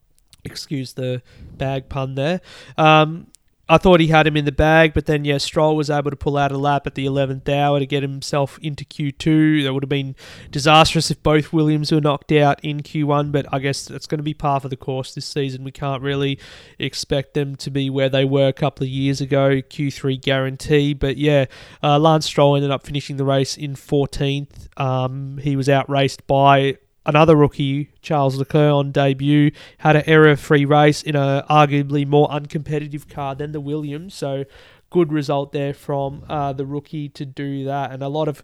excuse 0.45 0.93
the 0.93 1.21
bag 1.57 1.89
pun 1.89 2.15
there. 2.15 2.41
Um, 2.77 3.27
I 3.67 3.79
thought 3.79 3.99
he 3.99 4.07
had 4.07 4.27
him 4.27 4.37
in 4.37 4.45
the 4.45 4.51
bag, 4.51 4.93
but 4.93 5.07
then 5.07 5.25
yeah, 5.25 5.39
Stroll 5.39 5.75
was 5.75 5.89
able 5.89 6.11
to 6.11 6.15
pull 6.15 6.37
out 6.37 6.51
a 6.51 6.57
lap 6.57 6.85
at 6.85 6.93
the 6.93 7.07
11th 7.07 7.49
hour 7.49 7.79
to 7.79 7.85
get 7.87 8.03
himself 8.03 8.59
into 8.61 8.85
Q2. 8.85 9.63
That 9.63 9.73
would 9.73 9.81
have 9.81 9.89
been 9.89 10.15
disastrous 10.51 11.09
if 11.09 11.23
both 11.23 11.51
Williams 11.51 11.91
were 11.91 11.99
knocked 11.99 12.31
out 12.31 12.63
in 12.63 12.81
Q1, 12.81 13.31
but 13.31 13.47
I 13.51 13.57
guess 13.57 13.85
that's 13.85 14.05
going 14.05 14.19
to 14.19 14.23
be 14.23 14.35
par 14.35 14.59
for 14.59 14.69
the 14.69 14.77
course 14.77 15.15
this 15.15 15.25
season. 15.25 15.63
We 15.63 15.71
can't 15.71 16.03
really 16.03 16.37
expect 16.77 17.33
them 17.33 17.55
to 17.55 17.71
be 17.71 17.89
where 17.89 18.09
they 18.09 18.23
were 18.23 18.49
a 18.49 18.53
couple 18.53 18.83
of 18.83 18.89
years 18.89 19.19
ago, 19.19 19.61
Q3 19.61 20.21
guarantee. 20.21 20.93
But 20.93 21.17
yeah, 21.17 21.45
uh, 21.81 21.97
Lance 21.97 22.27
Stroll 22.27 22.55
ended 22.55 22.69
up 22.69 22.85
finishing 22.85 23.17
the 23.17 23.25
race 23.25 23.57
in 23.57 23.73
14th. 23.73 24.79
Um, 24.79 25.39
he 25.39 25.55
was 25.55 25.69
outraced 25.69 26.27
by 26.27 26.77
another 27.05 27.35
rookie, 27.35 27.91
Charles 28.01 28.37
Leclerc, 28.37 28.73
on 28.73 28.91
debut, 28.91 29.51
had 29.79 29.95
an 29.95 30.03
error-free 30.05 30.65
race 30.65 31.03
in 31.03 31.15
a 31.15 31.45
arguably 31.49 32.05
more 32.05 32.27
uncompetitive 32.29 33.09
car 33.09 33.35
than 33.35 33.51
the 33.51 33.61
Williams. 33.61 34.13
So 34.13 34.45
good 34.89 35.11
result 35.11 35.51
there 35.51 35.73
from 35.73 36.23
uh, 36.29 36.53
the 36.53 36.65
rookie 36.65 37.09
to 37.09 37.25
do 37.25 37.65
that, 37.65 37.91
and 37.91 38.01
a 38.01 38.07
lot 38.09 38.27
of. 38.27 38.43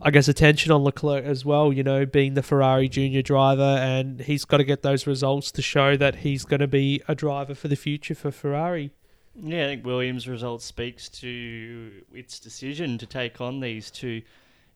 I 0.00 0.12
guess 0.12 0.28
attention 0.28 0.70
on 0.70 0.84
Leclerc 0.84 1.24
as 1.24 1.44
well, 1.44 1.72
you 1.72 1.82
know, 1.82 2.06
being 2.06 2.34
the 2.34 2.42
Ferrari 2.42 2.88
junior 2.88 3.20
driver, 3.20 3.78
and 3.80 4.20
he's 4.20 4.44
got 4.44 4.58
to 4.58 4.64
get 4.64 4.82
those 4.82 5.08
results 5.08 5.50
to 5.50 5.60
show 5.60 5.96
that 5.96 6.16
he's 6.16 6.44
going 6.44 6.60
to 6.60 6.68
be 6.68 7.02
a 7.08 7.16
driver 7.16 7.52
for 7.52 7.66
the 7.66 7.74
future 7.74 8.14
for 8.14 8.30
Ferrari. 8.30 8.92
Yeah, 9.34 9.64
I 9.64 9.66
think 9.66 9.84
Williams' 9.84 10.28
result 10.28 10.62
speaks 10.62 11.08
to 11.08 11.90
its 12.14 12.38
decision 12.38 12.96
to 12.98 13.06
take 13.06 13.40
on 13.40 13.58
these 13.58 13.90
two 13.90 14.22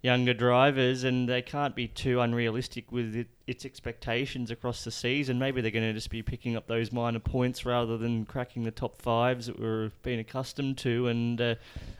younger 0.02 0.34
drivers, 0.34 1.04
and 1.04 1.28
they 1.28 1.40
can't 1.40 1.76
be 1.76 1.86
too 1.86 2.20
unrealistic 2.20 2.90
with 2.90 3.14
it, 3.14 3.28
its 3.46 3.64
expectations 3.64 4.50
across 4.50 4.82
the 4.82 4.90
season. 4.90 5.38
Maybe 5.38 5.60
they're 5.60 5.70
going 5.70 5.86
to 5.86 5.92
just 5.92 6.10
be 6.10 6.22
picking 6.22 6.56
up 6.56 6.66
those 6.66 6.90
minor 6.90 7.20
points 7.20 7.64
rather 7.64 7.96
than 7.96 8.24
cracking 8.24 8.64
the 8.64 8.72
top 8.72 9.00
fives 9.00 9.46
that 9.46 9.60
we're 9.60 9.92
being 10.02 10.18
accustomed 10.18 10.76
to, 10.78 11.06
and 11.06 11.40
uh, 11.40 11.54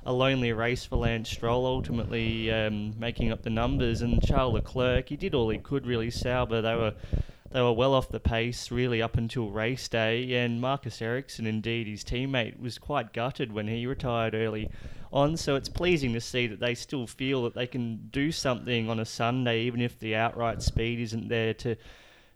a 0.05 0.13
lonely 0.13 0.53
race 0.53 0.85
for 0.85 0.97
Lance 0.97 1.31
Stroll 1.31 1.65
ultimately 1.65 2.51
um, 2.51 2.99
making 2.99 3.31
up 3.31 3.43
the 3.43 3.51
numbers. 3.51 4.03
And 4.03 4.21
Charles 4.21 4.55
Leclerc, 4.55 5.09
he 5.09 5.17
did 5.17 5.35
all 5.35 5.49
he 5.49 5.59
could 5.59 5.87
really. 5.87 6.11
Sauber, 6.11 6.61
they 6.61 6.75
were 6.75 6.95
they 7.53 7.61
were 7.61 7.73
well 7.73 7.95
off 7.95 8.09
the 8.09 8.19
pace 8.19 8.71
really 8.71 9.01
up 9.01 9.17
until 9.17 9.51
race 9.51 9.87
day, 9.87 10.35
and 10.35 10.61
Marcus 10.61 11.01
Ericsson, 11.01 11.47
indeed 11.47 11.87
his 11.87 12.03
teammate, 12.03 12.59
was 12.59 12.79
quite 12.79 13.13
gutted 13.13 13.53
when 13.53 13.69
he 13.69 13.87
retired 13.87 14.35
early 14.35 14.71
on. 15.13 15.37
So 15.37 15.57
it's 15.57 15.69
pleasing 15.69 16.13
to 16.15 16.21
see 16.21 16.47
that 16.47 16.61
they 16.61 16.75
still 16.75 17.07
feel 17.07 17.45
that 17.45 17.55
they 17.55 17.67
can 17.67 18.09
do 18.11 18.33
something 18.33 18.89
on 18.89 19.01
a 19.01 19.05
Sunday, 19.05 19.63
even 19.63 19.81
if 19.81 19.99
the 19.99 20.17
outright 20.17 20.63
speed 20.63 21.01
isn't 21.01 21.29
there 21.29 21.55
to 21.55 21.77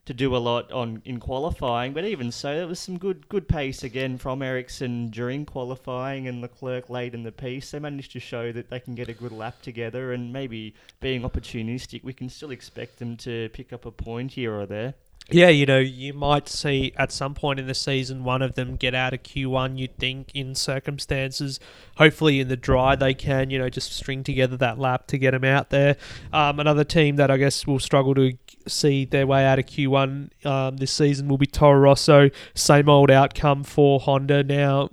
to 0.04 0.14
do 0.14 0.36
a 0.36 0.38
lot 0.38 0.70
on 0.70 1.02
in 1.04 1.18
qualifying. 1.18 1.92
But 1.92 2.04
even 2.04 2.30
so, 2.30 2.54
there 2.54 2.66
was 2.68 2.78
some 2.78 2.96
good 2.96 3.28
good 3.28 3.48
pace 3.48 3.82
again 3.82 4.18
from 4.18 4.40
Ericsson 4.40 5.10
during 5.10 5.44
qualifying, 5.44 6.28
and 6.28 6.40
Leclerc 6.40 6.88
late 6.88 7.14
in 7.14 7.24
the 7.24 7.32
piece. 7.32 7.72
They 7.72 7.80
managed 7.80 8.12
to 8.12 8.20
show 8.20 8.52
that 8.52 8.70
they 8.70 8.80
can 8.80 8.94
get 8.94 9.08
a 9.08 9.14
good 9.14 9.32
lap 9.32 9.60
together, 9.62 10.12
and 10.12 10.32
maybe 10.32 10.74
being 11.00 11.22
opportunistic, 11.22 12.04
we 12.04 12.12
can 12.12 12.28
still 12.28 12.52
expect 12.52 12.98
them 12.98 13.16
to 13.18 13.48
pick 13.52 13.72
up 13.72 13.84
a 13.84 13.90
point 13.90 14.32
here 14.32 14.54
or 14.54 14.66
there 14.66 14.94
yeah, 15.30 15.48
you 15.48 15.66
know, 15.66 15.80
you 15.80 16.12
might 16.12 16.48
see 16.48 16.92
at 16.96 17.10
some 17.10 17.34
point 17.34 17.58
in 17.58 17.66
the 17.66 17.74
season 17.74 18.22
one 18.22 18.42
of 18.42 18.54
them 18.54 18.76
get 18.76 18.94
out 18.94 19.12
of 19.12 19.24
Q1, 19.24 19.76
you'd 19.76 19.98
think, 19.98 20.30
in 20.34 20.54
circumstances. 20.54 21.58
Hopefully, 21.96 22.38
in 22.38 22.46
the 22.46 22.56
dry, 22.56 22.94
they 22.94 23.12
can, 23.12 23.50
you 23.50 23.58
know, 23.58 23.68
just 23.68 23.92
string 23.92 24.22
together 24.22 24.56
that 24.58 24.78
lap 24.78 25.08
to 25.08 25.18
get 25.18 25.32
them 25.32 25.42
out 25.42 25.70
there. 25.70 25.96
Um, 26.32 26.60
another 26.60 26.84
team 26.84 27.16
that 27.16 27.30
I 27.30 27.38
guess 27.38 27.66
will 27.66 27.80
struggle 27.80 28.14
to 28.14 28.34
see 28.68 29.04
their 29.04 29.26
way 29.26 29.44
out 29.44 29.58
of 29.58 29.66
Q1 29.66 30.46
um, 30.46 30.76
this 30.76 30.92
season 30.92 31.26
will 31.26 31.38
be 31.38 31.46
Toro 31.46 31.80
Rosso. 31.80 32.30
Same 32.54 32.88
old 32.88 33.10
outcome 33.10 33.64
for 33.64 33.98
Honda. 33.98 34.44
Now, 34.44 34.90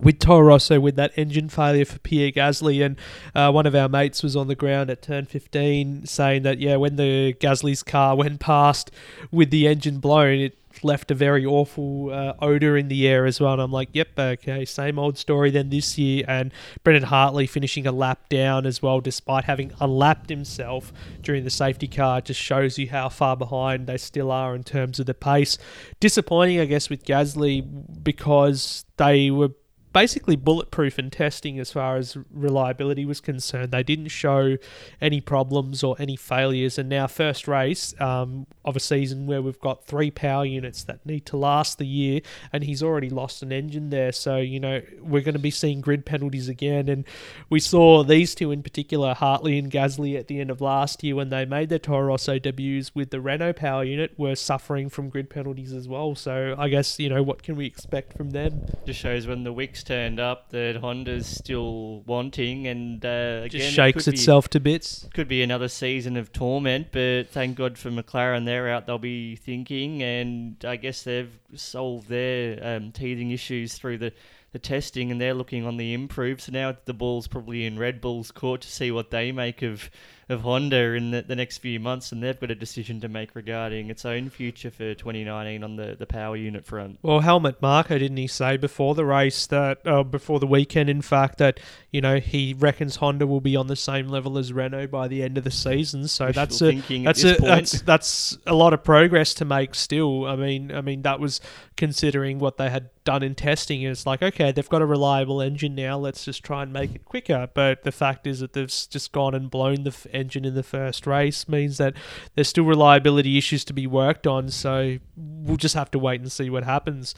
with 0.00 0.18
Toro 0.18 0.46
Rosso 0.46 0.80
with 0.80 0.96
that 0.96 1.12
engine 1.16 1.48
failure 1.48 1.84
for 1.84 1.98
Pierre 1.98 2.32
Gasly, 2.32 2.84
and 2.84 2.96
uh, 3.34 3.50
one 3.50 3.66
of 3.66 3.74
our 3.74 3.88
mates 3.88 4.22
was 4.22 4.36
on 4.36 4.48
the 4.48 4.54
ground 4.54 4.90
at 4.90 5.02
turn 5.02 5.26
15 5.26 6.06
saying 6.06 6.42
that 6.42 6.58
yeah, 6.58 6.76
when 6.76 6.96
the 6.96 7.34
Gasly's 7.34 7.82
car 7.82 8.16
went 8.16 8.40
past 8.40 8.90
with 9.30 9.50
the 9.50 9.68
engine 9.68 9.98
blown, 9.98 10.38
it 10.38 10.58
left 10.82 11.10
a 11.10 11.14
very 11.14 11.44
awful 11.44 12.10
uh, 12.10 12.34
odor 12.40 12.76
in 12.76 12.88
the 12.88 13.06
air 13.06 13.26
as 13.26 13.40
well. 13.40 13.52
And 13.52 13.62
I'm 13.62 13.72
like, 13.72 13.90
yep, 13.92 14.18
okay, 14.18 14.64
same 14.64 14.98
old 14.98 15.18
story 15.18 15.50
then 15.50 15.70
this 15.70 15.98
year. 15.98 16.24
And 16.26 16.52
Brendan 16.82 17.04
Hartley 17.04 17.46
finishing 17.46 17.86
a 17.86 17.92
lap 17.92 18.28
down 18.28 18.66
as 18.66 18.80
well, 18.82 19.00
despite 19.00 19.44
having 19.44 19.72
unlapped 19.80 20.30
himself 20.30 20.92
during 21.22 21.44
the 21.44 21.50
safety 21.50 21.88
car, 21.88 22.20
just 22.20 22.40
shows 22.40 22.78
you 22.78 22.88
how 22.88 23.08
far 23.08 23.36
behind 23.36 23.86
they 23.86 23.98
still 23.98 24.30
are 24.30 24.54
in 24.54 24.64
terms 24.64 24.98
of 24.98 25.06
the 25.06 25.14
pace. 25.14 25.58
Disappointing, 26.00 26.60
I 26.60 26.64
guess, 26.64 26.88
with 26.88 27.04
Gasly 27.04 27.62
because 28.02 28.84
they 28.96 29.30
were 29.30 29.50
basically 29.92 30.36
bulletproof 30.36 30.98
in 30.98 31.10
testing 31.10 31.58
as 31.58 31.72
far 31.72 31.96
as 31.96 32.16
reliability 32.30 33.04
was 33.04 33.20
concerned. 33.20 33.72
They 33.72 33.82
didn't 33.82 34.08
show 34.08 34.56
any 35.00 35.20
problems 35.20 35.82
or 35.82 35.96
any 35.98 36.16
failures. 36.16 36.78
And 36.78 36.88
now, 36.88 37.06
first 37.06 37.46
race 37.46 37.94
um, 38.00 38.46
of 38.64 38.76
a 38.76 38.80
season 38.80 39.26
where 39.26 39.42
we've 39.42 39.60
got 39.60 39.84
three 39.84 40.10
power 40.10 40.44
units 40.44 40.84
that 40.84 41.04
need 41.04 41.26
to 41.26 41.36
last 41.36 41.78
the 41.78 41.86
year, 41.86 42.20
and 42.52 42.64
he's 42.64 42.82
already 42.82 43.10
lost 43.10 43.42
an 43.42 43.52
engine 43.52 43.90
there. 43.90 44.12
So, 44.12 44.38
you 44.38 44.60
know, 44.60 44.82
we're 45.00 45.22
going 45.22 45.34
to 45.34 45.40
be 45.40 45.50
seeing 45.50 45.80
grid 45.80 46.06
penalties 46.06 46.48
again. 46.48 46.88
And 46.88 47.04
we 47.50 47.60
saw 47.60 48.02
these 48.02 48.34
two 48.34 48.50
in 48.50 48.62
particular, 48.62 49.14
Hartley 49.14 49.58
and 49.58 49.70
Gasly, 49.70 50.18
at 50.18 50.28
the 50.28 50.40
end 50.40 50.50
of 50.50 50.60
last 50.60 51.02
year 51.02 51.14
when 51.14 51.28
they 51.28 51.44
made 51.44 51.68
their 51.68 51.78
Toro 51.78 52.06
Rosso 52.06 52.38
debuts 52.38 52.94
with 52.94 53.10
the 53.10 53.20
Renault 53.20 53.54
power 53.54 53.84
unit, 53.84 54.18
were 54.18 54.34
suffering 54.34 54.88
from 54.88 55.08
grid 55.08 55.28
penalties 55.28 55.72
as 55.72 55.88
well. 55.88 56.14
So, 56.14 56.54
I 56.58 56.68
guess, 56.68 56.98
you 56.98 57.08
know, 57.08 57.22
what 57.22 57.42
can 57.42 57.56
we 57.56 57.66
expect 57.66 58.16
from 58.16 58.30
them? 58.30 58.66
Just 58.86 59.00
shows 59.00 59.26
when 59.26 59.44
the 59.44 59.52
Wicks 59.52 59.81
turned 59.82 60.18
up 60.20 60.50
that 60.50 60.76
Honda's 60.76 61.26
still 61.26 62.00
wanting, 62.02 62.66
and 62.66 63.04
uh, 63.04 63.42
again, 63.44 63.50
Just 63.50 63.64
it 63.68 63.70
shakes 63.72 64.04
be- 64.06 64.12
itself 64.12 64.48
to 64.50 64.60
bits. 64.60 65.08
could 65.14 65.28
be 65.28 65.42
another 65.42 65.68
season 65.68 66.16
of 66.16 66.32
torment, 66.32 66.88
but 66.92 67.24
thank 67.30 67.56
God 67.56 67.78
for 67.78 67.90
McLaren. 67.90 68.44
They're 68.44 68.68
out. 68.68 68.86
They'll 68.86 68.98
be 68.98 69.36
thinking, 69.36 70.02
and 70.02 70.64
I 70.64 70.76
guess 70.76 71.02
they've 71.02 71.30
solved 71.54 72.08
their 72.08 72.58
um, 72.76 72.92
teething 72.92 73.30
issues 73.30 73.74
through 73.74 73.98
the, 73.98 74.12
the 74.52 74.58
testing, 74.58 75.10
and 75.10 75.20
they're 75.20 75.34
looking 75.34 75.66
on 75.66 75.76
the 75.76 75.92
improve. 75.94 76.40
So 76.40 76.52
now 76.52 76.76
the 76.84 76.94
ball's 76.94 77.26
probably 77.28 77.64
in 77.66 77.78
Red 77.78 78.00
Bull's 78.00 78.30
court 78.30 78.60
to 78.62 78.68
see 78.68 78.90
what 78.90 79.10
they 79.10 79.32
make 79.32 79.62
of 79.62 79.90
of 80.32 80.42
Honda 80.42 80.94
in 80.94 81.10
the, 81.10 81.22
the 81.22 81.36
next 81.36 81.58
few 81.58 81.78
months, 81.78 82.10
and 82.10 82.22
they've 82.22 82.38
got 82.38 82.50
a 82.50 82.54
decision 82.54 83.00
to 83.00 83.08
make 83.08 83.34
regarding 83.34 83.90
its 83.90 84.04
own 84.04 84.30
future 84.30 84.70
for 84.70 84.94
2019 84.94 85.62
on 85.62 85.76
the, 85.76 85.94
the 85.98 86.06
power 86.06 86.36
unit 86.36 86.64
front. 86.64 86.98
Well, 87.02 87.20
Helmut 87.20 87.62
Marko 87.62 87.98
didn't 87.98 88.16
he 88.16 88.26
say 88.26 88.56
before 88.56 88.94
the 88.94 89.04
race 89.04 89.46
that 89.46 89.86
uh, 89.86 90.02
before 90.02 90.40
the 90.40 90.46
weekend, 90.46 90.90
in 90.90 91.02
fact, 91.02 91.38
that 91.38 91.60
you 91.92 92.00
know 92.00 92.18
he 92.18 92.54
reckons 92.58 92.96
Honda 92.96 93.26
will 93.26 93.42
be 93.42 93.54
on 93.54 93.66
the 93.66 93.76
same 93.76 94.08
level 94.08 94.38
as 94.38 94.52
Renault 94.52 94.88
by 94.88 95.08
the 95.08 95.22
end 95.22 95.36
of 95.38 95.44
the 95.44 95.50
season. 95.50 96.08
So 96.08 96.26
Wishful 96.26 96.42
that's 96.42 96.62
a 96.62 97.02
that's 97.04 97.22
a 97.24 97.34
point. 97.34 97.42
that's 97.42 97.82
that's 97.82 98.38
a 98.46 98.54
lot 98.54 98.72
of 98.72 98.82
progress 98.82 99.34
to 99.34 99.44
make. 99.44 99.74
Still, 99.74 100.24
I 100.26 100.34
mean, 100.36 100.72
I 100.74 100.80
mean 100.80 101.02
that 101.02 101.20
was 101.20 101.40
considering 101.76 102.38
what 102.38 102.56
they 102.56 102.70
had 102.70 102.88
done 103.04 103.22
in 103.22 103.34
testing. 103.34 103.84
and 103.84 103.92
It's 103.92 104.06
like 104.06 104.22
okay, 104.22 104.52
they've 104.52 104.68
got 104.68 104.80
a 104.80 104.86
reliable 104.86 105.42
engine 105.42 105.74
now. 105.74 105.98
Let's 105.98 106.24
just 106.24 106.42
try 106.42 106.62
and 106.62 106.72
make 106.72 106.94
it 106.94 107.04
quicker. 107.04 107.48
But 107.52 107.82
the 107.82 107.92
fact 107.92 108.26
is 108.26 108.40
that 108.40 108.54
they've 108.54 108.68
just 108.68 109.12
gone 109.12 109.34
and 109.34 109.50
blown 109.50 109.84
the 109.84 109.90
f- 109.90 110.06
engine 110.12 110.44
in 110.46 110.54
the 110.54 110.62
first 110.62 111.06
race 111.06 111.46
means 111.46 111.76
that 111.76 111.92
there's 112.34 112.48
still 112.48 112.64
reliability 112.64 113.36
issues 113.36 113.64
to 113.66 113.74
be 113.74 113.86
worked 113.86 114.26
on. 114.26 114.48
So 114.48 114.96
we'll 115.16 115.56
just 115.58 115.74
have 115.74 115.90
to 115.90 115.98
wait 115.98 116.20
and 116.22 116.32
see 116.32 116.48
what 116.48 116.64
happens. 116.64 117.14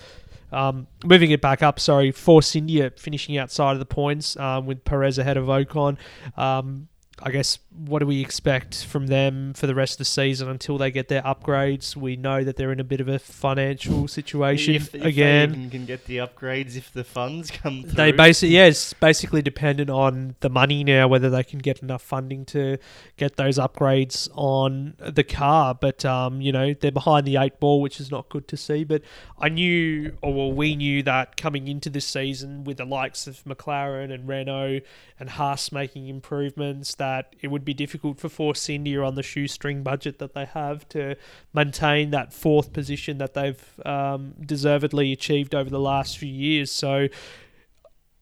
Um, 0.54 0.86
moving 1.04 1.30
it 1.32 1.40
back 1.40 1.62
up, 1.62 1.80
sorry, 1.80 2.12
Force 2.12 2.54
India 2.54 2.92
finishing 2.96 3.36
outside 3.36 3.72
of 3.72 3.80
the 3.80 3.86
points 3.86 4.36
um, 4.36 4.66
with 4.66 4.84
Perez 4.84 5.18
ahead 5.18 5.36
of 5.36 5.46
Ocon. 5.46 5.98
Um, 6.36 6.88
I 7.22 7.30
guess 7.30 7.58
what 7.76 7.98
do 7.98 8.06
we 8.06 8.20
expect 8.20 8.84
from 8.84 9.08
them 9.08 9.52
for 9.52 9.66
the 9.66 9.74
rest 9.74 9.94
of 9.94 9.98
the 9.98 10.04
season 10.04 10.48
until 10.48 10.78
they 10.78 10.92
get 10.92 11.08
their 11.08 11.22
upgrades? 11.22 11.96
We 11.96 12.14
know 12.14 12.44
that 12.44 12.56
they're 12.56 12.70
in 12.70 12.78
a 12.78 12.84
bit 12.84 13.00
of 13.00 13.08
a 13.08 13.18
financial 13.18 14.06
situation 14.06 14.74
if, 14.74 14.94
if 14.94 15.04
again. 15.04 15.70
can 15.70 15.84
get 15.84 16.04
the 16.04 16.18
upgrades 16.18 16.76
if 16.76 16.92
the 16.92 17.02
funds 17.02 17.50
come 17.50 17.82
through. 17.82 17.92
They 17.92 18.12
basically, 18.12 18.54
yeah, 18.54 18.66
it's 18.66 18.92
basically 18.92 19.42
dependent 19.42 19.90
on 19.90 20.36
the 20.38 20.48
money 20.48 20.84
now, 20.84 21.08
whether 21.08 21.28
they 21.30 21.42
can 21.42 21.58
get 21.58 21.82
enough 21.82 22.02
funding 22.02 22.44
to 22.46 22.78
get 23.16 23.36
those 23.36 23.58
upgrades 23.58 24.28
on 24.34 24.94
the 24.98 25.24
car. 25.24 25.74
But 25.74 26.04
um, 26.04 26.40
you 26.40 26.52
know, 26.52 26.74
they're 26.74 26.92
behind 26.92 27.26
the 27.26 27.36
eight 27.38 27.58
ball, 27.58 27.80
which 27.80 27.98
is 27.98 28.10
not 28.10 28.28
good 28.28 28.46
to 28.48 28.56
see. 28.56 28.84
But 28.84 29.02
I 29.38 29.48
knew, 29.48 30.16
or 30.22 30.32
well, 30.32 30.52
we 30.52 30.76
knew 30.76 31.02
that 31.02 31.36
coming 31.36 31.66
into 31.66 31.90
this 31.90 32.06
season 32.06 32.62
with 32.62 32.76
the 32.76 32.84
likes 32.84 33.26
of 33.26 33.42
McLaren 33.44 34.12
and 34.12 34.28
Renault 34.28 34.80
and 35.18 35.30
Haas 35.30 35.72
making 35.72 36.08
improvements, 36.08 36.94
that 36.96 37.34
it 37.40 37.48
would 37.48 37.63
be 37.64 37.74
difficult 37.74 38.18
for 38.18 38.28
Force 38.28 38.68
India 38.68 39.02
on 39.02 39.14
the 39.14 39.22
shoestring 39.22 39.82
budget 39.82 40.18
that 40.18 40.34
they 40.34 40.44
have 40.44 40.88
to 40.90 41.16
maintain 41.52 42.10
that 42.10 42.32
fourth 42.32 42.72
position 42.72 43.18
that 43.18 43.34
they've 43.34 43.80
um, 43.84 44.34
deservedly 44.44 45.12
achieved 45.12 45.54
over 45.54 45.70
the 45.70 45.80
last 45.80 46.18
few 46.18 46.32
years. 46.32 46.70
So 46.70 47.08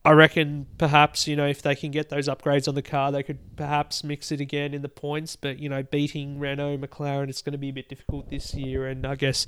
I 0.04 0.10
reckon 0.12 0.66
perhaps 0.78 1.28
you 1.28 1.36
know 1.36 1.46
if 1.46 1.62
they 1.62 1.76
can 1.76 1.92
get 1.92 2.08
those 2.08 2.26
upgrades 2.26 2.66
on 2.66 2.74
the 2.74 2.82
car, 2.82 3.12
they 3.12 3.22
could 3.22 3.38
perhaps 3.56 4.02
mix 4.02 4.32
it 4.32 4.40
again 4.40 4.74
in 4.74 4.82
the 4.82 4.88
points. 4.88 5.36
But 5.36 5.60
you 5.60 5.68
know, 5.68 5.82
beating 5.84 6.40
Renault, 6.40 6.78
McLaren, 6.78 7.28
it's 7.28 7.42
going 7.42 7.52
to 7.52 7.58
be 7.58 7.68
a 7.68 7.72
bit 7.72 7.88
difficult 7.88 8.28
this 8.28 8.52
year, 8.52 8.88
and 8.88 9.06
I 9.06 9.14
guess 9.14 9.46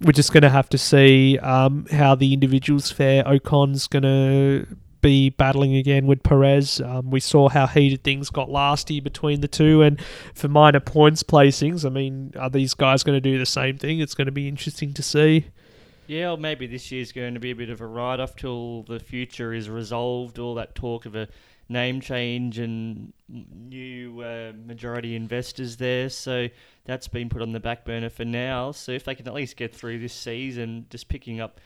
we're 0.00 0.12
just 0.12 0.32
going 0.32 0.42
to 0.42 0.48
have 0.48 0.70
to 0.70 0.78
see 0.78 1.38
um, 1.38 1.86
how 1.90 2.14
the 2.14 2.32
individuals 2.32 2.90
fare. 2.90 3.28
Ocon's 3.28 3.86
going 3.86 4.04
to 4.04 4.66
be 5.00 5.30
battling 5.30 5.76
again 5.76 6.06
with 6.06 6.22
Perez. 6.22 6.80
Um, 6.80 7.10
we 7.10 7.20
saw 7.20 7.48
how 7.48 7.66
heated 7.66 8.04
things 8.04 8.30
got 8.30 8.50
last 8.50 8.90
year 8.90 9.02
between 9.02 9.40
the 9.40 9.48
two, 9.48 9.82
and 9.82 10.00
for 10.34 10.48
minor 10.48 10.80
points 10.80 11.22
placings, 11.22 11.84
I 11.84 11.88
mean, 11.88 12.32
are 12.38 12.50
these 12.50 12.74
guys 12.74 13.02
going 13.02 13.16
to 13.16 13.20
do 13.20 13.38
the 13.38 13.46
same 13.46 13.78
thing? 13.78 14.00
It's 14.00 14.14
going 14.14 14.26
to 14.26 14.32
be 14.32 14.48
interesting 14.48 14.92
to 14.94 15.02
see. 15.02 15.46
Yeah, 16.06 16.32
or 16.32 16.36
maybe 16.36 16.66
this 16.66 16.90
year's 16.90 17.12
going 17.12 17.34
to 17.34 17.40
be 17.40 17.52
a 17.52 17.54
bit 17.54 17.70
of 17.70 17.80
a 17.80 17.86
write 17.86 18.18
off 18.18 18.34
till 18.34 18.82
the 18.82 18.98
future 18.98 19.52
is 19.52 19.70
resolved. 19.70 20.38
All 20.40 20.56
that 20.56 20.74
talk 20.74 21.06
of 21.06 21.14
a 21.14 21.28
name 21.68 22.00
change 22.00 22.58
and 22.58 23.12
new 23.28 24.20
uh, 24.20 24.52
majority 24.66 25.14
investors 25.14 25.76
there. 25.76 26.08
So 26.08 26.48
that's 26.84 27.06
been 27.06 27.28
put 27.28 27.42
on 27.42 27.52
the 27.52 27.60
back 27.60 27.84
burner 27.84 28.10
for 28.10 28.24
now. 28.24 28.72
So 28.72 28.90
if 28.90 29.04
they 29.04 29.14
can 29.14 29.28
at 29.28 29.34
least 29.34 29.56
get 29.56 29.72
through 29.72 30.00
this 30.00 30.12
season, 30.12 30.86
just 30.90 31.08
picking 31.08 31.40
up 31.40 31.60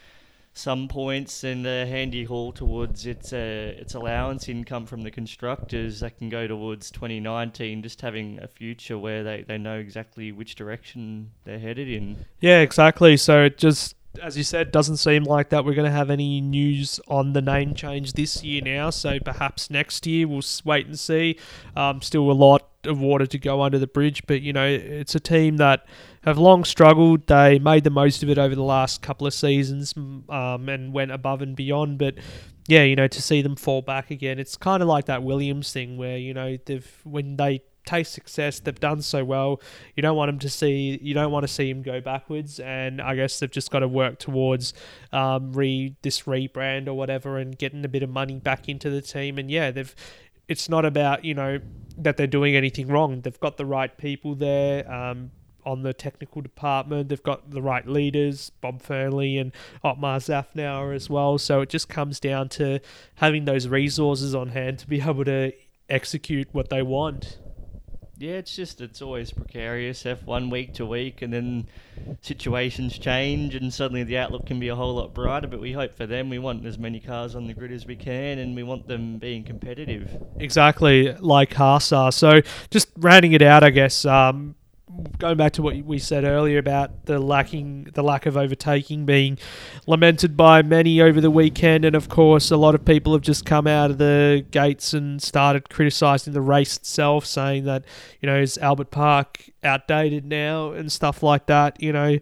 some 0.54 0.86
points 0.86 1.42
and 1.42 1.66
a 1.66 1.84
handy 1.84 2.24
haul 2.24 2.52
towards 2.52 3.06
its 3.06 3.32
uh, 3.32 3.74
its 3.76 3.94
allowance 3.94 4.48
income 4.48 4.86
from 4.86 5.02
the 5.02 5.10
constructors 5.10 6.00
that 6.00 6.16
can 6.16 6.28
go 6.28 6.46
towards 6.46 6.92
2019 6.92 7.82
just 7.82 8.00
having 8.00 8.38
a 8.40 8.46
future 8.46 8.96
where 8.96 9.24
they, 9.24 9.42
they 9.42 9.58
know 9.58 9.76
exactly 9.76 10.30
which 10.30 10.54
direction 10.54 11.32
they're 11.44 11.58
headed 11.58 11.88
in 11.88 12.24
Yeah, 12.40 12.60
exactly. 12.60 13.16
So 13.16 13.44
it 13.44 13.58
just, 13.58 13.96
as 14.22 14.36
you 14.36 14.44
said, 14.44 14.70
doesn't 14.70 14.98
seem 14.98 15.24
like 15.24 15.48
that 15.48 15.64
we're 15.64 15.74
going 15.74 15.90
to 15.90 15.96
have 15.96 16.10
any 16.10 16.40
news 16.40 17.00
on 17.08 17.32
the 17.32 17.42
name 17.42 17.74
change 17.74 18.12
this 18.12 18.44
year 18.44 18.62
now. 18.62 18.90
So 18.90 19.18
perhaps 19.18 19.70
next 19.70 20.06
year 20.06 20.28
we'll 20.28 20.42
wait 20.64 20.86
and 20.86 20.98
see. 20.98 21.38
Um, 21.74 22.00
still 22.02 22.30
a 22.30 22.32
lot 22.32 22.68
of 22.84 23.00
water 23.00 23.26
to 23.26 23.38
go 23.38 23.62
under 23.62 23.78
the 23.78 23.86
bridge, 23.86 24.26
but 24.26 24.42
you 24.42 24.52
know 24.52 24.66
it's 24.66 25.14
a 25.14 25.20
team 25.20 25.56
that 25.56 25.86
have 26.24 26.38
long 26.38 26.64
struggled. 26.64 27.26
They 27.26 27.58
made 27.58 27.84
the 27.84 27.90
most 27.90 28.22
of 28.22 28.30
it 28.30 28.38
over 28.38 28.54
the 28.54 28.62
last 28.62 29.02
couple 29.02 29.26
of 29.26 29.34
seasons 29.34 29.94
um, 29.96 30.68
and 30.68 30.92
went 30.92 31.12
above 31.12 31.42
and 31.42 31.54
beyond. 31.54 31.98
But 31.98 32.14
yeah, 32.66 32.82
you 32.82 32.96
know 32.96 33.08
to 33.08 33.22
see 33.22 33.42
them 33.42 33.56
fall 33.56 33.82
back 33.82 34.10
again, 34.10 34.38
it's 34.38 34.56
kind 34.56 34.82
of 34.82 34.88
like 34.88 35.06
that 35.06 35.22
Williams 35.22 35.72
thing 35.72 35.96
where 35.96 36.16
you 36.16 36.34
know 36.34 36.56
they've 36.64 37.00
when 37.04 37.36
they 37.36 37.62
taste 37.84 38.12
success, 38.12 38.60
they've 38.60 38.80
done 38.80 39.02
so 39.02 39.24
well. 39.24 39.60
You 39.94 40.02
don't 40.02 40.16
want 40.16 40.30
them 40.30 40.38
to 40.40 40.50
see. 40.50 40.98
You 41.02 41.14
don't 41.14 41.30
want 41.30 41.44
to 41.44 41.52
see 41.52 41.72
them 41.72 41.82
go 41.82 42.00
backwards, 42.00 42.58
and 42.60 43.00
I 43.00 43.14
guess 43.14 43.38
they've 43.38 43.50
just 43.50 43.70
got 43.70 43.80
to 43.80 43.88
work 43.88 44.18
towards 44.18 44.74
um, 45.12 45.52
re 45.52 45.94
this 46.02 46.22
rebrand 46.22 46.88
or 46.88 46.94
whatever, 46.94 47.38
and 47.38 47.56
getting 47.56 47.84
a 47.84 47.88
bit 47.88 48.02
of 48.02 48.10
money 48.10 48.38
back 48.38 48.68
into 48.68 48.90
the 48.90 49.02
team. 49.02 49.38
And 49.38 49.50
yeah, 49.50 49.70
they've. 49.70 49.94
It's 50.46 50.68
not 50.68 50.84
about 50.84 51.24
you 51.24 51.32
know 51.32 51.58
that 51.96 52.16
they're 52.16 52.26
doing 52.26 52.54
anything 52.54 52.88
wrong. 52.88 53.20
They've 53.22 53.40
got 53.40 53.56
the 53.56 53.64
right 53.64 53.96
people 53.96 54.34
there. 54.34 54.90
Um, 54.90 55.30
on 55.64 55.82
the 55.82 55.92
technical 55.92 56.42
department. 56.42 57.08
They've 57.08 57.22
got 57.22 57.50
the 57.50 57.62
right 57.62 57.86
leaders, 57.86 58.50
Bob 58.60 58.82
Fernley 58.82 59.38
and 59.38 59.52
Otmar 59.82 60.18
Szafnauer 60.18 60.94
as 60.94 61.10
well. 61.10 61.38
So 61.38 61.60
it 61.60 61.68
just 61.68 61.88
comes 61.88 62.20
down 62.20 62.48
to 62.50 62.80
having 63.16 63.44
those 63.44 63.68
resources 63.68 64.34
on 64.34 64.48
hand 64.48 64.78
to 64.80 64.86
be 64.86 65.00
able 65.00 65.24
to 65.24 65.52
execute 65.88 66.48
what 66.52 66.70
they 66.70 66.82
want. 66.82 67.38
Yeah, 68.16 68.34
it's 68.34 68.54
just 68.54 68.80
it's 68.80 69.02
always 69.02 69.32
precarious. 69.32 70.04
F1 70.04 70.50
week 70.50 70.74
to 70.74 70.86
week, 70.86 71.20
and 71.22 71.32
then 71.32 71.66
situations 72.22 72.96
change, 72.96 73.56
and 73.56 73.74
suddenly 73.74 74.04
the 74.04 74.18
outlook 74.18 74.46
can 74.46 74.60
be 74.60 74.68
a 74.68 74.76
whole 74.76 74.94
lot 74.94 75.12
brighter. 75.12 75.48
But 75.48 75.60
we 75.60 75.72
hope 75.72 75.96
for 75.96 76.06
them. 76.06 76.30
We 76.30 76.38
want 76.38 76.64
as 76.64 76.78
many 76.78 77.00
cars 77.00 77.34
on 77.34 77.48
the 77.48 77.54
grid 77.54 77.72
as 77.72 77.86
we 77.86 77.96
can, 77.96 78.38
and 78.38 78.54
we 78.54 78.62
want 78.62 78.86
them 78.86 79.18
being 79.18 79.42
competitive. 79.42 80.22
Exactly 80.38 81.12
like 81.14 81.52
Haas 81.54 81.90
are. 81.90 82.12
So 82.12 82.40
just 82.70 82.88
rounding 82.96 83.32
it 83.32 83.42
out, 83.42 83.64
I 83.64 83.70
guess. 83.70 84.04
Um, 84.04 84.54
going 85.18 85.36
back 85.36 85.52
to 85.54 85.62
what 85.62 85.76
we 85.76 85.98
said 85.98 86.24
earlier 86.24 86.58
about 86.58 87.06
the 87.06 87.18
lacking, 87.18 87.88
the 87.94 88.02
lack 88.02 88.26
of 88.26 88.36
overtaking 88.36 89.06
being 89.06 89.38
lamented 89.86 90.36
by 90.36 90.62
many 90.62 91.00
over 91.00 91.20
the 91.20 91.30
weekend, 91.30 91.84
and 91.84 91.94
of 91.96 92.08
course, 92.08 92.50
a 92.50 92.56
lot 92.56 92.74
of 92.74 92.84
people 92.84 93.12
have 93.12 93.22
just 93.22 93.44
come 93.44 93.66
out 93.66 93.90
of 93.90 93.98
the 93.98 94.44
gates 94.50 94.92
and 94.92 95.22
started 95.22 95.68
criticising 95.68 96.32
the 96.32 96.40
race 96.40 96.76
itself, 96.76 97.24
saying 97.26 97.64
that 97.64 97.84
you 98.20 98.26
know 98.26 98.38
is 98.38 98.58
Albert 98.58 98.90
Park 98.90 99.50
outdated 99.62 100.24
now 100.24 100.72
and 100.72 100.90
stuff 100.90 101.22
like 101.22 101.46
that. 101.46 101.82
You 101.82 101.92
know, 101.92 102.18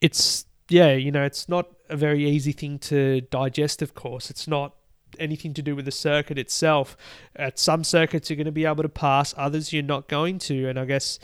it's 0.00 0.46
yeah, 0.68 0.92
you 0.92 1.10
know, 1.10 1.24
it's 1.24 1.48
not 1.48 1.68
a 1.88 1.96
very 1.96 2.28
easy 2.28 2.52
thing 2.52 2.78
to 2.78 3.20
digest. 3.22 3.82
Of 3.82 3.94
course, 3.94 4.30
it's 4.30 4.48
not 4.48 4.74
anything 5.18 5.54
to 5.54 5.62
do 5.62 5.76
with 5.76 5.84
the 5.84 5.90
circuit 5.90 6.38
itself. 6.38 6.96
At 7.36 7.58
some 7.58 7.84
circuits, 7.84 8.30
you're 8.30 8.36
going 8.36 8.46
to 8.46 8.52
be 8.52 8.64
able 8.64 8.82
to 8.82 8.88
pass, 8.88 9.34
others, 9.36 9.72
you're 9.72 9.82
not 9.82 10.08
going 10.08 10.38
to. 10.40 10.68
And 10.68 10.78
I 10.78 10.84
guess 10.84 11.18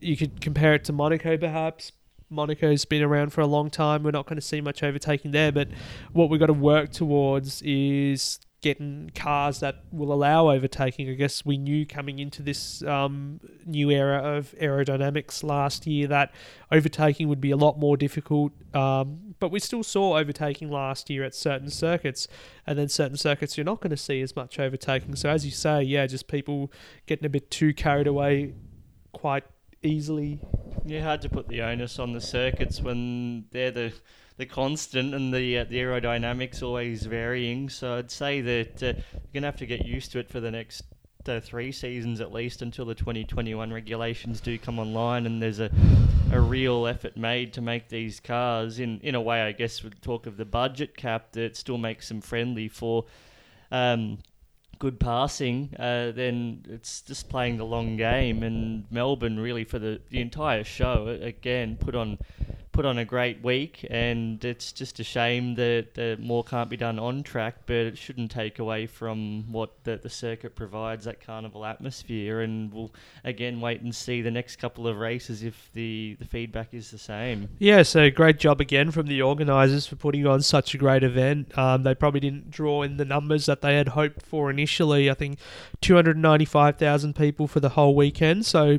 you 0.00 0.16
could 0.16 0.40
compare 0.40 0.74
it 0.74 0.84
to 0.84 0.92
Monaco, 0.92 1.36
perhaps. 1.36 1.92
Monaco's 2.30 2.84
been 2.84 3.02
around 3.02 3.30
for 3.30 3.42
a 3.42 3.46
long 3.46 3.70
time. 3.70 4.02
We're 4.02 4.10
not 4.10 4.26
going 4.26 4.36
to 4.36 4.42
see 4.42 4.60
much 4.60 4.82
overtaking 4.82 5.32
there, 5.32 5.52
but 5.52 5.68
what 6.12 6.30
we've 6.30 6.40
got 6.40 6.46
to 6.46 6.54
work 6.54 6.90
towards 6.90 7.62
is 7.62 8.40
getting 8.62 9.10
cars 9.14 9.60
that 9.60 9.82
will 9.90 10.12
allow 10.12 10.48
overtaking. 10.48 11.10
I 11.10 11.14
guess 11.14 11.44
we 11.44 11.58
knew 11.58 11.84
coming 11.84 12.20
into 12.20 12.42
this 12.42 12.82
um, 12.84 13.40
new 13.66 13.90
era 13.90 14.36
of 14.36 14.54
aerodynamics 14.60 15.42
last 15.42 15.86
year 15.86 16.06
that 16.06 16.32
overtaking 16.70 17.28
would 17.28 17.40
be 17.40 17.50
a 17.50 17.56
lot 17.56 17.78
more 17.78 17.96
difficult. 17.96 18.52
Um, 18.72 19.31
but 19.42 19.50
we 19.50 19.58
still 19.58 19.82
saw 19.82 20.16
overtaking 20.16 20.70
last 20.70 21.10
year 21.10 21.24
at 21.24 21.34
certain 21.34 21.68
circuits, 21.68 22.28
and 22.64 22.78
then 22.78 22.88
certain 22.88 23.16
circuits 23.16 23.58
you're 23.58 23.64
not 23.64 23.80
going 23.80 23.90
to 23.90 23.96
see 23.96 24.22
as 24.22 24.36
much 24.36 24.60
overtaking. 24.60 25.16
So 25.16 25.28
as 25.30 25.44
you 25.44 25.50
say, 25.50 25.82
yeah, 25.82 26.06
just 26.06 26.28
people 26.28 26.70
getting 27.06 27.26
a 27.26 27.28
bit 27.28 27.50
too 27.50 27.74
carried 27.74 28.06
away 28.06 28.54
quite 29.10 29.42
easily 29.82 30.38
Yeah, 30.86 31.02
hard 31.02 31.22
to 31.22 31.28
put 31.28 31.48
the 31.48 31.60
onus 31.60 31.98
on 31.98 32.12
the 32.12 32.20
circuits 32.20 32.80
when 32.80 33.46
they're 33.50 33.72
the 33.72 33.92
the 34.36 34.46
constant 34.46 35.12
and 35.12 35.34
the 35.34 35.58
uh, 35.58 35.64
the 35.64 35.78
aerodynamics 35.78 36.62
always 36.62 37.04
varying. 37.04 37.68
So 37.68 37.98
I'd 37.98 38.12
say 38.12 38.40
that 38.42 38.80
uh, 38.80 38.86
you're 38.86 39.34
gonna 39.34 39.48
have 39.48 39.56
to 39.56 39.66
get 39.66 39.84
used 39.84 40.12
to 40.12 40.20
it 40.20 40.30
for 40.30 40.38
the 40.38 40.52
next 40.52 40.84
uh, 41.28 41.40
three 41.40 41.72
seasons 41.72 42.20
at 42.20 42.32
least 42.32 42.62
until 42.62 42.84
the 42.84 42.94
2021 42.94 43.72
regulations 43.72 44.40
do 44.40 44.58
come 44.58 44.78
online 44.78 45.26
and 45.26 45.42
there's 45.42 45.60
a 45.60 45.70
a 46.32 46.40
real 46.40 46.86
effort 46.86 47.16
made 47.16 47.52
to 47.52 47.60
make 47.60 47.88
these 47.88 48.18
cars 48.18 48.78
in 48.78 48.98
in 49.00 49.14
a 49.14 49.20
way 49.20 49.42
I 49.42 49.52
guess 49.52 49.82
with 49.82 50.00
talk 50.00 50.26
of 50.26 50.36
the 50.36 50.44
budget 50.44 50.96
cap 50.96 51.32
that 51.32 51.56
still 51.56 51.78
makes 51.78 52.08
them 52.08 52.20
friendly 52.20 52.68
for 52.68 53.04
um, 53.70 54.18
good 54.82 54.98
passing, 54.98 55.70
uh, 55.78 56.10
then 56.10 56.66
it's 56.68 57.02
just 57.02 57.28
playing 57.28 57.56
the 57.56 57.64
long 57.64 57.96
game. 57.96 58.42
And 58.42 58.84
Melbourne 58.90 59.38
really 59.38 59.62
for 59.62 59.78
the, 59.78 60.00
the 60.10 60.20
entire 60.20 60.64
show 60.64 61.06
again 61.22 61.76
put 61.76 61.94
on 61.94 62.18
put 62.72 62.86
on 62.86 62.98
a 62.98 63.04
great 63.04 63.42
week, 63.42 63.86
and 63.90 64.42
it's 64.44 64.72
just 64.72 64.98
a 64.98 65.04
shame 65.04 65.54
that, 65.56 66.18
more 66.18 66.42
can't 66.42 66.68
be 66.68 66.76
done 66.76 66.98
on 66.98 67.22
track, 67.22 67.54
but 67.66 67.76
it 67.76 67.98
shouldn't 67.98 68.30
take 68.30 68.58
away 68.58 68.86
from 68.86 69.44
what 69.52 69.84
the, 69.84 69.96
the 69.96 70.10
circuit 70.10 70.54
provides 70.56 71.04
that 71.04 71.24
carnival 71.24 71.64
atmosphere. 71.64 72.40
And 72.40 72.72
we'll 72.72 72.92
again 73.24 73.60
wait 73.60 73.82
and 73.82 73.94
see 73.94 74.22
the 74.22 74.30
next 74.30 74.56
couple 74.56 74.88
of 74.88 74.96
races 74.96 75.42
if 75.42 75.70
the, 75.74 76.16
the 76.18 76.24
feedback 76.24 76.74
is 76.74 76.90
the 76.90 76.98
same. 76.98 77.48
Yeah, 77.58 77.82
so 77.82 78.10
great 78.10 78.38
job 78.38 78.60
again 78.60 78.90
from 78.90 79.06
the 79.06 79.22
organisers 79.22 79.86
for 79.86 79.96
putting 79.96 80.26
on 80.26 80.42
such 80.42 80.74
a 80.74 80.78
great 80.78 81.04
event. 81.04 81.56
Um, 81.56 81.82
they 81.82 81.94
probably 81.94 82.20
didn't 82.20 82.50
draw 82.50 82.82
in 82.82 82.96
the 82.96 83.04
numbers 83.04 83.46
that 83.46 83.60
they 83.60 83.76
had 83.76 83.88
hoped 83.88 84.22
for 84.22 84.50
initially. 84.50 85.10
I 85.10 85.14
think 85.14 85.38
295,000 85.82 87.14
people 87.14 87.46
for 87.46 87.60
the 87.60 87.70
whole 87.70 87.94
weekend, 87.94 88.46
so 88.46 88.78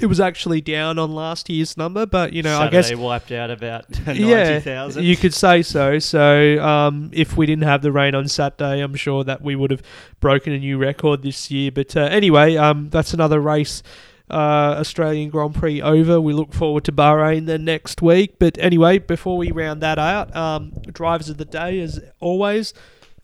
it 0.00 0.06
was 0.06 0.20
actually 0.20 0.60
down 0.60 0.98
on 0.98 1.12
last 1.12 1.48
year's 1.48 1.76
number, 1.76 2.06
but 2.06 2.32
you 2.32 2.42
know, 2.42 2.58
Saturday 2.58 2.76
I 2.76 2.80
guess 2.80 2.88
they 2.88 2.94
wiped 2.94 3.32
out 3.32 3.50
about 3.50 3.84
yeah, 4.14 4.88
you 4.98 5.16
could 5.16 5.34
say 5.34 5.62
so. 5.62 5.98
So 5.98 6.62
um, 6.62 7.10
if 7.12 7.36
we 7.36 7.46
didn't 7.46 7.64
have 7.64 7.82
the 7.82 7.92
rain 7.92 8.14
on 8.14 8.28
Saturday, 8.28 8.80
I'm 8.80 8.94
sure 8.94 9.24
that 9.24 9.42
we 9.42 9.56
would 9.56 9.70
have 9.70 9.82
broken 10.20 10.52
a 10.52 10.58
new 10.58 10.78
record 10.78 11.22
this 11.22 11.50
year. 11.50 11.70
But 11.70 11.96
uh, 11.96 12.00
anyway, 12.00 12.56
um, 12.56 12.90
that's 12.90 13.14
another 13.14 13.40
race. 13.40 13.82
Uh, 14.30 14.76
Australian 14.78 15.28
Grand 15.28 15.54
Prix 15.54 15.82
over. 15.82 16.20
We 16.20 16.32
look 16.32 16.54
forward 16.54 16.84
to 16.84 16.92
Bahrain 16.92 17.46
then 17.46 17.64
next 17.64 18.00
week. 18.00 18.38
But 18.38 18.56
anyway, 18.58 18.98
before 18.98 19.36
we 19.36 19.50
round 19.50 19.82
that 19.82 19.98
out, 19.98 20.34
um, 20.34 20.72
drivers 20.90 21.28
of 21.28 21.36
the 21.36 21.44
day 21.44 21.80
as 21.80 22.00
always. 22.20 22.72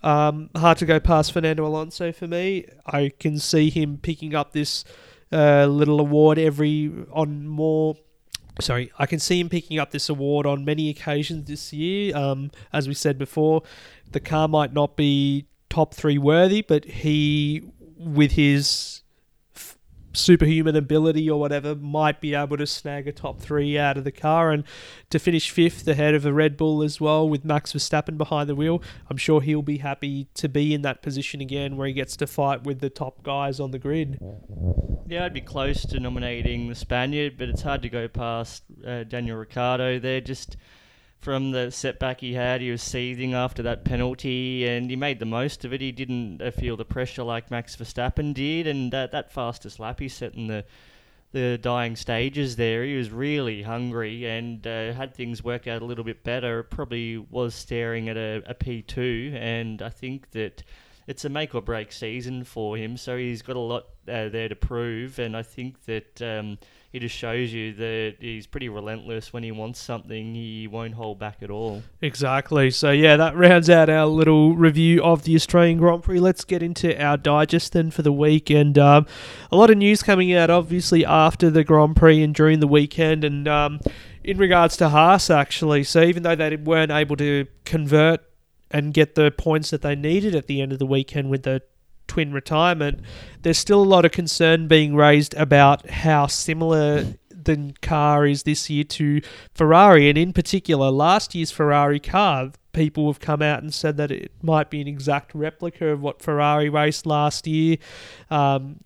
Um, 0.03 0.51
hard 0.55 0.79
to 0.79 0.87
go 0.87 1.01
past 1.01 1.33
Fernando 1.33 1.67
Alonso 1.67 2.13
for 2.13 2.29
me. 2.29 2.67
I 2.87 3.11
can 3.19 3.39
see 3.39 3.69
him 3.69 3.99
picking 4.01 4.35
up 4.35 4.53
this 4.53 4.85
uh, 5.33 5.67
little 5.67 6.01
award 6.01 6.39
every 6.39 6.93
on 7.13 7.47
more. 7.47 7.97
Sorry, 8.61 8.91
I 8.99 9.07
can 9.07 9.21
see 9.21 9.39
him 9.39 9.49
picking 9.49 9.79
up 9.79 9.93
this 9.93 10.09
award 10.09 10.45
on 10.47 10.65
many 10.65 10.89
occasions 10.89 11.47
this 11.47 11.73
year. 11.73 12.17
Um, 12.17 12.51
as 12.73 12.89
we 12.89 12.95
said 12.95 13.17
before, 13.19 13.63
the 14.11 14.21
car 14.21 14.49
might 14.49 14.73
not 14.73 14.97
be 14.97 15.47
top 15.71 15.95
three 15.95 16.19
worthy, 16.19 16.63
but 16.63 16.85
he, 16.85 17.63
with 17.97 18.33
his 18.33 18.98
superhuman 20.13 20.77
ability 20.77 21.29
or 21.29 21.39
whatever, 21.39 21.75
might 21.75 22.21
be 22.21 22.35
able 22.35 22.57
to 22.57 22.67
snag 22.67 23.07
a 23.07 23.13
top 23.13 23.41
three 23.41 23.79
out 23.79 23.97
of 23.97 24.05
the 24.05 24.13
car 24.13 24.51
and 24.51 24.65
to 25.11 25.19
finish 25.19 25.51
fifth 25.51 25.87
ahead 25.87 26.15
of 26.15 26.25
a 26.27 26.33
Red 26.33 26.57
Bull 26.57 26.83
as 26.83 27.01
well 27.01 27.29
with 27.29 27.45
Max 27.45 27.73
Verstappen 27.73 28.17
behind 28.17 28.49
the 28.49 28.55
wheel. 28.55 28.83
I'm 29.11 29.17
sure 29.17 29.41
he'll 29.41 29.63
be 29.63 29.79
happy 29.79 30.29
to 30.35 30.49
be 30.49 30.75
in 30.75 30.83
that 30.83 31.03
position 31.03 31.41
again 31.41 31.77
where 31.77 31.87
he 31.87 31.93
gets 31.93 32.17
to 32.17 32.27
fight 32.27 32.65
with 32.65 32.81
the 32.81 32.91
top 32.91 33.23
guys 33.23 33.61
on 33.61 33.71
the 33.71 33.79
grid. 33.79 34.19
Yeah, 35.07 35.25
I'd 35.25 35.35
be 35.35 35.41
close 35.41 35.87
to 35.87 36.01
nominating 36.01 36.69
the 36.69 36.75
Spaniard, 36.75 37.39
but 37.39 37.49
it's 37.49 37.63
hard 37.63 37.83
to 37.83 37.89
go 37.89 38.09
past 38.09 38.65
uh, 38.87 39.05
Daniel 39.05 39.39
Ricciardo. 39.39 39.99
There, 39.99 40.21
just 40.21 40.57
from 41.21 41.51
the 41.51 41.71
setback 41.71 42.21
he 42.21 42.35
had, 42.35 42.61
he 42.61 42.71
was 42.71 42.83
seething 42.83 43.35
after 43.35 43.63
that 43.65 43.85
penalty, 43.85 44.67
and 44.67 44.89
he 44.89 44.97
made 44.97 45.19
the 45.19 45.27
most 45.27 45.65
of 45.65 45.73
it. 45.73 45.81
He 45.81 45.93
didn't 45.93 46.41
uh, 46.41 46.51
feel 46.51 46.77
the 46.77 46.85
pressure 46.85 47.23
like 47.23 47.51
Max 47.51 47.77
Verstappen 47.77 48.35
did, 48.35 48.67
and 48.67 48.93
that 48.93 49.13
that 49.13 49.33
fastest 49.33 49.81
lap 49.81 50.01
he 50.01 50.09
set 50.09 50.35
in 50.35 50.47
the 50.47 50.65
the 51.33 51.59
dying 51.59 51.95
stages 51.95 52.57
there, 52.57 52.85
he 52.85 52.97
was 52.97 53.11
really 53.11 53.63
hungry 53.63 54.25
and 54.25 54.67
uh, 54.67 54.93
had 54.93 55.15
things 55.15 55.45
work 55.45 55.67
out 55.67 55.83
a 55.83 55.85
little 55.85 56.05
bit 56.05 56.25
better. 56.25 56.63
Probably 56.63 57.19
was 57.19 57.55
staring 57.55 58.09
at 58.09 58.17
a, 58.17 58.43
a 58.47 58.55
P2, 58.55 59.35
and 59.35 59.83
I 59.83 59.91
think 59.91 60.31
that 60.31 60.63
it's 61.07 61.25
a 61.25 61.29
make 61.29 61.55
or 61.55 61.61
break 61.61 61.93
season 61.93 62.45
for 62.45 62.77
him. 62.77 62.97
So 62.97 63.17
he's 63.17 63.43
got 63.43 63.57
a 63.57 63.61
lot 63.61 63.85
uh, 64.09 64.29
there 64.29 64.49
to 64.49 64.57
prove, 64.57 65.19
and 65.19 65.37
I 65.37 65.43
think 65.43 65.85
that 65.85 66.23
um, 66.23 66.59
he 66.91 66.99
just 66.99 67.15
shows 67.15 67.53
you 67.53 67.75
that 67.75 68.17
he's 68.19 68.47
pretty 68.47 68.71
relentless 68.71 69.31
when 69.31 69.43
he 69.43 69.53
wants 69.53 69.79
something. 69.79 70.35
He 70.35 70.67
won't 70.67 70.95
hold 70.95 71.19
back 71.19 71.43
at 71.43 71.51
all. 71.51 71.83
Exactly. 72.01 72.71
So 72.71 72.91
yeah, 72.91 73.17
that 73.17 73.37
rounds 73.37 73.69
out 73.69 73.91
our 73.91 74.07
little 74.07 74.57
review 74.57 75.03
of 75.03 75.25
the 75.25 75.35
Australian 75.35 75.79
Grand 75.79 76.03
Prix. 76.03 76.19
Let's 76.19 76.45
get 76.45 76.63
into 76.63 76.99
our 77.03 77.19
digest 77.19 77.75
then 77.75 77.91
for 77.91 78.01
the 78.01 78.13
week, 78.13 78.51
and 78.51 78.79
um, 78.79 79.07
a 79.53 79.57
lot 79.57 79.71
of 79.71 79.77
news 79.77 80.03
coming 80.03 80.33
out 80.33 80.49
obviously 80.49 81.05
after 81.05 81.51
the 81.51 81.63
Grand 81.63 81.97
Prix 81.97 82.23
and 82.23 82.35
during 82.35 82.61
the 82.61 82.67
weekend, 82.67 83.23
and 83.23 83.47
um, 83.47 83.81
in 84.25 84.39
regards 84.39 84.77
to 84.79 84.89
Haas 84.89 85.29
actually. 85.29 85.85
So 85.85 86.03
even 86.03 86.23
though 86.23 86.37
they 86.37 86.57
weren't 86.57 86.93
able 86.93 87.17
to 87.17 87.47
convert 87.67 88.21
and 88.71 88.95
get 88.95 89.15
the 89.15 89.31
points 89.31 89.71
that 89.71 89.83
they 89.83 89.95
needed 89.95 90.35
at 90.35 90.47
the 90.47 90.61
end 90.61 90.73
of 90.73 90.79
the 90.79 90.87
weekend 90.87 91.31
with 91.31 91.43
the 91.43 91.63
twin 92.09 92.33
retirement, 92.33 93.01
there's 93.43 93.59
still 93.59 93.83
a 93.83 93.85
lot 93.85 94.05
of 94.05 94.11
concern 94.11 94.67
being 94.67 94.97
raised 94.97 95.35
about 95.35 95.89
how 95.89 96.27
similar 96.27 97.19
the 97.31 97.73
car 97.81 98.27
is 98.27 98.43
this 98.43 98.69
year 98.69 98.85
to 98.85 99.21
Ferrari, 99.55 100.09
and 100.09 100.19
in 100.19 100.33
particular, 100.33 100.91
last 100.91 101.35
year's 101.35 101.51
Ferrari 101.51 102.01
car. 102.01 102.51
People 102.73 103.09
have 103.09 103.19
come 103.19 103.43
out 103.43 103.63
and 103.63 103.75
said 103.75 103.97
that 103.97 104.11
it 104.11 104.31
might 104.41 104.71
be 104.71 104.81
an 104.81 104.87
exact 104.87 105.35
replica 105.35 105.89
of 105.89 106.01
what 106.01 106.23
Ferrari 106.23 106.69
raced 106.69 107.07
last 107.07 107.47
year. 107.47 107.77
Um, 108.31 108.81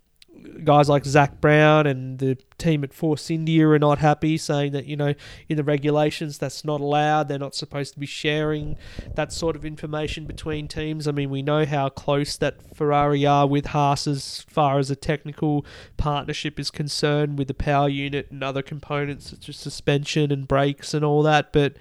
guys 0.63 0.89
like 0.89 1.05
Zak 1.05 1.41
Brown 1.41 1.87
and 1.87 2.19
the 2.19 2.37
team 2.57 2.83
at 2.83 2.93
Force 2.93 3.29
India 3.29 3.67
are 3.67 3.79
not 3.79 3.99
happy, 3.99 4.37
saying 4.37 4.71
that 4.73 4.85
you 4.85 4.95
know 4.95 5.13
in 5.49 5.57
the 5.57 5.63
regulations 5.63 6.37
that's 6.37 6.63
not 6.63 6.81
allowed. 6.81 7.27
They're 7.27 7.39
not 7.39 7.55
supposed 7.55 7.93
to 7.93 7.99
be 7.99 8.05
sharing 8.05 8.77
that 9.15 9.31
sort 9.31 9.55
of 9.55 9.65
information 9.65 10.25
between 10.25 10.67
teams. 10.67 11.07
I 11.07 11.11
mean, 11.11 11.29
we 11.29 11.41
know 11.41 11.65
how 11.65 11.89
close 11.89 12.37
that 12.37 12.75
Ferrari 12.75 13.25
are 13.25 13.47
with 13.47 13.67
Haas 13.67 14.07
as 14.07 14.41
far 14.41 14.79
as 14.79 14.89
a 14.89 14.95
technical 14.95 15.65
partnership 15.97 16.59
is 16.59 16.71
concerned, 16.71 17.37
with 17.37 17.47
the 17.47 17.53
power 17.53 17.89
unit 17.89 18.29
and 18.31 18.43
other 18.43 18.61
components 18.61 19.29
such 19.29 19.49
as 19.49 19.57
suspension 19.57 20.31
and 20.31 20.47
brakes 20.47 20.93
and 20.93 21.03
all 21.03 21.23
that. 21.23 21.53
But 21.53 21.75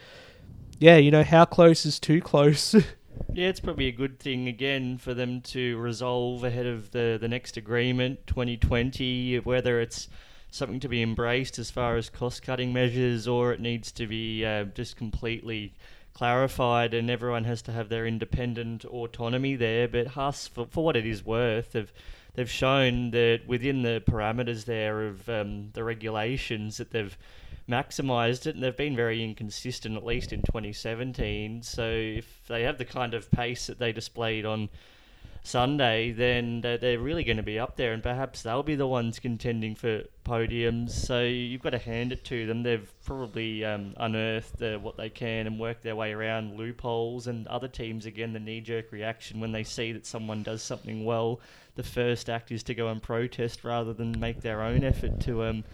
yeah, 0.78 0.96
you 0.96 1.10
know 1.10 1.24
how 1.24 1.44
close 1.44 1.86
is 1.86 2.00
too 2.00 2.20
close. 2.20 2.74
Yeah, 3.34 3.48
it's 3.48 3.60
probably 3.60 3.88
a 3.88 3.92
good 3.92 4.18
thing 4.18 4.46
again 4.48 4.98
for 4.98 5.14
them 5.14 5.40
to 5.42 5.78
resolve 5.78 6.44
ahead 6.44 6.66
of 6.66 6.90
the, 6.90 7.16
the 7.20 7.28
next 7.28 7.56
agreement, 7.56 8.26
2020, 8.26 9.38
whether 9.40 9.80
it's 9.80 10.08
something 10.50 10.80
to 10.80 10.88
be 10.88 11.02
embraced 11.02 11.58
as 11.58 11.70
far 11.70 11.96
as 11.96 12.10
cost 12.10 12.42
cutting 12.42 12.74
measures 12.74 13.26
or 13.26 13.52
it 13.52 13.60
needs 13.60 13.90
to 13.92 14.06
be 14.06 14.44
uh, 14.44 14.64
just 14.64 14.96
completely 14.96 15.72
clarified 16.12 16.92
and 16.92 17.10
everyone 17.10 17.44
has 17.44 17.62
to 17.62 17.72
have 17.72 17.88
their 17.88 18.06
independent 18.06 18.84
autonomy 18.84 19.56
there. 19.56 19.88
But 19.88 20.08
Haas, 20.08 20.46
for, 20.46 20.66
for 20.66 20.84
what 20.84 20.96
it 20.96 21.06
is 21.06 21.24
worth, 21.24 21.72
have 21.72 21.90
they've 22.34 22.50
shown 22.50 23.12
that 23.12 23.40
within 23.46 23.82
the 23.82 24.02
parameters 24.06 24.66
there 24.66 25.06
of 25.06 25.28
um, 25.28 25.70
the 25.72 25.84
regulations 25.84 26.76
that 26.76 26.90
they've 26.90 27.16
maximised 27.68 28.46
it, 28.46 28.54
and 28.54 28.62
they've 28.62 28.76
been 28.76 28.96
very 28.96 29.22
inconsistent, 29.22 29.96
at 29.96 30.04
least 30.04 30.32
in 30.32 30.42
2017. 30.42 31.62
So 31.62 31.84
if 31.84 32.40
they 32.48 32.62
have 32.62 32.78
the 32.78 32.84
kind 32.84 33.14
of 33.14 33.30
pace 33.30 33.66
that 33.66 33.78
they 33.78 33.92
displayed 33.92 34.44
on 34.44 34.68
Sunday, 35.44 36.12
then 36.12 36.60
they're 36.60 37.00
really 37.00 37.24
going 37.24 37.36
to 37.36 37.42
be 37.42 37.58
up 37.58 37.76
there, 37.76 37.92
and 37.92 38.02
perhaps 38.02 38.42
they'll 38.42 38.62
be 38.62 38.76
the 38.76 38.86
ones 38.86 39.18
contending 39.18 39.74
for 39.74 40.04
podiums. 40.24 40.90
So 40.90 41.22
you've 41.22 41.62
got 41.62 41.70
to 41.70 41.78
hand 41.78 42.12
it 42.12 42.24
to 42.26 42.46
them. 42.46 42.62
They've 42.62 42.92
probably 43.04 43.64
um, 43.64 43.94
unearthed 43.96 44.62
uh, 44.62 44.78
what 44.78 44.96
they 44.96 45.10
can 45.10 45.48
and 45.48 45.58
worked 45.58 45.82
their 45.82 45.96
way 45.96 46.12
around 46.12 46.56
loopholes. 46.56 47.26
And 47.26 47.48
other 47.48 47.66
teams, 47.66 48.06
again, 48.06 48.32
the 48.32 48.38
knee-jerk 48.38 48.92
reaction 48.92 49.40
when 49.40 49.50
they 49.50 49.64
see 49.64 49.90
that 49.92 50.06
someone 50.06 50.44
does 50.44 50.62
something 50.62 51.04
well, 51.04 51.40
the 51.74 51.82
first 51.82 52.30
act 52.30 52.52
is 52.52 52.62
to 52.64 52.74
go 52.74 52.88
and 52.88 53.02
protest 53.02 53.64
rather 53.64 53.92
than 53.92 54.18
make 54.20 54.42
their 54.42 54.62
own 54.62 54.84
effort 54.84 55.18
to 55.22 55.42
um, 55.42 55.64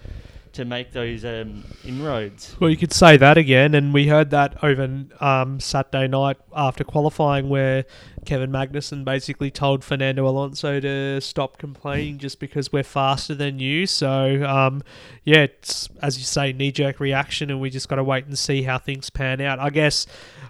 to 0.52 0.64
make 0.64 0.92
those 0.92 1.24
um, 1.24 1.64
inroads. 1.84 2.56
Well, 2.60 2.70
you 2.70 2.76
could 2.76 2.92
say 2.92 3.16
that 3.16 3.38
again, 3.38 3.74
and 3.74 3.92
we 3.92 4.08
heard 4.08 4.30
that 4.30 4.62
over 4.62 5.04
um, 5.20 5.60
Saturday 5.60 6.08
night 6.08 6.36
after 6.54 6.84
qualifying, 6.84 7.48
where 7.48 7.84
Kevin 8.24 8.50
Magnussen 8.50 9.04
basically 9.04 9.50
told 9.50 9.84
Fernando 9.84 10.28
Alonso 10.28 10.80
to 10.80 11.20
stop 11.20 11.58
complaining 11.58 12.18
just 12.18 12.40
because 12.40 12.72
we're 12.72 12.82
faster 12.82 13.34
than 13.34 13.58
you. 13.58 13.86
So, 13.86 14.44
um, 14.44 14.82
yeah, 15.24 15.42
it's 15.42 15.88
as 16.02 16.18
you 16.18 16.24
say, 16.24 16.52
knee 16.52 16.72
jerk 16.72 17.00
reaction, 17.00 17.50
and 17.50 17.60
we 17.60 17.70
just 17.70 17.88
got 17.88 17.96
to 17.96 18.04
wait 18.04 18.26
and 18.26 18.38
see 18.38 18.62
how 18.62 18.78
things 18.78 19.10
pan 19.10 19.40
out. 19.40 19.58
I 19.58 19.70
guess 19.70 20.06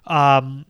um, 0.07 0.67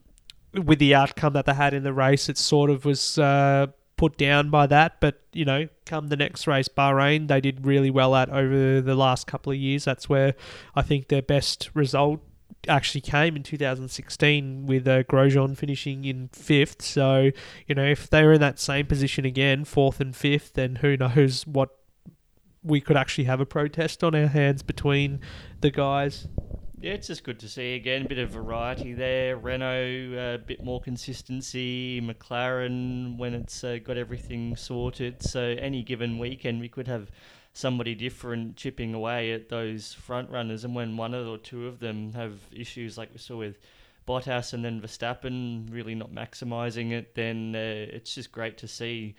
with 0.53 0.79
the 0.79 0.95
outcome 0.95 1.33
that 1.33 1.45
they 1.45 1.53
had 1.53 1.73
in 1.73 1.83
the 1.83 1.93
race, 1.93 2.29
it 2.29 2.37
sort 2.37 2.69
of 2.69 2.85
was. 2.85 3.17
Uh, 3.17 3.67
put 3.99 4.17
down 4.17 4.49
by 4.49 4.65
that. 4.65 5.01
But 5.01 5.21
you 5.33 5.43
know, 5.43 5.67
come 5.85 6.07
the 6.07 6.15
next 6.15 6.47
race, 6.47 6.69
Bahrain, 6.69 7.27
they 7.27 7.41
did 7.41 7.65
really 7.65 7.91
well 7.91 8.15
at 8.15 8.29
over 8.29 8.79
the 8.79 8.95
last 8.95 9.27
couple 9.27 9.51
of 9.51 9.57
years. 9.57 9.83
That's 9.83 10.07
where 10.07 10.35
I 10.73 10.81
think 10.81 11.09
their 11.09 11.21
best 11.21 11.69
result 11.73 12.21
actually 12.67 13.01
came 13.01 13.35
in 13.35 13.43
2016 13.43 14.65
with 14.65 14.87
uh, 14.87 15.03
Grosjean 15.03 15.57
finishing 15.57 16.05
in 16.05 16.29
fifth. 16.31 16.81
So 16.81 17.31
you 17.67 17.75
know, 17.75 17.83
if 17.83 18.09
they 18.09 18.23
were 18.23 18.33
in 18.33 18.41
that 18.41 18.57
same 18.57 18.85
position 18.85 19.25
again, 19.25 19.65
fourth 19.65 19.99
and 19.99 20.15
fifth, 20.15 20.53
then 20.53 20.77
who 20.77 20.95
knows 20.95 21.45
what 21.45 21.71
we 22.63 22.79
could 22.79 22.95
actually 22.95 23.25
have 23.25 23.41
a 23.41 23.45
protest 23.45 24.01
on 24.01 24.15
our 24.15 24.27
hands 24.27 24.63
between 24.63 25.19
the 25.59 25.71
guys. 25.71 26.29
Yeah, 26.81 26.93
it's 26.93 27.07
just 27.07 27.25
good 27.25 27.39
to 27.41 27.49
see 27.49 27.75
again 27.75 28.05
a 28.05 28.07
bit 28.07 28.19
of 28.19 28.29
variety 28.29 28.93
there. 28.93 29.35
Renault, 29.35 30.13
a 30.15 30.35
uh, 30.35 30.37
bit 30.37 30.63
more 30.63 30.79
consistency. 30.79 31.99
McLaren, 31.99 33.17
when 33.17 33.33
it's 33.33 33.65
uh, 33.65 33.79
got 33.83 33.97
everything 33.97 34.55
sorted. 34.55 35.21
So 35.21 35.41
any 35.41 35.83
given 35.83 36.17
weekend, 36.17 36.61
we 36.61 36.69
could 36.69 36.87
have 36.87 37.11
somebody 37.51 37.95
different 37.95 38.55
chipping 38.55 38.93
away 38.93 39.33
at 39.33 39.49
those 39.49 39.91
front 39.91 40.29
runners. 40.29 40.63
And 40.63 40.73
when 40.73 40.95
one 40.95 41.13
or 41.13 41.37
two 41.37 41.67
of 41.67 41.79
them 41.79 42.13
have 42.13 42.39
issues, 42.49 42.97
like 42.97 43.11
we 43.11 43.17
saw 43.17 43.35
with 43.35 43.57
Bottas 44.07 44.53
and 44.53 44.63
then 44.63 44.79
Verstappen, 44.79 45.67
really 45.69 45.95
not 45.95 46.13
maximising 46.13 46.93
it, 46.93 47.13
then 47.13 47.57
uh, 47.57 47.93
it's 47.93 48.15
just 48.15 48.31
great 48.31 48.57
to 48.57 48.69
see 48.69 49.15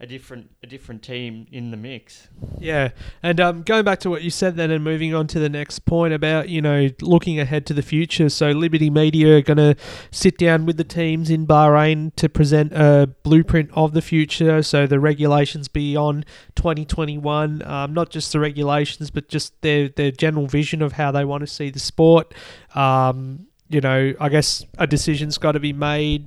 a 0.00 0.06
different 0.06 0.50
a 0.62 0.66
different 0.66 1.02
team 1.02 1.46
in 1.50 1.72
the 1.72 1.76
mix. 1.76 2.28
Yeah, 2.58 2.90
and 3.22 3.40
um, 3.40 3.62
going 3.62 3.84
back 3.84 3.98
to 4.00 4.10
what 4.10 4.22
you 4.22 4.30
said 4.30 4.56
then, 4.56 4.70
and 4.70 4.84
moving 4.84 5.12
on 5.12 5.26
to 5.28 5.40
the 5.40 5.48
next 5.48 5.80
point 5.80 6.14
about 6.14 6.48
you 6.48 6.62
know 6.62 6.88
looking 7.00 7.40
ahead 7.40 7.66
to 7.66 7.74
the 7.74 7.82
future. 7.82 8.28
So 8.28 8.50
Liberty 8.50 8.90
Media 8.90 9.38
are 9.38 9.42
going 9.42 9.56
to 9.56 9.74
sit 10.12 10.38
down 10.38 10.66
with 10.66 10.76
the 10.76 10.84
teams 10.84 11.30
in 11.30 11.46
Bahrain 11.46 12.14
to 12.16 12.28
present 12.28 12.72
a 12.72 13.12
blueprint 13.24 13.70
of 13.74 13.92
the 13.92 14.02
future. 14.02 14.62
So 14.62 14.86
the 14.86 15.00
regulations 15.00 15.66
beyond 15.66 16.26
2021, 16.54 17.62
um, 17.62 17.92
not 17.92 18.10
just 18.10 18.32
the 18.32 18.38
regulations, 18.38 19.10
but 19.10 19.28
just 19.28 19.60
their 19.62 19.88
their 19.88 20.12
general 20.12 20.46
vision 20.46 20.80
of 20.80 20.92
how 20.92 21.10
they 21.10 21.24
want 21.24 21.40
to 21.40 21.48
see 21.48 21.70
the 21.70 21.80
sport. 21.80 22.34
Um, 22.74 23.46
you 23.68 23.80
know, 23.80 24.14
I 24.20 24.28
guess 24.28 24.64
a 24.78 24.86
decision's 24.86 25.38
got 25.38 25.52
to 25.52 25.60
be 25.60 25.72
made 25.72 26.26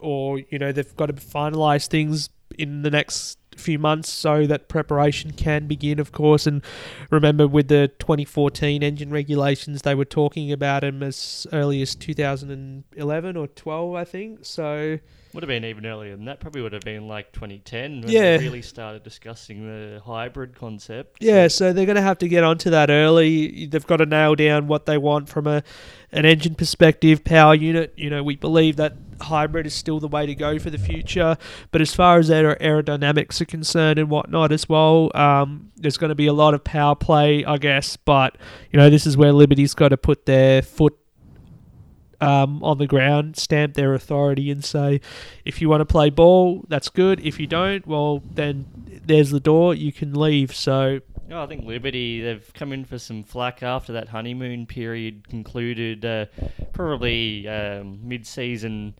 or 0.00 0.38
you 0.38 0.60
know 0.60 0.70
they've 0.70 0.94
got 0.96 1.06
to 1.06 1.12
finalize 1.12 1.88
things 1.88 2.30
in 2.56 2.82
the 2.82 2.90
next 2.90 3.38
few 3.56 3.78
months 3.78 4.08
so 4.08 4.46
that 4.46 4.68
preparation 4.68 5.32
can 5.32 5.66
begin, 5.66 5.98
of 5.98 6.12
course. 6.12 6.46
And 6.46 6.62
remember, 7.10 7.46
with 7.46 7.68
the 7.68 7.88
2014 7.98 8.82
engine 8.82 9.10
regulations, 9.10 9.82
they 9.82 9.94
were 9.94 10.04
talking 10.04 10.52
about 10.52 10.82
them 10.82 11.02
as 11.02 11.46
early 11.52 11.82
as 11.82 11.94
2011 11.94 13.36
or 13.36 13.46
12, 13.48 13.94
I 13.94 14.04
think. 14.04 14.44
So 14.44 14.98
would 15.34 15.42
have 15.42 15.48
been 15.48 15.64
even 15.64 15.84
earlier 15.84 16.16
than 16.16 16.24
that. 16.24 16.40
Probably 16.40 16.62
would 16.62 16.72
have 16.72 16.82
been 16.82 17.06
like 17.06 17.32
2010 17.32 18.02
when 18.02 18.10
yeah. 18.10 18.36
they 18.36 18.44
really 18.44 18.62
started 18.62 19.02
discussing 19.02 19.66
the 19.66 20.00
hybrid 20.00 20.54
concept. 20.54 21.18
Yeah, 21.20 21.48
so 21.48 21.72
they're 21.72 21.86
going 21.86 21.96
to 21.96 22.02
have 22.02 22.18
to 22.18 22.28
get 22.28 22.44
onto 22.44 22.70
that 22.70 22.90
early. 22.90 23.66
They've 23.66 23.86
got 23.86 23.98
to 23.98 24.06
nail 24.06 24.34
down 24.34 24.68
what 24.68 24.86
they 24.86 24.96
want 24.96 25.28
from 25.28 25.46
a 25.46 25.62
an 26.10 26.24
engine 26.24 26.54
perspective, 26.54 27.24
power 27.24 27.54
unit. 27.54 27.92
You 27.96 28.08
know, 28.08 28.22
we 28.22 28.36
believe 28.36 28.76
that 28.76 28.94
hybrid 29.20 29.66
is 29.66 29.74
still 29.74 30.00
the 30.00 30.08
way 30.08 30.26
to 30.26 30.34
go 30.34 30.58
for 30.58 30.70
the 30.70 30.78
future. 30.78 31.36
But 31.70 31.80
as 31.80 31.94
far 31.94 32.18
as 32.18 32.30
aer- 32.30 32.56
aerodynamics 32.60 33.40
are 33.40 33.46
concerned 33.46 33.98
and 33.98 34.10
whatnot 34.10 34.52
as 34.52 34.68
well, 34.68 35.10
um, 35.14 35.70
there's 35.76 35.96
going 35.96 36.10
to 36.10 36.14
be 36.14 36.26
a 36.26 36.32
lot 36.32 36.54
of 36.54 36.64
power 36.64 36.94
play, 36.94 37.44
I 37.44 37.58
guess. 37.58 37.96
But 37.96 38.36
you 38.70 38.78
know, 38.78 38.90
this 38.90 39.06
is 39.06 39.16
where 39.16 39.32
Liberty's 39.32 39.74
got 39.74 39.88
to 39.88 39.96
put 39.96 40.26
their 40.26 40.62
foot 40.62 40.98
um, 42.20 42.62
on 42.62 42.78
the 42.78 42.86
ground, 42.86 43.36
stamp 43.36 43.74
their 43.74 43.94
authority, 43.94 44.50
and 44.50 44.64
say, 44.64 45.00
if 45.44 45.60
you 45.60 45.68
want 45.68 45.80
to 45.80 45.84
play 45.84 46.10
ball, 46.10 46.64
that's 46.68 46.88
good. 46.88 47.20
If 47.24 47.38
you 47.38 47.46
don't, 47.46 47.86
well, 47.86 48.22
then 48.30 48.66
there's 49.04 49.30
the 49.30 49.40
door. 49.40 49.74
You 49.74 49.92
can 49.92 50.14
leave. 50.14 50.54
So. 50.54 51.00
Oh, 51.30 51.42
I 51.42 51.46
think 51.46 51.64
Liberty, 51.64 52.22
they've 52.22 52.52
come 52.54 52.72
in 52.72 52.84
for 52.84 52.98
some 52.98 53.22
flack 53.22 53.62
after 53.62 53.92
that 53.92 54.08
honeymoon 54.08 54.66
period 54.66 55.28
concluded, 55.28 56.04
uh, 56.04 56.26
probably 56.72 57.46
um, 57.46 58.00
mid 58.02 58.26
season 58.26 58.94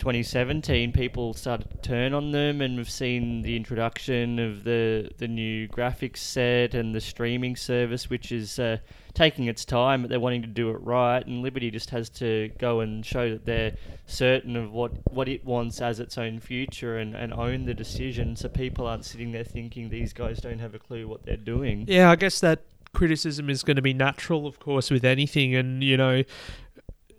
2017, 0.00 0.92
people 0.92 1.34
started 1.34 1.70
to 1.70 1.76
turn 1.76 2.14
on 2.14 2.32
them, 2.32 2.62
and 2.62 2.78
we've 2.78 2.90
seen 2.90 3.42
the 3.42 3.54
introduction 3.54 4.38
of 4.38 4.64
the 4.64 5.10
the 5.18 5.28
new 5.28 5.68
graphics 5.68 6.16
set 6.16 6.74
and 6.74 6.94
the 6.94 7.00
streaming 7.00 7.54
service, 7.54 8.08
which 8.08 8.32
is 8.32 8.58
uh, 8.58 8.78
taking 9.12 9.44
its 9.44 9.64
time, 9.64 10.00
but 10.00 10.08
they're 10.08 10.18
wanting 10.18 10.40
to 10.40 10.48
do 10.48 10.70
it 10.70 10.80
right. 10.80 11.24
And 11.26 11.42
Liberty 11.42 11.70
just 11.70 11.90
has 11.90 12.08
to 12.10 12.50
go 12.58 12.80
and 12.80 13.04
show 13.04 13.28
that 13.28 13.44
they're 13.44 13.76
certain 14.06 14.56
of 14.56 14.72
what, 14.72 14.92
what 15.12 15.28
it 15.28 15.44
wants 15.44 15.82
as 15.82 16.00
its 16.00 16.16
own 16.16 16.40
future 16.40 16.96
and, 16.96 17.14
and 17.14 17.34
own 17.34 17.66
the 17.66 17.74
decision, 17.74 18.34
so 18.36 18.48
people 18.48 18.86
aren't 18.86 19.04
sitting 19.04 19.32
there 19.32 19.44
thinking 19.44 19.90
these 19.90 20.14
guys 20.14 20.40
don't 20.40 20.60
have 20.60 20.74
a 20.74 20.78
clue 20.78 21.06
what 21.06 21.24
they're 21.24 21.36
doing. 21.36 21.84
Yeah, 21.86 22.10
I 22.10 22.16
guess 22.16 22.40
that 22.40 22.62
criticism 22.94 23.50
is 23.50 23.62
going 23.62 23.76
to 23.76 23.82
be 23.82 23.92
natural, 23.92 24.46
of 24.46 24.60
course, 24.60 24.90
with 24.90 25.04
anything, 25.04 25.54
and 25.54 25.84
you 25.84 25.98
know, 25.98 26.22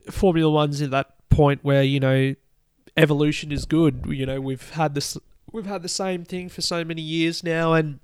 Formula 0.10 0.52
One's 0.52 0.82
at 0.82 0.90
that 0.90 1.14
point 1.30 1.64
where 1.64 1.84
you 1.84 2.00
know 2.00 2.34
evolution 2.98 3.52
is 3.52 3.66
good. 3.66 4.06
You 4.08 4.26
know, 4.26 4.42
we've 4.42 4.72
had 4.72 4.96
this 4.96 5.18
we've 5.52 5.66
had 5.66 5.82
the 5.82 5.90
same 5.90 6.24
thing 6.24 6.50
for 6.50 6.62
so 6.62 6.84
many 6.84 7.02
years 7.02 7.44
now, 7.44 7.74
and 7.74 8.00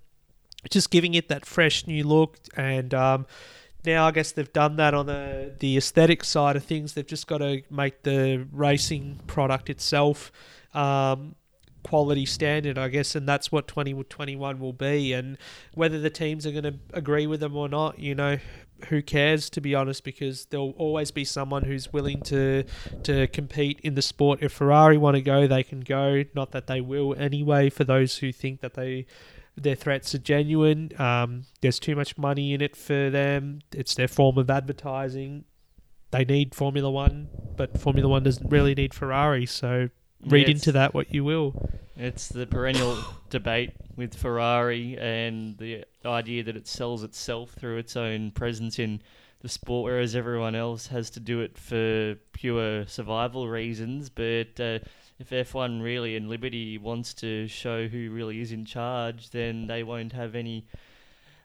just 0.70 0.92
giving 0.92 1.14
it 1.14 1.30
that 1.30 1.46
fresh 1.46 1.88
new 1.88 2.04
look. 2.04 2.38
And 2.56 2.94
um, 2.94 3.26
now 3.86 4.08
I 4.08 4.12
guess 4.12 4.32
they've 4.32 4.52
done 4.52 4.76
that 4.78 4.94
on 4.94 5.06
the 5.06 5.54
the 5.60 5.78
aesthetic 5.78 6.24
side 6.24 6.56
of 6.56 6.64
things. 6.64 6.94
They've 6.94 7.08
just 7.08 7.28
got 7.28 7.40
to 7.40 7.62
make 7.70 8.04
the 8.04 8.48
racing 8.52 9.20
product 9.28 9.70
itself. 9.70 10.32
Um, 10.74 11.36
quality 11.84 12.26
standard, 12.26 12.78
I 12.78 12.90
guess, 12.90 13.16
and 13.16 13.28
that's 13.28 13.50
what 13.50 13.68
2021 13.68 14.60
will 14.60 14.74
be. 14.74 15.14
And 15.14 15.38
whether 15.74 16.00
the 16.00 16.10
teams 16.10 16.46
are 16.46 16.52
going 16.52 16.66
to 16.66 16.76
agree 16.94 17.28
with 17.28 17.40
them 17.40 17.56
or 17.56 17.70
not, 17.70 17.98
you 17.98 18.14
know, 18.14 18.40
who 18.86 19.02
cares 19.02 19.50
to 19.52 19.62
be 19.62 19.76
honest 19.76 20.04
because 20.04 20.46
there'll 20.46 20.72
always 20.78 21.12
be 21.12 21.26
someone 21.26 21.64
who's 21.64 21.92
willing 21.92 22.22
to 22.22 22.64
to 23.04 23.28
compete 23.28 23.80
in 23.82 23.96
the 23.96 24.02
sport. 24.02 24.40
If 24.42 24.54
Ferrari 24.54 24.98
want 24.98 25.16
to 25.16 25.22
go 25.22 25.48
they 25.48 25.64
can 25.64 25.82
go. 25.82 26.24
Not 26.34 26.52
that 26.52 26.68
they 26.68 26.82
will 26.82 27.16
anyway 27.18 27.70
for 27.70 27.84
those 27.84 28.18
who 28.18 28.32
think 28.32 28.62
that 28.62 28.74
they 28.74 29.06
their 29.56 29.76
threats 29.76 30.14
are 30.14 30.20
genuine. 30.20 30.92
Um, 31.00 31.46
there's 31.62 31.80
too 31.80 31.96
much 31.96 32.18
money 32.18 32.54
in 32.54 32.62
it 32.62 32.76
for 32.76 33.10
them. 33.10 33.62
It's 33.74 33.96
their 33.96 34.08
form 34.08 34.38
of 34.38 34.50
advertising. 34.50 35.46
They 36.12 36.24
need 36.24 36.56
Formula 36.56 36.90
1 36.90 37.28
but 37.58 37.78
Formula 37.78 38.08
1 38.08 38.24
doesn't 38.24 38.50
really 38.50 38.76
need 38.76 38.94
Ferrari 38.94 39.46
so 39.46 39.90
read 40.30 40.50
into 40.50 40.72
that 40.72 40.94
what 40.94 41.14
you 41.14 41.24
will 41.24 41.70
it's 41.98 42.30
the 42.30 42.46
perennial 42.46 42.98
debate 43.30 43.72
with 43.96 44.14
Ferrari 44.14 44.98
and 45.00 45.58
the 45.58 45.84
idea 46.06 46.44
that 46.44 46.56
it 46.56 46.68
sells 46.68 47.04
itself 47.04 47.52
through 47.52 47.78
its 47.78 47.96
own 47.96 48.32
presence 48.32 48.78
in 48.80 49.02
the 49.42 49.50
sport, 49.50 49.86
whereas 49.86 50.16
everyone 50.16 50.56
else 50.56 50.88
has 50.88 51.10
to 51.12 51.20
do 51.20 51.42
it 51.42 51.58
for 51.58 52.16
pure 52.34 52.86
survival 52.88 53.48
reasons. 53.48 54.10
But 54.10 54.60
uh, 54.60 54.80
if 55.20 55.30
F1 55.32 55.82
really 55.82 56.16
and 56.16 56.30
Liberty 56.30 56.78
wants 56.78 57.14
to 57.16 57.48
show 57.48 57.88
who 57.88 58.12
really 58.12 58.42
is 58.42 58.52
in 58.52 58.66
charge, 58.66 59.32
then 59.32 59.68
they 59.68 59.84
won't 59.84 60.14
have 60.14 60.36
any 60.36 60.66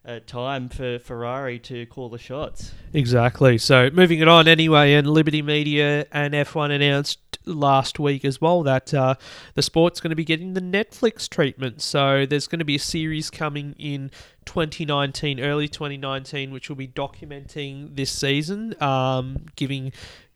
uh, 0.05 0.21
time 0.27 0.69
for 0.69 0.99
Ferrari 0.99 1.59
to 1.61 1.87
call 1.87 2.09
the 2.09 2.19
shots. 2.19 2.73
Exactly. 2.93 3.57
So 3.57 3.89
moving 3.91 4.19
it 4.19 4.29
on 4.29 4.49
anyway, 4.49 4.95
and 4.95 5.09
Liberty 5.09 5.43
Media 5.43 6.07
and 6.13 6.35
F1 6.35 6.71
announced 6.71 7.32
last 7.45 7.99
week 7.99 8.25
as 8.25 8.41
well 8.41 8.63
that 8.63 8.93
uh, 8.95 9.15
the 9.55 9.63
sport's 9.63 10.01
going 10.01 10.11
to 10.11 10.17
be 10.17 10.25
getting 10.25 10.55
the 10.55 10.61
Netflix 10.61 11.29
treatment. 11.29 11.83
So 11.83 12.27
there's 12.27 12.47
going 12.47 12.61
to 12.61 12.65
be 12.65 12.77
a 12.77 12.81
series 12.81 13.31
coming 13.31 13.75
in 13.79 14.11
2019, 14.45 15.41
early 15.41 15.69
2019, 15.69 16.53
which 16.53 16.69
will 16.69 16.77
be 16.77 16.89
documenting 16.89 17.97
this 17.97 18.11
season, 18.11 18.75
um, 18.83 19.47
giving 19.57 19.93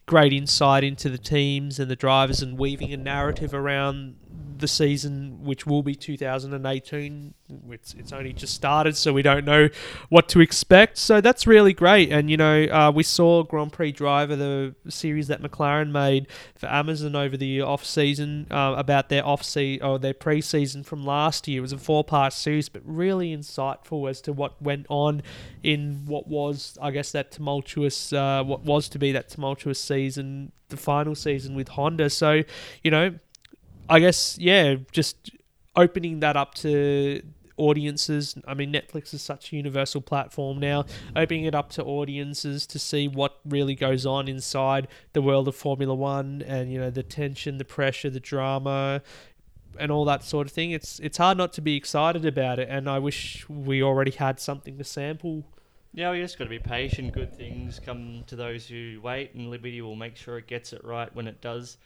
great 0.07 0.33
insight 0.33 0.85
into 0.85 1.09
the 1.09 1.19
teams 1.19 1.81
and 1.81 1.91
the 1.91 1.97
drivers 1.97 2.41
and 2.41 2.57
weaving 2.57 2.93
a 2.93 2.97
narrative 2.97 3.53
around 3.53 4.15
the 4.59 4.69
season, 4.69 5.43
which 5.43 5.67
will 5.67 5.83
be 5.83 5.95
2018. 5.95 7.35
It's, 7.71 7.95
it's 7.95 8.13
only 8.13 8.33
just 8.33 8.55
started, 8.55 8.97
so 8.97 9.13
we 9.13 9.23
don't 9.23 9.45
know 9.45 9.69
what 10.09 10.29
to 10.31 10.41
expect. 10.41 10.99
So 10.99 11.21
that's 11.21 11.47
really 11.47 11.73
great. 11.73 12.11
And, 12.11 12.31
you 12.31 12.37
know, 12.37 12.65
uh, 12.65 12.91
we 12.95 13.03
saw 13.03 13.43
Grand 13.43 13.73
Prix 13.73 13.93
Driver, 13.93 14.37
the 14.37 14.75
series 14.89 15.29
that 15.29 15.43
McLaren 15.43 15.91
made 15.91 16.27
for 16.55 16.67
Amazon 16.67 17.15
over 17.15 17.37
the 17.37 17.61
off 17.61 17.85
season, 17.85 18.47
uh, 18.51 18.75
about 18.77 19.09
their 19.09 19.25
off 19.27 19.43
season 19.43 19.87
or 19.87 19.99
their 19.99 20.15
pre 20.15 20.41
season 20.41 20.83
from 20.83 21.05
last 21.05 21.47
year. 21.49 21.59
It 21.59 21.63
was 21.63 21.73
a 21.73 21.79
four 21.79 22.05
part 22.05 22.33
series, 22.33 22.69
but 22.69 22.83
really 22.85 23.37
insightful 23.37 24.09
as 24.09 24.21
to 24.23 24.33
what 24.33 24.61
went 24.61 24.87
on 24.89 25.23
in 25.63 26.03
what 26.07 26.29
was, 26.29 26.79
I 26.81 26.91
guess, 26.91 27.13
that 27.13 27.31
tumultuous, 27.31 28.13
uh, 28.13 28.43
what 28.45 28.63
was 28.63 28.89
to 28.91 28.99
be 28.99 29.13
that 29.13 29.29
tumultuous 29.29 29.81
season, 29.81 30.53
the 30.69 30.77
final 30.77 31.15
season 31.15 31.55
with 31.55 31.69
Honda. 31.69 32.11
So, 32.11 32.43
you 32.83 32.91
know, 32.91 33.15
I 33.89 34.01
guess 34.01 34.39
yeah, 34.39 34.77
just 34.93 35.31
opening 35.75 36.21
that 36.21 36.37
up 36.37 36.55
to 36.57 37.23
audiences. 37.57 38.37
I 38.47 38.55
mean, 38.55 38.73
Netflix 38.73 39.15
is 39.15 39.23
such 39.23 39.53
a 39.53 39.57
universal 39.57 40.01
platform 40.01 40.59
now. 40.59 40.85
Opening 41.15 41.45
it 41.45 41.55
up 41.55 41.71
to 41.71 41.85
audiences 41.85 42.67
to 42.69 42.79
see 42.79 43.09
what 43.09 43.39
really 43.45 43.75
goes 43.75 44.05
on 44.05 44.29
inside 44.29 44.89
the 45.13 45.23
world 45.23 45.49
of 45.49 45.57
Formula 45.57 45.95
One, 45.95 46.43
and 46.47 46.71
you 46.73 46.79
know 46.79 46.91
the 46.91 47.03
tension, 47.03 47.59
the 47.59 47.65
pressure, 47.65 48.11
the 48.11 48.21
drama. 48.21 49.03
and 49.79 49.93
all 49.93 50.05
that 50.07 50.25
sort 50.25 50.47
of 50.47 50.53
thing. 50.53 50.71
It's 50.71 50.99
it's 51.01 51.19
hard 51.19 51.39
not 51.39 51.53
to 51.55 51.61
be 51.61 51.77
excited 51.77 52.25
about 52.25 52.59
it, 52.59 52.69
and 52.71 52.89
I 52.89 52.99
wish 52.99 53.49
we 53.49 53.83
already 53.83 54.11
had 54.11 54.41
something 54.41 54.79
to 54.79 54.85
sample. 54.85 55.45
Yeah, 55.93 56.11
we 56.11 56.21
just 56.21 56.39
got 56.39 56.45
to 56.45 56.51
be 56.51 56.59
patient. 56.59 57.15
Good 57.15 57.35
things 57.37 57.81
come 57.83 58.25
to 58.27 58.37
those 58.37 58.67
who 58.67 59.01
wait, 59.03 59.35
and 59.35 59.51
Liberty 59.51 59.81
will 59.81 59.97
make 59.97 60.17
sure 60.17 60.39
it 60.39 60.47
gets 60.47 60.73
it 60.73 60.85
right 60.85 61.15
when 61.15 61.27
it 61.27 61.41
does 61.41 61.79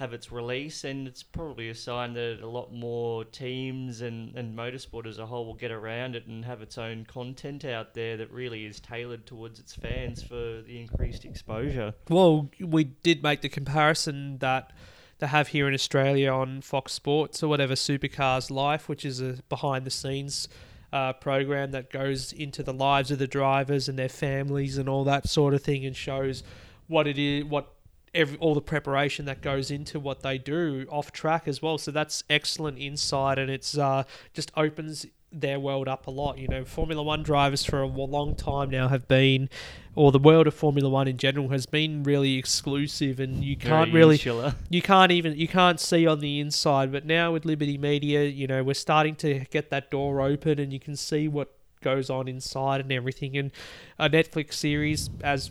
have 0.00 0.14
its 0.14 0.32
release. 0.32 0.82
And 0.82 1.06
it's 1.06 1.22
probably 1.22 1.68
a 1.68 1.74
sign 1.74 2.14
that 2.14 2.40
a 2.42 2.48
lot 2.48 2.72
more 2.72 3.24
teams 3.24 4.00
and, 4.00 4.34
and 4.34 4.56
motorsport 4.56 5.06
as 5.06 5.18
a 5.18 5.26
whole 5.26 5.46
will 5.46 5.54
get 5.54 5.70
around 5.70 6.16
it 6.16 6.26
and 6.26 6.44
have 6.44 6.62
its 6.62 6.78
own 6.78 7.04
content 7.04 7.66
out 7.66 7.92
there 7.94 8.16
that 8.16 8.32
really 8.32 8.64
is 8.64 8.80
tailored 8.80 9.26
towards 9.26 9.60
its 9.60 9.74
fans 9.74 10.22
for 10.22 10.62
the 10.62 10.80
increased 10.80 11.24
exposure. 11.26 11.94
Well, 12.08 12.48
we 12.58 12.84
did 12.84 13.22
make 13.22 13.42
the 13.42 13.50
comparison 13.50 14.38
that 14.38 14.72
they 15.18 15.26
have 15.26 15.48
here 15.48 15.68
in 15.68 15.74
Australia 15.74 16.32
on 16.32 16.62
Fox 16.62 16.94
Sports 16.94 17.42
or 17.42 17.48
whatever 17.48 17.74
Supercars 17.74 18.50
Life, 18.50 18.88
which 18.88 19.04
is 19.04 19.20
a 19.20 19.38
behind 19.50 19.84
the 19.84 19.90
scenes 19.90 20.48
uh, 20.94 21.12
program 21.12 21.72
that 21.72 21.90
goes 21.90 22.32
into 22.32 22.62
the 22.62 22.72
lives 22.72 23.10
of 23.10 23.18
the 23.18 23.26
drivers 23.26 23.86
and 23.86 23.98
their 23.98 24.08
families 24.08 24.78
and 24.78 24.88
all 24.88 25.04
that 25.04 25.28
sort 25.28 25.52
of 25.52 25.62
thing 25.62 25.84
and 25.84 25.94
shows 25.94 26.42
what 26.88 27.06
it 27.06 27.18
is, 27.18 27.44
what 27.44 27.74
every, 28.14 28.36
all 28.38 28.54
the 28.54 28.60
preparation 28.60 29.24
that 29.26 29.40
goes 29.40 29.70
into 29.70 30.00
what 30.00 30.20
they 30.22 30.38
do 30.38 30.86
off 30.90 31.12
track 31.12 31.46
as 31.46 31.62
well. 31.62 31.78
So 31.78 31.90
that's 31.90 32.24
excellent 32.28 32.78
insight 32.78 33.38
and 33.38 33.50
it's 33.50 33.76
uh, 33.76 34.04
just 34.32 34.50
opens 34.56 35.06
their 35.32 35.60
world 35.60 35.88
up 35.88 36.06
a 36.06 36.10
lot. 36.10 36.38
You 36.38 36.48
know, 36.48 36.64
Formula 36.64 37.02
One 37.02 37.22
drivers 37.22 37.64
for 37.64 37.82
a 37.82 37.86
long 37.86 38.34
time 38.34 38.70
now 38.70 38.88
have 38.88 39.06
been, 39.06 39.48
or 39.94 40.12
the 40.12 40.18
world 40.18 40.46
of 40.46 40.54
Formula 40.54 40.88
One 40.88 41.08
in 41.08 41.16
general 41.16 41.48
has 41.50 41.66
been 41.66 42.02
really 42.02 42.36
exclusive, 42.36 43.20
and 43.20 43.44
you 43.44 43.56
can't 43.56 43.90
Very 43.90 44.02
really, 44.02 44.14
insular. 44.16 44.54
you 44.70 44.82
can't 44.82 45.12
even, 45.12 45.36
you 45.36 45.48
can't 45.48 45.78
see 45.78 46.06
on 46.06 46.20
the 46.20 46.40
inside. 46.40 46.90
But 46.92 47.06
now 47.06 47.32
with 47.32 47.44
Liberty 47.44 47.78
Media, 47.78 48.24
you 48.24 48.46
know, 48.46 48.62
we're 48.62 48.74
starting 48.74 49.14
to 49.16 49.44
get 49.50 49.70
that 49.70 49.90
door 49.90 50.20
open, 50.20 50.58
and 50.58 50.72
you 50.72 50.80
can 50.80 50.96
see 50.96 51.28
what 51.28 51.54
goes 51.82 52.10
on 52.10 52.28
inside 52.28 52.80
and 52.80 52.92
everything. 52.92 53.36
And 53.36 53.52
a 53.98 54.08
Netflix 54.08 54.54
series, 54.54 55.10
as 55.22 55.50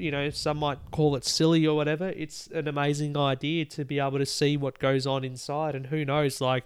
you 0.00 0.10
know, 0.10 0.30
some 0.30 0.58
might 0.58 0.78
call 0.90 1.14
it 1.16 1.24
silly 1.24 1.66
or 1.66 1.76
whatever. 1.76 2.08
It's 2.10 2.46
an 2.48 2.66
amazing 2.68 3.16
idea 3.16 3.64
to 3.66 3.84
be 3.84 3.98
able 3.98 4.18
to 4.18 4.26
see 4.26 4.56
what 4.56 4.78
goes 4.78 5.06
on 5.06 5.24
inside, 5.24 5.74
and 5.74 5.86
who 5.86 6.04
knows, 6.04 6.40
like 6.40 6.64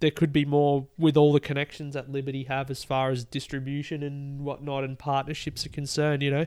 there 0.00 0.10
could 0.10 0.32
be 0.32 0.44
more 0.44 0.86
with 0.98 1.16
all 1.16 1.32
the 1.32 1.40
connections 1.40 1.94
that 1.94 2.10
Liberty 2.10 2.44
have 2.44 2.70
as 2.70 2.84
far 2.84 3.10
as 3.10 3.24
distribution 3.24 4.02
and 4.02 4.44
whatnot 4.44 4.84
and 4.84 4.98
partnerships 4.98 5.64
are 5.64 5.70
concerned. 5.70 6.22
You 6.22 6.30
know, 6.30 6.46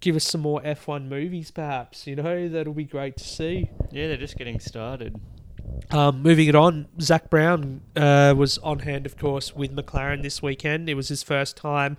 give 0.00 0.16
us 0.16 0.24
some 0.24 0.40
more 0.40 0.60
F1 0.62 1.08
movies, 1.08 1.50
perhaps. 1.50 2.06
You 2.06 2.16
know, 2.16 2.48
that'll 2.48 2.74
be 2.74 2.84
great 2.84 3.16
to 3.18 3.24
see. 3.24 3.70
Yeah, 3.90 4.08
they're 4.08 4.16
just 4.16 4.36
getting 4.36 4.60
started. 4.60 5.20
Um, 5.90 6.22
moving 6.22 6.48
it 6.48 6.54
on, 6.54 6.86
Zak 7.00 7.30
Brown 7.30 7.80
uh, 7.96 8.34
was 8.36 8.58
on 8.58 8.80
hand, 8.80 9.06
of 9.06 9.16
course, 9.16 9.54
with 9.54 9.74
McLaren 9.74 10.22
this 10.22 10.42
weekend. 10.42 10.88
It 10.88 10.94
was 10.94 11.08
his 11.08 11.22
first 11.22 11.56
time 11.56 11.96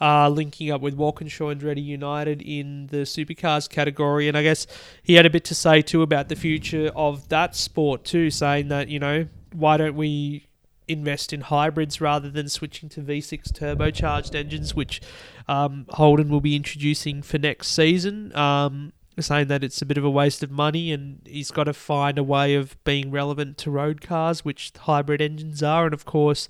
uh, 0.00 0.28
linking 0.28 0.70
up 0.70 0.80
with 0.80 0.94
Walkinshaw 0.94 1.54
Andretti 1.54 1.84
United 1.84 2.42
in 2.42 2.86
the 2.88 2.98
supercars 2.98 3.68
category, 3.68 4.28
and 4.28 4.36
I 4.36 4.42
guess 4.42 4.66
he 5.02 5.14
had 5.14 5.26
a 5.26 5.30
bit 5.30 5.44
to 5.44 5.54
say 5.54 5.82
too 5.82 6.02
about 6.02 6.28
the 6.28 6.36
future 6.36 6.90
of 6.94 7.28
that 7.28 7.54
sport 7.54 8.04
too, 8.04 8.30
saying 8.30 8.68
that 8.68 8.88
you 8.88 8.98
know 8.98 9.26
why 9.52 9.76
don't 9.76 9.96
we 9.96 10.46
invest 10.88 11.32
in 11.32 11.42
hybrids 11.42 12.00
rather 12.00 12.30
than 12.30 12.48
switching 12.48 12.88
to 12.88 13.00
V6 13.00 13.52
turbocharged 13.52 14.34
engines, 14.34 14.74
which 14.74 15.00
um, 15.46 15.86
Holden 15.90 16.30
will 16.30 16.40
be 16.40 16.56
introducing 16.56 17.22
for 17.22 17.38
next 17.38 17.68
season. 17.68 18.34
Um, 18.34 18.92
saying 19.20 19.48
that 19.48 19.64
it's 19.64 19.82
a 19.82 19.86
bit 19.86 19.98
of 19.98 20.04
a 20.04 20.10
waste 20.10 20.42
of 20.42 20.50
money 20.50 20.92
and 20.92 21.20
he's 21.26 21.50
got 21.50 21.64
to 21.64 21.72
find 21.72 22.18
a 22.18 22.22
way 22.22 22.54
of 22.54 22.82
being 22.84 23.10
relevant 23.10 23.58
to 23.58 23.70
road 23.70 24.00
cars, 24.00 24.44
which 24.44 24.72
hybrid 24.82 25.20
engines 25.20 25.62
are. 25.62 25.86
And 25.86 25.94
of 25.94 26.04
course, 26.04 26.48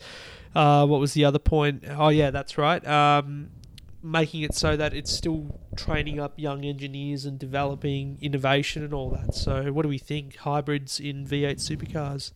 uh, 0.55 0.87
what 0.87 1.01
was 1.01 1.15
the 1.15 1.25
other 1.25 1.39
point? 1.39 1.85
Oh, 1.89 2.09
yeah, 2.09 2.31
that's 2.31 2.59
right. 2.59 2.85
Um, 2.87 3.51
making 4.03 4.43
it 4.43 4.55
so 4.55 4.77
that 4.77 4.95
it's 4.95 5.13
still 5.13 5.61
training 5.77 6.21
up 6.21 6.35
young 6.37 6.65
engineers 6.65 7.25
and 7.25 7.39
developing 7.39 8.19
innovation 8.21 8.83
and 8.83 8.95
all 8.95 9.11
that. 9.11 9.35
So, 9.35 9.73
what 9.73 9.83
do 9.83 9.89
we 9.89 9.99
think? 9.99 10.37
Hybrids 10.37 11.01
in 11.01 11.27
V8 11.27 11.57
supercars? 11.57 12.33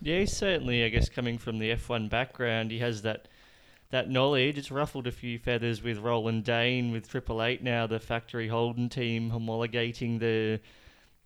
Yeah, 0.00 0.24
certainly, 0.24 0.84
I 0.84 0.88
guess, 0.88 1.08
coming 1.08 1.36
from 1.36 1.58
the 1.58 1.70
F1 1.70 2.08
background, 2.08 2.70
he 2.70 2.78
has 2.78 3.02
that 3.02 3.28
that 3.90 4.08
knowledge. 4.08 4.56
It's 4.56 4.70
ruffled 4.70 5.06
a 5.08 5.12
few 5.12 5.38
feathers 5.38 5.82
with 5.82 5.98
Roland 5.98 6.44
Dane, 6.44 6.92
with 6.92 7.08
Triple 7.08 7.42
Eight 7.42 7.62
now, 7.62 7.86
the 7.86 7.98
factory 7.98 8.48
Holden 8.48 8.88
team 8.88 9.30
homologating 9.32 10.20
the 10.20 10.60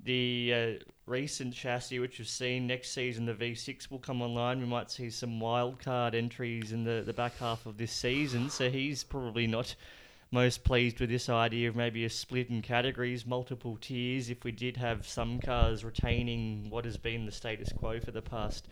the 0.04 0.52
uh, 0.54 0.84
recent 1.06 1.54
chassis, 1.54 1.98
which 1.98 2.18
we've 2.18 2.28
seen 2.28 2.66
next 2.66 2.92
season. 2.92 3.26
The 3.26 3.34
V6 3.34 3.90
will 3.90 3.98
come 3.98 4.22
online. 4.22 4.60
We 4.60 4.66
might 4.66 4.90
see 4.90 5.10
some 5.10 5.40
wild 5.40 5.78
card 5.78 6.14
entries 6.14 6.72
in 6.72 6.84
the, 6.84 7.02
the 7.04 7.12
back 7.12 7.36
half 7.38 7.66
of 7.66 7.76
this 7.76 7.92
season. 7.92 8.50
So 8.50 8.70
he's 8.70 9.02
probably 9.02 9.46
not 9.46 9.74
most 10.30 10.64
pleased 10.64 11.00
with 11.00 11.10
this 11.10 11.28
idea 11.28 11.68
of 11.68 11.76
maybe 11.76 12.04
a 12.04 12.10
split 12.10 12.50
in 12.50 12.60
categories, 12.60 13.24
multiple 13.24 13.78
tiers. 13.80 14.30
If 14.30 14.44
we 14.44 14.52
did 14.52 14.76
have 14.76 15.06
some 15.06 15.40
cars 15.40 15.84
retaining 15.84 16.68
what 16.70 16.84
has 16.84 16.96
been 16.96 17.24
the 17.24 17.32
status 17.32 17.72
quo 17.72 18.00
for 18.00 18.10
the 18.10 18.22
past 18.22 18.66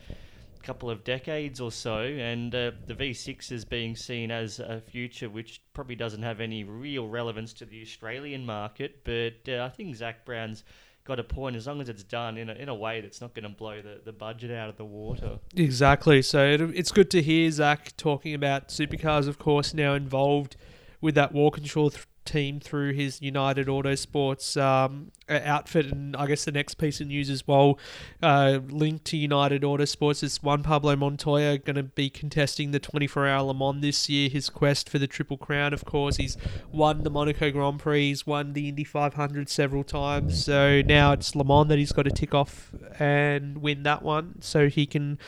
couple 0.62 0.90
of 0.90 1.04
decades 1.04 1.60
or 1.60 1.72
so, 1.72 1.98
and 2.02 2.54
uh, 2.54 2.70
the 2.86 2.94
V6 2.94 3.52
is 3.52 3.64
being 3.64 3.96
seen 3.96 4.30
as 4.30 4.60
a 4.60 4.80
future 4.80 5.28
which 5.28 5.60
probably 5.72 5.96
doesn't 5.96 6.22
have 6.22 6.40
any 6.40 6.64
real 6.64 7.08
relevance 7.08 7.52
to 7.54 7.64
the 7.64 7.82
Australian 7.82 8.44
market. 8.46 9.04
But 9.04 9.52
uh, 9.52 9.64
I 9.64 9.68
think 9.68 9.96
Zak 9.96 10.24
Brown's 10.24 10.64
got 11.04 11.18
a 11.18 11.24
point 11.24 11.56
as 11.56 11.66
long 11.66 11.80
as 11.80 11.88
it's 11.88 12.04
done 12.04 12.36
in 12.38 12.48
a, 12.48 12.54
in 12.54 12.68
a 12.68 12.74
way 12.74 13.00
that's 13.00 13.20
not 13.20 13.34
going 13.34 13.42
to 13.42 13.48
blow 13.48 13.82
the, 13.82 14.00
the 14.04 14.12
budget 14.12 14.50
out 14.50 14.68
of 14.68 14.76
the 14.76 14.84
water. 14.84 15.38
Exactly. 15.56 16.22
So 16.22 16.46
it, 16.46 16.60
it's 16.60 16.92
good 16.92 17.10
to 17.10 17.22
hear 17.22 17.50
Zak 17.50 17.96
talking 17.96 18.34
about 18.34 18.68
supercars, 18.68 19.26
of 19.28 19.38
course, 19.38 19.74
now 19.74 19.94
involved 19.94 20.56
with 21.00 21.14
that 21.16 21.32
Walkinshaw 21.32 21.90
th- 21.90 22.06
team 22.24 22.60
through 22.60 22.92
his 22.92 23.20
United 23.20 23.66
Autosports 23.66 24.60
um, 24.60 25.10
outfit. 25.28 25.86
And 25.86 26.16
I 26.16 26.26
guess 26.26 26.44
the 26.44 26.52
next 26.52 26.74
piece 26.74 27.00
of 27.00 27.06
news 27.06 27.30
as 27.30 27.46
well, 27.46 27.78
uh, 28.22 28.60
linked 28.68 29.04
to 29.06 29.16
United 29.16 29.62
Autosports, 29.62 30.22
is 30.22 30.42
Juan 30.42 30.62
Pablo 30.62 30.96
Montoya 30.96 31.58
going 31.58 31.76
to 31.76 31.82
be 31.82 32.10
contesting 32.10 32.70
the 32.70 32.78
24 32.78 33.26
hour 33.26 33.42
Le 33.42 33.54
Mans 33.54 33.80
this 33.80 34.08
year. 34.08 34.28
His 34.28 34.48
quest 34.48 34.88
for 34.88 34.98
the 34.98 35.06
Triple 35.06 35.36
Crown, 35.36 35.72
of 35.72 35.84
course. 35.84 36.16
He's 36.16 36.36
won 36.70 37.02
the 37.02 37.10
Monaco 37.10 37.50
Grand 37.50 37.78
Prix, 37.78 38.08
he's 38.08 38.26
won 38.26 38.52
the 38.52 38.68
Indy 38.68 38.84
500 38.84 39.48
several 39.48 39.84
times. 39.84 40.44
So 40.44 40.82
now 40.82 41.12
it's 41.12 41.34
Le 41.34 41.44
Mans 41.44 41.68
that 41.68 41.78
he's 41.78 41.92
got 41.92 42.04
to 42.04 42.10
tick 42.10 42.34
off 42.34 42.72
and 42.98 43.58
win 43.58 43.82
that 43.84 44.02
one 44.02 44.40
so 44.40 44.68
he 44.68 44.86
can 44.86 45.18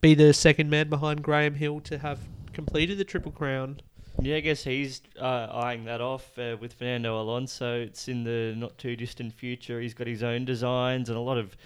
be 0.00 0.14
the 0.14 0.34
second 0.34 0.68
man 0.68 0.88
behind 0.88 1.22
Graham 1.22 1.54
Hill 1.54 1.80
to 1.80 1.98
have 1.98 2.20
completed 2.52 2.98
the 2.98 3.04
Triple 3.04 3.32
Crown. 3.32 3.80
Yeah, 4.20 4.36
I 4.36 4.40
guess 4.40 4.64
he's 4.64 5.02
uh, 5.20 5.48
eyeing 5.50 5.84
that 5.84 6.00
off 6.00 6.38
uh, 6.38 6.56
with 6.60 6.72
Fernando 6.74 7.20
Alonso. 7.20 7.80
It's 7.80 8.08
in 8.08 8.24
the 8.24 8.54
not 8.56 8.78
too 8.78 8.96
distant 8.96 9.34
future. 9.34 9.80
He's 9.80 9.94
got 9.94 10.06
his 10.06 10.22
own 10.22 10.44
designs 10.44 11.08
and 11.08 11.18
a 11.18 11.20
lot 11.20 11.36
of, 11.36 11.56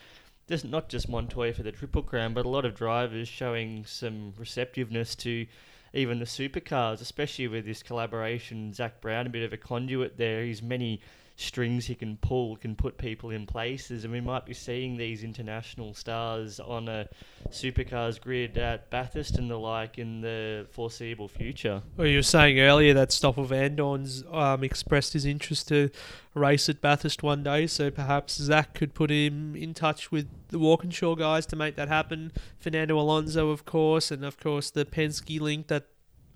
just 0.48 0.64
not 0.64 0.88
just 0.88 1.08
Montoya 1.08 1.52
for 1.52 1.62
the 1.62 1.72
Triple 1.72 2.02
Crown, 2.02 2.32
but 2.32 2.46
a 2.46 2.48
lot 2.48 2.64
of 2.64 2.74
drivers 2.74 3.28
showing 3.28 3.84
some 3.84 4.32
receptiveness 4.38 5.14
to 5.16 5.46
even 5.92 6.18
the 6.18 6.24
supercars, 6.24 7.00
especially 7.00 7.48
with 7.48 7.66
this 7.66 7.82
collaboration. 7.82 8.72
Zak 8.72 9.00
Brown, 9.00 9.26
a 9.26 9.30
bit 9.30 9.42
of 9.42 9.52
a 9.52 9.58
conduit 9.58 10.16
there. 10.16 10.42
He's 10.42 10.62
many 10.62 11.00
strings 11.38 11.86
he 11.86 11.94
can 11.94 12.16
pull, 12.16 12.56
can 12.56 12.74
put 12.74 12.98
people 12.98 13.30
in 13.30 13.46
places, 13.46 14.02
and 14.02 14.12
we 14.12 14.20
might 14.20 14.44
be 14.44 14.52
seeing 14.52 14.96
these 14.96 15.22
international 15.22 15.94
stars 15.94 16.58
on 16.58 16.88
a 16.88 17.08
supercars 17.50 18.20
grid 18.20 18.58
at 18.58 18.90
Bathurst 18.90 19.38
and 19.38 19.48
the 19.48 19.56
like 19.56 19.98
in 19.98 20.20
the 20.20 20.66
foreseeable 20.72 21.28
future. 21.28 21.80
Well, 21.96 22.08
you 22.08 22.18
were 22.18 22.22
saying 22.22 22.58
earlier 22.58 22.92
that 22.94 23.12
Stoffel 23.12 23.46
Vandoorne's 23.46 24.24
um, 24.32 24.64
expressed 24.64 25.12
his 25.12 25.24
interest 25.24 25.68
to 25.68 25.90
race 26.34 26.68
at 26.68 26.80
Bathurst 26.80 27.22
one 27.22 27.44
day, 27.44 27.68
so 27.68 27.88
perhaps 27.88 28.34
Zak 28.34 28.74
could 28.74 28.92
put 28.92 29.08
him 29.08 29.54
in 29.54 29.74
touch 29.74 30.10
with 30.10 30.26
the 30.48 30.58
Walkinshaw 30.58 31.14
guys 31.14 31.46
to 31.46 31.56
make 31.56 31.76
that 31.76 31.86
happen. 31.86 32.32
Fernando 32.58 32.98
Alonso, 32.98 33.50
of 33.50 33.64
course, 33.64 34.10
and 34.10 34.24
of 34.24 34.40
course 34.40 34.70
the 34.70 34.84
Penske 34.84 35.40
link 35.40 35.68
that 35.68 35.84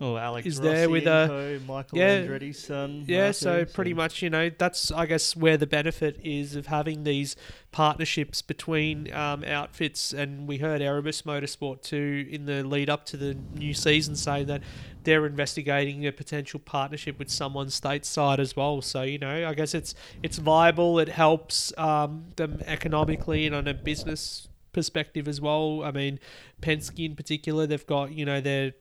Oh, 0.01 0.17
Alex 0.17 0.45
is 0.47 0.57
Rossi 0.57 0.69
there 0.69 0.89
with 0.89 1.07
a- 1.07 1.25
co, 1.27 1.59
Michael 1.73 1.97
yeah, 1.97 2.21
Andretti's 2.21 2.59
son. 2.59 3.05
Yeah, 3.07 3.31
so 3.31 3.63
pretty 3.63 3.93
much, 3.93 4.21
you 4.21 4.29
know, 4.29 4.49
that's 4.57 4.91
I 4.91 5.05
guess 5.05 5.35
where 5.35 5.55
the 5.55 5.67
benefit 5.67 6.19
is 6.23 6.55
of 6.55 6.67
having 6.67 7.03
these 7.03 7.35
partnerships 7.71 8.41
between 8.41 9.13
um, 9.13 9.43
outfits. 9.43 10.11
And 10.11 10.47
we 10.47 10.57
heard 10.57 10.81
Erebus 10.81 11.21
Motorsport 11.21 11.83
too 11.83 12.27
in 12.29 12.45
the 12.45 12.63
lead 12.63 12.89
up 12.89 13.05
to 13.07 13.17
the 13.17 13.35
new 13.55 13.73
season 13.73 14.15
saying 14.15 14.47
that 14.47 14.61
they're 15.03 15.25
investigating 15.25 16.05
a 16.05 16.11
potential 16.11 16.59
partnership 16.59 17.19
with 17.19 17.29
someone 17.29 17.67
stateside 17.67 18.39
as 18.39 18.55
well. 18.55 18.81
So 18.81 19.03
you 19.03 19.19
know, 19.19 19.47
I 19.47 19.53
guess 19.53 19.73
it's 19.73 19.93
it's 20.21 20.37
viable. 20.37 20.99
It 20.99 21.09
helps 21.09 21.71
um, 21.77 22.25
them 22.35 22.61
economically 22.65 23.45
and 23.45 23.55
on 23.55 23.67
a 23.67 23.73
business 23.73 24.47
perspective 24.73 25.27
as 25.27 25.39
well. 25.39 25.83
I 25.83 25.91
mean, 25.91 26.19
Penske 26.61 27.05
in 27.05 27.15
particular, 27.15 27.67
they've 27.67 27.85
got 27.85 28.11
you 28.11 28.25
know 28.25 28.41
their 28.41 28.73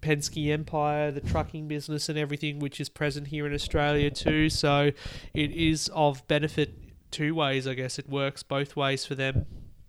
Penske 0.00 0.52
Empire, 0.52 1.10
the 1.10 1.20
trucking 1.20 1.68
business, 1.68 2.08
and 2.08 2.18
everything, 2.18 2.58
which 2.58 2.80
is 2.80 2.88
present 2.88 3.28
here 3.28 3.46
in 3.46 3.54
Australia 3.54 4.10
too. 4.10 4.48
So 4.48 4.92
it 5.34 5.50
is 5.50 5.90
of 5.94 6.26
benefit 6.28 6.74
two 7.10 7.34
ways, 7.34 7.66
I 7.66 7.74
guess. 7.74 7.98
It 7.98 8.08
works 8.08 8.42
both 8.42 8.76
ways 8.76 9.04
for 9.04 9.14
them. 9.14 9.46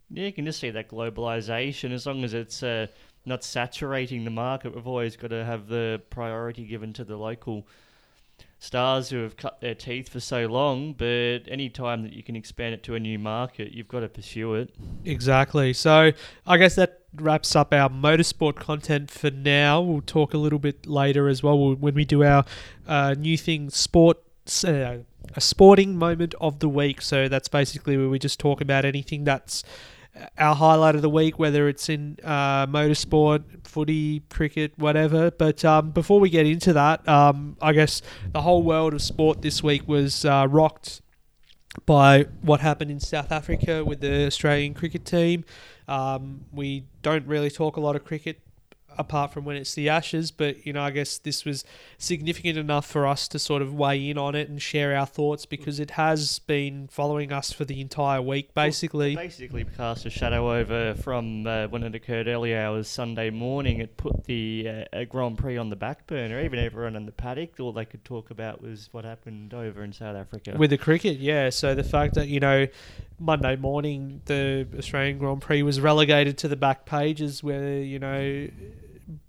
yeah, 0.09 0.25
you 0.25 0.33
can 0.33 0.45
just 0.45 0.59
see 0.59 0.69
that 0.71 0.89
globalization. 0.89 1.91
As 1.91 2.05
long 2.05 2.23
as 2.23 2.33
it's 2.33 2.63
uh, 2.63 2.87
not 3.25 3.43
saturating 3.43 4.25
the 4.25 4.31
market, 4.31 4.75
we've 4.75 4.87
always 4.87 5.15
got 5.15 5.29
to 5.29 5.45
have 5.45 5.67
the 5.67 6.01
priority 6.09 6.65
given 6.65 6.93
to 6.93 7.03
the 7.03 7.17
local 7.17 7.67
stars 8.63 9.09
who 9.09 9.17
have 9.17 9.35
cut 9.35 9.59
their 9.59 9.75
teeth 9.75 10.09
for 10.09 10.19
so 10.19 10.45
long. 10.45 10.93
But 10.93 11.41
any 11.47 11.69
time 11.69 12.03
that 12.03 12.13
you 12.13 12.23
can 12.23 12.35
expand 12.35 12.73
it 12.73 12.83
to 12.83 12.95
a 12.95 12.99
new 12.99 13.19
market, 13.19 13.73
you've 13.73 13.87
got 13.87 13.99
to 13.99 14.09
pursue 14.09 14.55
it. 14.55 14.73
Exactly. 15.03 15.73
So 15.73 16.11
I 16.47 16.57
guess 16.57 16.75
that 16.75 17.01
wraps 17.15 17.55
up 17.55 17.73
our 17.73 17.89
motorsport 17.89 18.55
content 18.55 19.11
for 19.11 19.29
now. 19.29 19.81
We'll 19.81 20.01
talk 20.01 20.33
a 20.33 20.37
little 20.37 20.59
bit 20.59 20.87
later 20.87 21.27
as 21.27 21.43
well 21.43 21.75
when 21.75 21.93
we 21.93 22.05
do 22.05 22.23
our 22.23 22.45
uh, 22.87 23.15
new 23.17 23.37
thing 23.37 23.69
sport. 23.69 24.17
Uh, 24.65 24.97
a 25.35 25.41
sporting 25.41 25.97
moment 25.97 26.35
of 26.41 26.59
the 26.59 26.69
week. 26.69 27.01
So 27.01 27.27
that's 27.27 27.47
basically 27.47 27.97
where 27.97 28.09
we 28.09 28.19
just 28.19 28.39
talk 28.39 28.61
about 28.61 28.85
anything 28.85 29.23
that's 29.23 29.63
our 30.37 30.55
highlight 30.55 30.95
of 30.95 31.01
the 31.01 31.09
week, 31.09 31.39
whether 31.39 31.67
it's 31.67 31.89
in 31.89 32.17
uh, 32.23 32.67
motorsport, 32.67 33.43
footy, 33.65 34.21
cricket, 34.29 34.73
whatever. 34.77 35.31
But 35.31 35.65
um, 35.65 35.91
before 35.91 36.19
we 36.19 36.29
get 36.29 36.45
into 36.45 36.73
that, 36.73 37.07
um, 37.07 37.57
I 37.61 37.73
guess 37.73 38.01
the 38.31 38.41
whole 38.41 38.63
world 38.63 38.93
of 38.93 39.01
sport 39.01 39.41
this 39.41 39.63
week 39.63 39.87
was 39.87 40.25
uh, 40.25 40.47
rocked 40.49 41.01
by 41.85 42.25
what 42.41 42.59
happened 42.59 42.91
in 42.91 42.99
South 42.99 43.31
Africa 43.31 43.83
with 43.83 44.01
the 44.01 44.27
Australian 44.27 44.73
cricket 44.73 45.05
team. 45.05 45.43
Um, 45.87 46.45
we 46.51 46.85
don't 47.01 47.25
really 47.25 47.49
talk 47.49 47.77
a 47.77 47.81
lot 47.81 47.95
of 47.95 48.05
cricket 48.05 48.39
apart 48.97 49.31
from 49.33 49.45
when 49.45 49.55
it's 49.55 49.73
the 49.73 49.89
Ashes. 49.89 50.31
But 50.31 50.65
you 50.65 50.73
know, 50.73 50.81
I 50.81 50.91
guess 50.91 51.17
this 51.17 51.45
was 51.45 51.63
significant 51.97 52.57
enough 52.57 52.85
for 52.85 53.07
us 53.07 53.27
to 53.29 53.39
sort 53.39 53.61
of 53.61 53.73
weigh 53.73 54.09
in 54.09 54.17
on 54.17 54.35
it 54.35 54.49
and 54.49 54.61
share 54.61 54.95
our 54.95 55.05
thoughts 55.05 55.45
because 55.45 55.79
it 55.79 55.91
has 55.91 56.39
been 56.39 56.87
following 56.87 57.31
us 57.31 57.51
for 57.51 57.65
the 57.65 57.81
entire 57.81 58.21
week, 58.21 58.53
basically. 58.53 59.15
Well, 59.15 59.25
basically, 59.25 59.65
cast 59.65 60.05
a 60.05 60.09
shadow 60.09 60.53
over 60.53 60.93
from 60.95 61.47
uh, 61.47 61.67
when 61.67 61.83
it 61.83 61.95
occurred 61.95 62.27
early 62.27 62.55
hours 62.55 62.87
Sunday 62.87 63.29
morning. 63.29 63.79
It 63.79 63.97
put 63.97 64.25
the 64.25 64.85
uh, 64.91 65.03
Grand 65.05 65.37
Prix 65.37 65.57
on 65.57 65.69
the 65.69 65.75
back 65.75 66.07
burner. 66.07 66.41
Even 66.43 66.59
everyone 66.59 66.95
in 66.95 67.05
the 67.05 67.11
paddock, 67.11 67.59
all 67.59 67.73
they 67.73 67.85
could 67.85 68.03
talk 68.05 68.31
about 68.31 68.61
was 68.61 68.89
what 68.91 69.05
happened 69.05 69.53
over 69.53 69.83
in 69.83 69.93
South 69.93 70.15
Africa 70.15 70.55
with 70.57 70.69
the 70.69 70.77
cricket. 70.77 71.19
Yeah, 71.19 71.49
so 71.49 71.75
the 71.75 71.83
fact 71.83 72.15
that 72.15 72.27
you 72.27 72.39
know 72.39 72.67
Monday 73.19 73.55
morning 73.55 74.21
the 74.25 74.67
Australian 74.77 75.17
Grand 75.17 75.41
Prix 75.41 75.63
was 75.63 75.79
relegated 75.79 76.37
to 76.39 76.47
the 76.47 76.55
back 76.55 76.85
pages, 76.85 77.43
where 77.43 77.79
you 77.79 77.99
know 77.99 78.47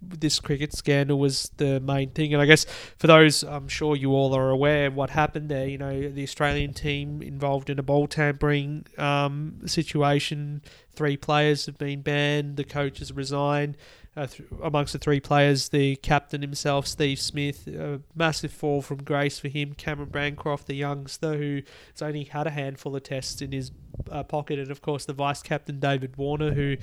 this 0.00 0.40
cricket 0.40 0.72
scandal 0.72 1.18
was 1.18 1.50
the 1.56 1.80
main 1.80 2.10
thing. 2.10 2.32
And 2.32 2.42
I 2.42 2.46
guess 2.46 2.66
for 2.96 3.06
those, 3.06 3.42
I'm 3.42 3.68
sure 3.68 3.96
you 3.96 4.12
all 4.12 4.34
are 4.34 4.50
aware 4.50 4.90
what 4.90 5.10
happened 5.10 5.48
there. 5.48 5.66
You 5.66 5.78
know, 5.78 6.08
the 6.08 6.22
Australian 6.22 6.72
team 6.72 7.22
involved 7.22 7.70
in 7.70 7.78
a 7.78 7.82
ball 7.82 8.06
tampering 8.06 8.86
um, 8.98 9.60
situation. 9.66 10.62
Three 10.94 11.16
players 11.16 11.66
have 11.66 11.78
been 11.78 12.02
banned. 12.02 12.56
The 12.56 12.64
coach 12.64 12.98
has 12.98 13.12
resigned. 13.12 13.76
Uh, 14.16 14.28
amongst 14.62 14.92
the 14.92 14.98
three 14.98 15.18
players, 15.18 15.70
the 15.70 15.96
captain 15.96 16.40
himself, 16.40 16.86
Steve 16.86 17.18
Smith, 17.18 17.66
a 17.66 18.00
massive 18.14 18.52
fall 18.52 18.80
from 18.80 19.02
grace 19.02 19.40
for 19.40 19.48
him. 19.48 19.74
Cameron 19.74 20.10
Bancroft, 20.10 20.68
the 20.68 20.74
youngster 20.74 21.36
who's 21.36 21.64
only 22.00 22.22
had 22.22 22.46
a 22.46 22.50
handful 22.50 22.94
of 22.94 23.02
tests 23.02 23.42
in 23.42 23.50
his 23.50 23.72
uh, 24.12 24.22
pocket, 24.22 24.60
and 24.60 24.70
of 24.70 24.80
course 24.82 25.04
the 25.04 25.12
vice 25.12 25.42
captain 25.42 25.80
David 25.80 26.16
Warner, 26.16 26.52
who 26.52 26.76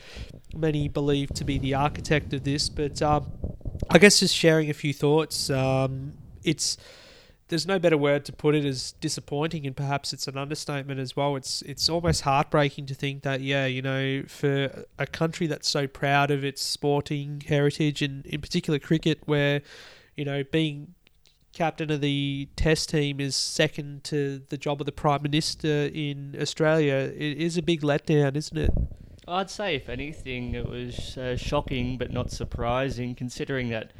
many 0.54 0.90
believe 0.90 1.30
to 1.36 1.46
be 1.46 1.58
the 1.58 1.74
architect 1.74 2.34
of 2.34 2.44
this. 2.44 2.68
But 2.68 3.02
um, 3.02 3.32
I 3.90 3.98
guess 3.98 4.20
just 4.20 4.36
sharing 4.36 4.70
a 4.70 4.74
few 4.74 4.94
thoughts. 4.94 5.50
Um, 5.50 6.14
it's 6.44 6.78
there's 7.52 7.68
no 7.68 7.78
better 7.78 7.98
word 7.98 8.24
to 8.24 8.32
put 8.32 8.56
it 8.56 8.64
as 8.64 8.94
disappointing, 8.94 9.68
and 9.68 9.76
perhaps 9.76 10.14
it's 10.14 10.26
an 10.26 10.38
understatement 10.38 11.02
as 11.02 11.18
well. 11.18 11.36
It's 11.36 11.62
it's 11.64 11.90
almost 11.90 12.22
heartbreaking 12.22 12.86
to 12.86 12.96
think 12.96 13.24
that 13.24 13.42
yeah, 13.42 13.66
you 13.66 13.82
know, 13.82 14.24
for 14.26 14.86
a 14.98 15.06
country 15.06 15.48
that's 15.48 15.70
so 15.70 15.86
proud 15.86 16.32
of 16.32 16.46
its 16.46 16.64
sporting 16.64 17.44
heritage 17.46 18.02
and 18.02 18.26
in 18.26 18.40
particular 18.40 18.80
cricket, 18.80 19.20
where 19.26 19.62
you 20.16 20.24
know 20.24 20.46
being 20.46 20.96
captain 21.52 21.92
of 21.92 22.00
the 22.00 22.48
test 22.56 22.90
team 22.90 23.20
is 23.20 23.36
second 23.36 24.06
to 24.06 24.42
the 24.48 24.58
job 24.58 24.80
of 24.80 24.86
the 24.86 24.92
prime 24.94 25.22
minister 25.22 25.92
in 25.94 26.38
Australia, 26.40 27.12
it 27.14 27.38
is 27.38 27.58
a 27.58 27.62
big 27.62 27.82
letdown, 27.82 28.38
isn't 28.38 28.58
it? 28.58 28.72
I'd 29.28 29.50
say, 29.50 29.76
if 29.76 29.90
anything, 29.90 30.56
it 30.56 30.66
was 30.66 31.18
uh, 31.18 31.36
shocking 31.36 31.98
but 31.98 32.12
not 32.12 32.32
surprising, 32.32 33.14
considering 33.14 33.68
that 33.72 33.92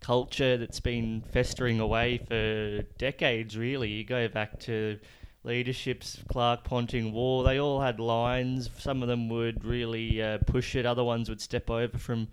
culture 0.00 0.56
that's 0.56 0.80
been 0.80 1.22
festering 1.32 1.80
away 1.80 2.18
for 2.18 2.82
decades, 2.98 3.56
really. 3.56 3.90
You 3.90 4.04
go 4.04 4.28
back 4.28 4.58
to 4.60 4.98
leaderships, 5.44 6.18
Clarke, 6.28 6.64
Ponting, 6.64 7.12
Waugh, 7.12 7.42
they 7.42 7.58
all 7.58 7.80
had 7.80 8.00
lines. 8.00 8.68
Some 8.78 9.02
of 9.02 9.08
them 9.08 9.28
would 9.28 9.64
really 9.64 10.22
uh, 10.22 10.38
push 10.46 10.74
it, 10.74 10.86
other 10.86 11.04
ones 11.04 11.28
would 11.28 11.40
step 11.40 11.70
over 11.70 11.98
from 11.98 12.28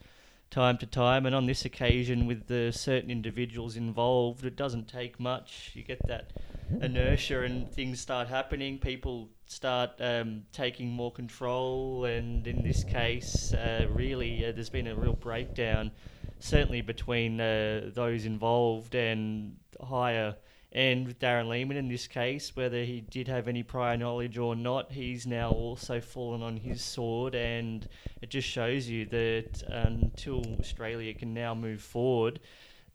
time 0.49 0.77
to 0.77 0.85
time. 0.85 1.25
And 1.25 1.35
on 1.35 1.45
this 1.45 1.65
occasion, 1.65 2.25
with 2.25 2.47
the 2.47 2.71
certain 2.71 3.11
individuals 3.11 3.75
involved, 3.75 4.45
it 4.45 4.55
doesn't 4.55 4.87
take 4.87 5.19
much. 5.19 5.71
You 5.73 5.83
get 5.83 6.05
that 6.07 6.31
inertia 6.81 7.43
and 7.43 7.69
things 7.71 7.99
start 7.99 8.27
happening. 8.27 8.77
People 8.77 9.29
start 9.45 9.91
um, 9.99 10.43
taking 10.51 10.89
more 10.89 11.11
control. 11.11 12.05
And 12.05 12.45
in 12.47 12.63
this 12.63 12.83
case, 12.83 13.53
uh, 13.53 13.87
really, 13.89 14.45
uh, 14.45 14.51
there's 14.53 14.69
been 14.69 14.87
a 14.87 14.95
real 14.95 15.13
breakdown 15.13 15.91
certainly 16.39 16.81
between 16.81 17.39
uh, 17.39 17.89
those 17.93 18.25
involved 18.25 18.95
and 18.95 19.57
higher 19.81 20.35
and 20.77 21.07
with 21.07 21.19
Darren 21.19 21.47
Lehmann 21.47 21.77
in 21.77 21.87
this 21.87 22.07
case, 22.07 22.55
whether 22.55 22.83
he 22.83 23.01
did 23.01 23.27
have 23.27 23.47
any 23.47 23.63
prior 23.63 23.97
knowledge 23.97 24.37
or 24.37 24.55
not, 24.55 24.91
he's 24.91 25.25
now 25.25 25.49
also 25.49 26.01
fallen 26.01 26.43
on 26.43 26.57
his 26.57 26.83
sword, 26.83 27.35
and 27.35 27.87
it 28.21 28.29
just 28.29 28.47
shows 28.47 28.87
you 28.87 29.05
that 29.05 29.63
until 29.67 30.43
Australia 30.59 31.13
can 31.13 31.33
now 31.33 31.55
move 31.55 31.81
forward, 31.81 32.41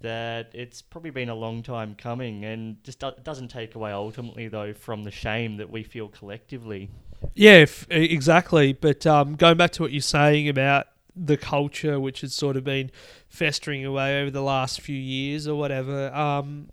that 0.01 0.51
it's 0.53 0.83
probably 0.83 1.11
been 1.11 1.31
a 1.31 1.35
long 1.35 1.63
time 1.63 1.95
coming, 1.95 2.45
and 2.45 2.83
just 2.85 3.01
do- 3.01 3.13
doesn't 3.23 3.49
take 3.49 3.75
away 3.75 3.91
ultimately 3.91 4.49
though 4.49 4.75
from 4.75 5.03
the 5.03 5.11
shame 5.11 5.57
that 5.57 5.71
we 5.71 5.83
feel 5.83 6.09
collectively. 6.09 6.91
Yeah, 7.35 7.63
f- 7.63 7.87
exactly. 7.89 8.75
But 8.75 9.07
um, 9.07 9.37
going 9.37 9.57
back 9.57 9.71
to 9.73 9.83
what 9.83 9.93
you're 9.93 10.03
saying 10.03 10.49
about 10.49 10.89
the 11.15 11.37
culture 11.37 12.01
which 12.01 12.23
has 12.23 12.35
sort 12.35 12.57
of 12.57 12.65
been 12.65 12.91
festering 13.29 13.85
away 13.85 14.21
over 14.21 14.31
the 14.31 14.43
last 14.43 14.81
few 14.81 14.97
years 14.97 15.47
or 15.47 15.55
whatever. 15.57 16.15
Um, 16.15 16.69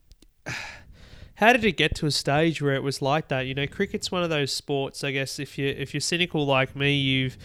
how 1.35 1.53
did 1.53 1.63
it 1.63 1.77
get 1.77 1.95
to 1.95 2.05
a 2.05 2.11
stage 2.11 2.61
where 2.61 2.75
it 2.75 2.83
was 2.83 3.01
like 3.01 3.29
that? 3.29 3.41
You 3.41 3.53
know, 3.53 3.67
cricket's 3.67 4.11
one 4.11 4.23
of 4.23 4.29
those 4.29 4.51
sports. 4.51 5.03
I 5.03 5.11
guess 5.11 5.39
if 5.39 5.57
you 5.57 5.67
if 5.67 5.93
you're 5.93 6.01
cynical 6.01 6.45
like 6.45 6.75
me, 6.75 6.95
you've 6.95 7.37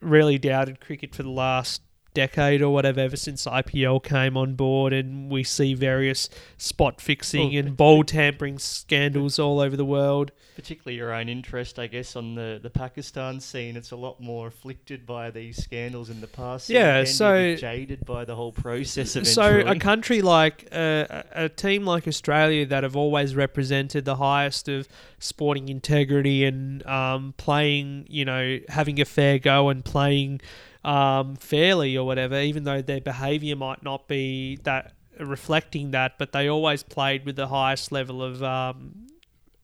really 0.00 0.38
doubted 0.38 0.80
cricket 0.80 1.14
for 1.14 1.22
the 1.22 1.30
last 1.30 1.82
decade 2.16 2.62
or 2.62 2.72
whatever, 2.72 2.98
ever 2.98 3.16
since 3.16 3.44
IPL 3.44 4.02
came 4.02 4.38
on 4.38 4.54
board, 4.54 4.94
and 4.94 5.30
we 5.30 5.44
see 5.44 5.74
various 5.74 6.30
spot 6.56 6.98
fixing 6.98 7.50
well, 7.50 7.58
and 7.58 7.76
ball 7.76 8.02
tampering 8.04 8.58
scandals 8.58 9.38
all 9.38 9.60
over 9.60 9.76
the 9.76 9.84
world. 9.84 10.32
Particularly 10.54 10.96
your 10.96 11.12
own 11.12 11.28
interest, 11.28 11.78
I 11.78 11.88
guess, 11.88 12.16
on 12.16 12.34
the, 12.34 12.58
the 12.62 12.70
Pakistan 12.70 13.38
scene. 13.38 13.76
It's 13.76 13.90
a 13.90 13.96
lot 13.96 14.18
more 14.18 14.46
afflicted 14.46 15.04
by 15.04 15.30
these 15.30 15.62
scandals 15.62 16.08
in 16.08 16.22
the 16.22 16.26
past. 16.26 16.70
Yeah, 16.70 17.04
so 17.04 17.54
jaded 17.54 18.06
by 18.06 18.24
the 18.24 18.34
whole 18.34 18.52
process. 18.52 19.14
Eventually. 19.14 19.34
So 19.34 19.70
a 19.70 19.78
country 19.78 20.22
like 20.22 20.68
uh, 20.72 21.22
a 21.32 21.50
team 21.50 21.84
like 21.84 22.08
Australia 22.08 22.64
that 22.64 22.82
have 22.82 22.96
always 22.96 23.36
represented 23.36 24.06
the 24.06 24.16
highest 24.16 24.70
of 24.70 24.88
sporting 25.18 25.68
integrity 25.68 26.46
and 26.46 26.84
um, 26.86 27.34
playing, 27.36 28.06
you 28.08 28.24
know, 28.24 28.58
having 28.70 28.98
a 29.02 29.04
fair 29.04 29.38
go 29.38 29.68
and 29.68 29.84
playing 29.84 30.40
um, 30.86 31.34
fairly 31.34 31.96
or 31.96 32.06
whatever, 32.06 32.40
even 32.40 32.62
though 32.62 32.80
their 32.80 33.00
behaviour 33.00 33.56
might 33.56 33.82
not 33.82 34.06
be 34.06 34.56
that 34.62 34.92
reflecting 35.18 35.90
that, 35.90 36.16
but 36.16 36.32
they 36.32 36.48
always 36.48 36.82
played 36.84 37.26
with 37.26 37.34
the 37.36 37.48
highest 37.48 37.90
level 37.90 38.22
of 38.22 38.42
um, 38.42 39.08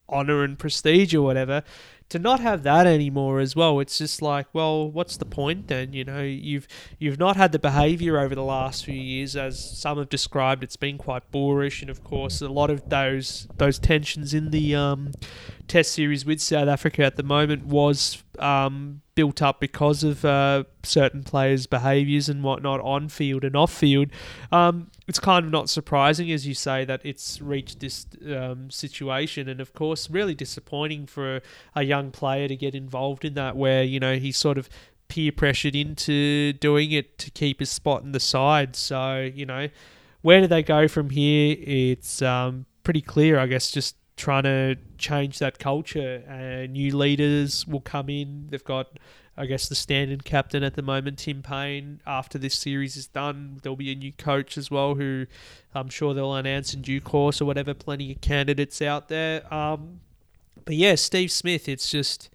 honour 0.09 0.43
and 0.43 0.59
prestige 0.59 1.15
or 1.15 1.23
whatever. 1.23 1.63
To 2.09 2.19
not 2.19 2.41
have 2.41 2.63
that 2.65 2.87
anymore 2.87 3.41
as 3.41 3.57
well, 3.57 3.81
it's 3.81 3.97
just 3.97 4.21
like, 4.21 4.47
well, 4.53 4.91
what's 4.91 5.17
the 5.17 5.25
point 5.25 5.69
then? 5.69 5.95
You 5.95 6.05
know, 6.05 6.21
you've 6.21 6.69
you've 6.99 7.19
not 7.19 7.37
had 7.37 7.53
the 7.53 7.59
behaviour 7.59 8.19
over 8.19 8.35
the 8.35 8.43
last 8.43 8.85
few 8.85 9.01
years, 9.01 9.35
as 9.35 9.79
some 9.79 9.97
have 9.97 10.11
described. 10.11 10.63
It's 10.63 10.77
been 10.77 10.99
quite 10.99 11.31
boorish, 11.31 11.81
and 11.81 11.89
of 11.89 12.05
course, 12.05 12.43
a 12.43 12.49
lot 12.49 12.69
of 12.69 12.91
those 12.91 13.49
those 13.57 13.79
tensions 13.79 14.35
in 14.35 14.51
the 14.51 14.75
um, 14.75 15.13
Test 15.73 15.93
series 15.93 16.27
with 16.27 16.39
South 16.39 16.69
Africa 16.69 17.03
at 17.03 17.17
the 17.17 17.23
moment 17.23 17.65
was 17.65 18.23
um, 18.39 19.01
built 19.15 19.41
up 19.41 19.59
because 19.59 20.05
of 20.05 20.23
uh, 20.23 20.65
certain 20.83 21.23
players' 21.23 21.67
behaviours 21.67 22.29
and 22.29 22.43
whatnot 22.43 22.83
on 22.83 23.09
field 23.09 23.43
and 23.43 23.57
off 23.57 23.73
field. 23.73 24.11
Um, 24.53 24.91
it's 25.09 25.19
kind 25.19 25.47
of 25.47 25.51
not 25.51 25.71
surprising, 25.71 26.31
as 26.31 26.47
you 26.47 26.53
say, 26.53 26.85
that 26.85 27.01
it's 27.05 27.41
reached 27.41 27.81
this 27.81 28.07
um, 28.37 28.71
situation, 28.71 29.49
and 29.49 29.63
of 29.63 29.73
course, 29.73 30.11
really 30.11 30.35
disappointing 30.35 31.07
for 31.07 31.41
a 31.75 31.85
young 31.85 32.11
player 32.11 32.49
to 32.49 32.57
get 32.57 32.75
involved 32.75 33.25
in 33.25 33.33
that, 33.33 33.57
where 33.57 33.83
you 33.83 33.99
know 33.99 34.17
he's 34.17 34.37
sort 34.37 34.59
of 34.59 34.69
peer 35.09 35.33
pressured 35.33 35.75
into 35.75 36.53
doing 36.53 36.93
it 36.93 37.17
to 37.17 37.31
keep 37.31 37.61
his 37.61 37.71
spot 37.71 38.03
in 38.03 38.13
the 38.13 38.21
side. 38.21 38.77
So 38.77 39.23
you 39.23 39.47
know, 39.47 39.71
where 40.21 40.43
do 40.43 40.47
they 40.47 40.63
go 40.63 40.87
from 40.87 41.09
here? 41.09 41.57
It's 41.59 42.21
um, 42.21 42.67
pretty 42.85 43.01
clear, 43.01 43.39
I 43.39 43.47
guess, 43.47 43.71
just 43.71 43.97
trying 44.17 44.45
to 44.45 44.77
change 44.99 45.39
that 45.39 45.59
culture. 45.59 46.23
Uh, 46.29 46.71
new 46.71 46.97
leaders 46.97 47.67
will 47.67 47.81
come 47.81 48.09
in. 48.09 48.49
They've 48.51 48.65
got 48.65 48.99
I 49.37 49.47
guess 49.47 49.69
the 49.69 49.75
standing 49.75 50.21
captain 50.21 50.63
at 50.63 50.75
the 50.75 50.83
moment, 50.83 51.19
Tim 51.19 51.43
Paine. 51.43 52.01
After 52.07 52.37
this 52.39 52.55
series 52.55 52.97
is 52.97 53.07
done, 53.07 53.61
there'll 53.63 53.77
be 53.77 53.91
a 53.91 53.95
new 53.95 54.13
coach 54.13 54.59
as 54.59 54.71
well, 54.71 54.95
who 54.95 55.27
I'm 55.75 55.89
sure 55.89 56.13
they'll 56.13 56.35
announce 56.35 56.75
in 56.75 56.83
due 56.83 57.01
course 57.01 57.41
or 57.41 57.47
whatever. 57.47 57.73
Plenty 57.73 58.13
of 58.13 58.21
candidates 58.21 58.83
out 58.83 59.09
there. 59.09 59.53
Um, 59.53 60.01
but 60.65 60.75
yeah, 60.75 60.97
Steve 60.97 61.31
Smith. 61.31 61.67
It's 61.67 61.91
just 61.91 62.29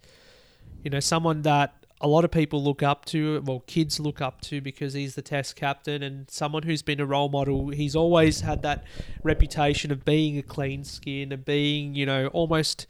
you 0.82 0.90
know 0.90 1.00
someone 1.00 1.42
that 1.42 1.77
a 2.00 2.08
lot 2.08 2.24
of 2.24 2.30
people 2.30 2.62
look 2.62 2.82
up 2.82 3.04
to, 3.06 3.40
well, 3.42 3.64
kids 3.66 3.98
look 3.98 4.20
up 4.20 4.40
to 4.42 4.60
because 4.60 4.92
he's 4.94 5.14
the 5.14 5.22
test 5.22 5.56
captain 5.56 6.02
and 6.02 6.30
someone 6.30 6.62
who's 6.62 6.82
been 6.82 7.00
a 7.00 7.06
role 7.06 7.28
model. 7.28 7.68
He's 7.70 7.96
always 7.96 8.40
had 8.40 8.62
that 8.62 8.84
reputation 9.22 9.90
of 9.90 10.04
being 10.04 10.38
a 10.38 10.42
clean 10.42 10.84
skin 10.84 11.32
and 11.32 11.44
being, 11.44 11.94
you 11.94 12.06
know, 12.06 12.28
almost 12.28 12.86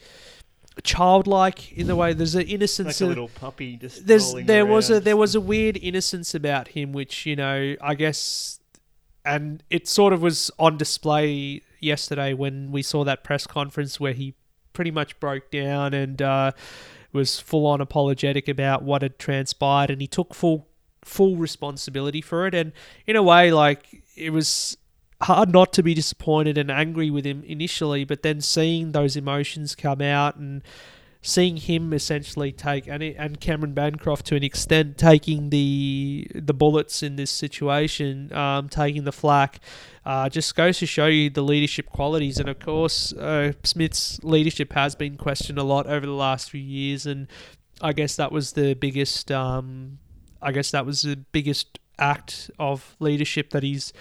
childlike 0.84 1.72
in 1.72 1.88
the 1.88 1.96
way 1.96 2.12
there's 2.12 2.36
an 2.36 2.42
innocence 2.42 3.00
like 3.00 3.00
a 3.00 3.04
of- 3.04 3.08
little 3.08 3.28
puppy 3.28 3.76
just 3.76 4.06
there's 4.06 4.32
there 4.44 4.64
was 4.64 4.90
a 4.90 5.00
there 5.00 5.16
was 5.16 5.34
a 5.34 5.40
weird 5.40 5.76
innocence 5.78 6.36
about 6.36 6.68
him 6.68 6.92
which 6.92 7.26
you 7.26 7.34
know 7.34 7.74
I 7.80 7.96
guess 7.96 8.60
and 9.24 9.62
it 9.70 9.88
sort 9.88 10.12
of 10.12 10.22
was 10.22 10.52
on 10.56 10.76
display 10.76 11.62
yesterday 11.80 12.32
when 12.32 12.70
we 12.70 12.82
saw 12.82 13.02
that 13.04 13.24
press 13.24 13.44
conference 13.44 13.98
where 13.98 14.12
he 14.12 14.34
pretty 14.72 14.90
much 14.92 15.18
broke 15.18 15.50
down 15.50 15.92
and 15.92 16.22
uh, 16.22 16.52
was 17.18 17.40
full 17.40 17.66
on 17.66 17.80
apologetic 17.80 18.48
about 18.48 18.82
what 18.82 19.02
had 19.02 19.18
transpired 19.18 19.90
and 19.90 20.00
he 20.00 20.06
took 20.06 20.32
full 20.34 20.68
full 21.04 21.36
responsibility 21.36 22.20
for 22.20 22.46
it. 22.46 22.54
And 22.54 22.72
in 23.06 23.16
a 23.16 23.22
way 23.22 23.52
like 23.52 24.02
it 24.16 24.30
was 24.30 24.76
hard 25.20 25.52
not 25.52 25.72
to 25.72 25.82
be 25.82 25.94
disappointed 25.94 26.56
and 26.56 26.70
angry 26.70 27.10
with 27.10 27.24
him 27.24 27.42
initially 27.44 28.04
but 28.04 28.22
then 28.22 28.40
seeing 28.40 28.92
those 28.92 29.16
emotions 29.16 29.74
come 29.74 30.00
out 30.00 30.36
and 30.36 30.62
seeing 31.20 31.56
him 31.56 31.92
essentially 31.92 32.52
take 32.52 32.86
and 32.86 33.02
and 33.02 33.40
Cameron 33.40 33.72
Bancroft 33.72 34.26
to 34.26 34.36
an 34.36 34.44
extent 34.44 34.96
taking 34.96 35.50
the 35.50 36.26
the 36.34 36.54
bullets 36.54 37.02
in 37.02 37.16
this 37.16 37.30
situation, 37.30 38.32
um, 38.32 38.68
taking 38.68 39.04
the 39.04 39.12
flak, 39.12 39.60
uh, 40.04 40.28
just 40.28 40.54
goes 40.54 40.78
to 40.78 40.86
show 40.86 41.06
you 41.06 41.30
the 41.30 41.42
leadership 41.42 41.86
qualities. 41.86 42.38
And 42.38 42.48
of 42.48 42.60
course, 42.60 43.12
uh, 43.12 43.52
Smith's 43.64 44.22
leadership 44.22 44.72
has 44.74 44.94
been 44.94 45.16
questioned 45.16 45.58
a 45.58 45.64
lot 45.64 45.86
over 45.86 46.06
the 46.06 46.12
last 46.12 46.50
few 46.50 46.60
years, 46.60 47.06
and 47.06 47.26
I 47.80 47.92
guess 47.92 48.16
that 48.16 48.32
was 48.32 48.52
the 48.52 48.74
biggest. 48.74 49.32
Um, 49.32 49.98
I 50.40 50.52
guess 50.52 50.70
that 50.70 50.86
was 50.86 51.02
the 51.02 51.16
biggest 51.16 51.80
act 51.98 52.48
of 52.60 52.94
leadership 53.00 53.50
that 53.50 53.64
he's 53.64 53.92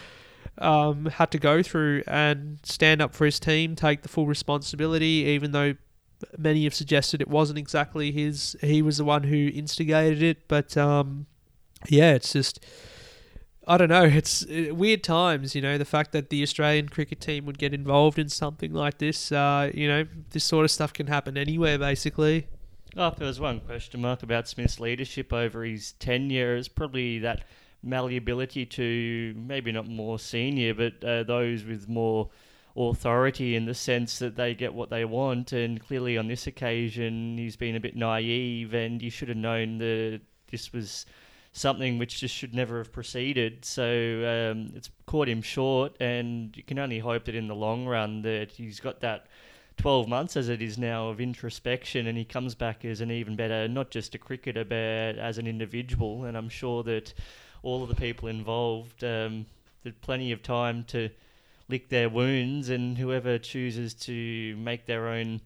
um, 0.59 1.05
had 1.05 1.31
to 1.31 1.39
go 1.39 1.63
through 1.63 2.03
and 2.07 2.59
stand 2.63 3.01
up 3.01 3.15
for 3.15 3.25
his 3.25 3.39
team, 3.39 3.75
take 3.75 4.03
the 4.03 4.07
full 4.07 4.27
responsibility, 4.27 5.25
even 5.25 5.51
though 5.51 5.73
many 6.37 6.63
have 6.63 6.73
suggested 6.73 7.21
it 7.21 7.27
wasn't 7.27 7.59
exactly 7.59 8.11
his. 8.11 8.57
He 8.61 8.81
was 8.81 8.97
the 8.97 9.05
one 9.05 9.23
who 9.23 9.51
instigated 9.53 10.21
it, 10.23 10.47
but 10.47 10.77
um, 10.77 11.27
yeah, 11.87 12.13
it's 12.13 12.33
just. 12.33 12.63
I 13.69 13.75
don't 13.75 13.89
know. 13.89 14.05
It's 14.05 14.45
uh, 14.45 14.73
weird 14.73 15.03
times, 15.03 15.53
you 15.53 15.61
know. 15.61 15.77
The 15.77 15.83
fact 15.83 16.13
that 16.13 16.29
the 16.29 16.41
Australian 16.41 16.87
cricket 16.87 17.19
team 17.19 17.45
would 17.45 17.57
get 17.57 17.73
involved 17.73 18.17
in 18.17 18.29
something 18.29 18.73
like 18.73 18.97
this, 18.97 19.29
uh, 19.29 19.71
you 19.73 19.89
know, 19.89 20.05
this 20.29 20.45
sort 20.45 20.63
of 20.63 20.71
stuff 20.71 20.93
can 20.93 21.07
happen 21.07 21.37
anywhere, 21.37 21.77
basically. 21.77 22.47
Oh, 22.95 23.13
there 23.17 23.27
was 23.27 23.41
one 23.41 23.59
question 23.59 24.01
mark 24.01 24.23
about 24.23 24.47
Smith's 24.47 24.79
leadership 24.79 25.33
over 25.33 25.65
his 25.65 25.91
tenure, 25.93 26.55
is 26.55 26.69
probably 26.69 27.19
that 27.19 27.43
malleability 27.83 28.65
to 28.65 29.33
maybe 29.35 29.71
not 29.71 29.87
more 29.87 30.17
senior, 30.17 30.73
but 30.73 31.03
uh, 31.03 31.23
those 31.23 31.63
with 31.63 31.87
more 31.89 32.29
authority 32.77 33.55
in 33.55 33.65
the 33.65 33.73
sense 33.73 34.19
that 34.19 34.35
they 34.35 34.53
get 34.53 34.73
what 34.73 34.89
they 34.89 35.05
want. 35.05 35.51
And 35.51 35.79
clearly, 35.79 36.17
on 36.17 36.27
this 36.27 36.47
occasion, 36.47 37.37
he's 37.37 37.55
been 37.55 37.75
a 37.75 37.79
bit 37.79 37.95
naive, 37.95 38.73
and 38.73 39.01
you 39.01 39.09
should 39.09 39.29
have 39.29 39.37
known 39.37 39.79
that 39.79 40.21
this 40.51 40.71
was 40.71 41.05
something 41.53 41.97
which 41.97 42.19
just 42.19 42.35
should 42.35 42.53
never 42.53 42.77
have 42.77 42.91
proceeded. 42.91 43.65
So 43.65 43.83
um, 43.83 44.71
it's 44.75 44.91
caught 45.07 45.27
him 45.27 45.41
short, 45.41 45.95
and 45.99 46.55
you 46.55 46.63
can 46.63 46.77
only 46.77 46.99
hope 46.99 47.25
that 47.25 47.35
in 47.35 47.47
the 47.47 47.55
long 47.55 47.85
run 47.85 48.21
that 48.21 48.51
he's 48.51 48.79
got 48.79 49.01
that 49.01 49.27
12 49.77 50.07
months 50.07 50.35
as 50.37 50.49
it 50.49 50.61
is 50.61 50.77
now 50.77 51.09
of 51.09 51.21
introspection 51.21 52.07
and 52.07 52.17
he 52.17 52.25
comes 52.25 52.55
back 52.55 52.83
as 52.83 52.99
an 52.99 53.11
even 53.11 53.35
better 53.35 53.67
not 53.67 53.91
just 53.91 54.15
a 54.15 54.17
cricketer 54.17 54.65
but 54.65 54.75
as 55.19 55.37
an 55.37 55.45
individual 55.45 56.25
and 56.25 56.35
i'm 56.35 56.49
sure 56.49 56.81
that 56.81 57.13
all 57.61 57.83
of 57.83 57.89
the 57.89 57.93
people 57.93 58.27
involved 58.27 59.03
um, 59.03 59.45
had 59.83 60.01
plenty 60.01 60.31
of 60.31 60.41
time 60.41 60.83
to 60.85 61.07
lick 61.69 61.89
their 61.89 62.09
wounds 62.09 62.69
and 62.69 62.97
whoever 62.97 63.37
chooses 63.37 63.93
to 63.93 64.55
make 64.57 64.85
their 64.85 65.07
own 65.07 65.41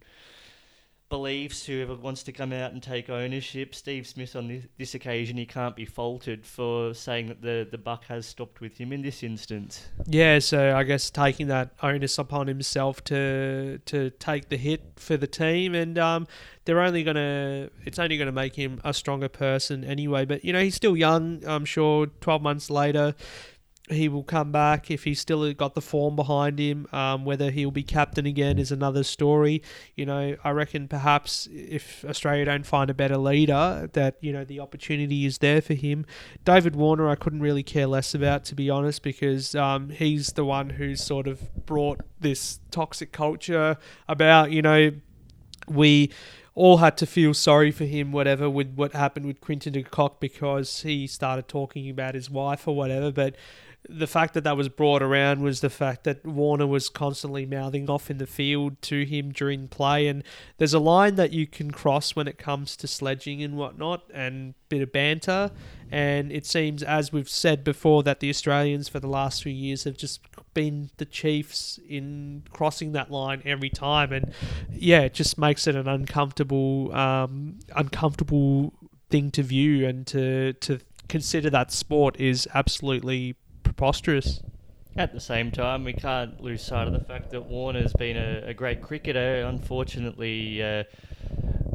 beliefs 1.10 1.66
whoever 1.66 1.94
wants 1.94 2.24
to 2.24 2.32
come 2.32 2.54
out 2.54 2.72
and 2.72 2.82
take 2.82 3.10
ownership 3.10 3.76
steve 3.76 4.08
smith 4.08 4.34
on 4.34 4.48
this, 4.48 4.64
this 4.78 4.96
occasion 4.96 5.36
he 5.36 5.46
can't 5.46 5.76
be 5.76 5.84
faulted 5.84 6.46
for 6.46 6.94
saying 6.94 7.28
that 7.28 7.42
the, 7.42 7.68
the 7.70 7.78
buck 7.78 8.06
has 8.06 8.26
stopped 8.26 8.62
with 8.62 8.78
him 8.78 8.94
in 8.94 9.02
this 9.02 9.22
instance 9.22 9.90
Yeah, 10.08 10.40
so 10.40 10.74
I 10.74 10.84
guess 10.84 11.10
taking 11.10 11.48
that 11.48 11.72
onus 11.84 12.18
upon 12.18 12.48
himself 12.48 13.04
to 13.06 13.80
to 13.88 14.10
take 14.12 14.48
the 14.48 14.56
hit 14.56 14.94
for 14.96 15.18
the 15.18 15.28
team, 15.28 15.76
and 15.76 16.00
um, 16.00 16.28
they're 16.64 16.80
only 16.80 17.04
gonna 17.04 17.70
it's 17.86 18.00
only 18.00 18.18
gonna 18.18 18.32
make 18.32 18.56
him 18.56 18.80
a 18.86 18.94
stronger 18.94 19.28
person 19.28 19.84
anyway. 19.84 20.24
But 20.26 20.46
you 20.46 20.54
know 20.54 20.62
he's 20.62 20.76
still 20.76 20.96
young. 20.96 21.44
I'm 21.46 21.66
sure 21.66 22.08
12 22.08 22.42
months 22.42 22.70
later 22.70 23.16
he 23.92 24.10
will 24.10 24.24
come 24.24 24.52
back 24.52 24.90
if 24.90 25.04
he's 25.04 25.20
still 25.20 25.52
got 25.54 25.76
the 25.76 25.82
form 25.82 26.16
behind 26.16 26.60
him. 26.60 26.88
Um, 26.92 27.26
whether 27.26 27.52
he'll 27.52 27.72
be 27.72 27.84
captain 27.84 28.26
again 28.26 28.58
is 28.58 28.72
another 28.72 29.04
story. 29.04 29.62
You 29.96 30.06
know, 30.06 30.36
I 30.44 30.50
reckon 30.52 30.88
perhaps 30.88 31.48
if 31.52 32.04
Australia 32.06 32.46
don't 32.46 32.66
find 32.66 32.90
a 32.90 32.94
better 32.94 33.18
leader, 33.18 33.90
that 33.94 34.18
you 34.22 34.32
know 34.34 34.44
the 34.44 34.60
opportunity 34.60 35.26
is 35.26 35.40
there 35.40 35.62
for 35.62 35.74
him. 35.74 36.06
David 36.46 36.76
Warner, 36.76 37.10
I 37.10 37.16
couldn't 37.16 37.42
really 37.42 37.64
care 37.64 37.88
less 37.88 38.14
about 38.14 38.46
to 38.46 38.56
be 38.56 38.70
honest, 38.70 39.04
because 39.04 39.56
um, 39.56 39.90
he's 39.90 40.34
the 40.34 40.46
one 40.46 40.72
who's 40.72 41.04
sort 41.04 41.28
of 41.28 41.66
brought 41.66 42.02
this 42.20 42.60
toxic 42.72 43.12
culture 43.12 43.78
about. 44.08 44.52
You 44.52 44.62
know, 44.62 44.92
we 45.68 46.12
all 46.54 46.78
had 46.78 46.98
to 46.98 47.06
feel 47.06 47.34
sorry 47.34 47.72
for 47.72 47.86
him, 47.86 48.12
whatever, 48.12 48.50
with 48.50 48.74
what 48.76 48.94
happened 48.94 49.26
with 49.26 49.40
Quinton 49.40 49.74
de 49.74 49.84
Kock 49.84 50.20
because 50.20 50.82
he 50.82 51.08
started 51.08 51.48
talking 51.48 51.90
about 51.90 52.14
his 52.14 52.30
wife 52.30 52.68
or 52.68 52.76
whatever. 52.76 53.12
But 53.12 53.36
the 53.90 54.08
fact 54.08 54.34
that 54.36 54.44
that 54.44 54.56
was 54.56 54.70
brought 54.70 55.02
around 55.02 55.42
was 55.42 55.62
the 55.62 55.70
fact 55.70 56.04
that 56.04 56.26
Warner 56.26 56.68
was 56.68 56.88
constantly 56.88 57.46
mouthing 57.46 57.90
off 57.90 58.12
in 58.12 58.20
the 58.20 58.28
field 58.28 58.82
to 58.84 59.04
him 59.04 59.32
during 59.32 59.68
play. 59.68 60.08
And 60.08 60.24
there's 60.58 60.74
a 60.74 60.80
line 60.80 61.16
that 61.16 61.32
you 61.32 61.48
can 61.48 61.72
cross 61.72 62.16
when 62.16 62.28
it 62.28 62.38
comes 62.38 62.76
to 62.78 62.88
sledging 62.88 63.42
and 63.42 63.58
whatnot 63.58 64.04
and 64.14 64.54
bit 64.70 64.82
of 64.82 64.92
banter. 64.92 65.52
And 65.92 66.32
it 66.32 66.46
seems, 66.46 66.84
as 66.84 67.12
we've 67.12 67.28
said 67.28 67.64
before, 67.64 68.04
that 68.04 68.20
the 68.20 68.30
Australians 68.30 68.88
for 68.88 69.00
the 69.00 69.10
last 69.10 69.44
few 69.44 69.52
years 69.52 69.84
have 69.86 69.98
just 69.98 70.22
been 70.54 70.92
the 70.98 71.06
Chiefs 71.06 71.80
in 71.88 72.44
crossing 72.52 72.92
that 72.92 73.10
line 73.10 73.42
every 73.46 73.70
time. 73.70 74.14
And 74.14 74.32
yeah, 74.70 75.02
it 75.02 75.14
just 75.14 75.38
makes 75.38 75.66
it 75.66 75.76
an 75.76 75.88
uncomfortable, 75.88 76.94
um, 76.94 77.60
uncomfortable 77.76 78.74
thing 79.10 79.32
to 79.32 79.44
view 79.44 79.86
and 79.86 80.08
to 80.08 80.54
to 80.54 80.80
consider 81.10 81.50
that 81.50 81.74
sport 81.74 82.18
is 82.18 82.48
absolutely 82.54 83.36
preposterous. 83.64 84.42
At 84.98 85.14
the 85.14 85.22
same 85.22 85.52
time, 85.52 85.86
we 85.86 85.94
can't 85.94 86.42
lose 86.42 86.62
sight 86.62 86.88
of 86.88 86.94
the 86.94 87.00
fact 87.00 87.32
that 87.32 87.46
Warner's 87.46 87.94
been 87.94 88.18
a, 88.18 88.50
a 88.50 88.54
great 88.54 88.82
cricketer. 88.82 89.46
Unfortunately, 89.48 90.62
uh, 90.62 90.84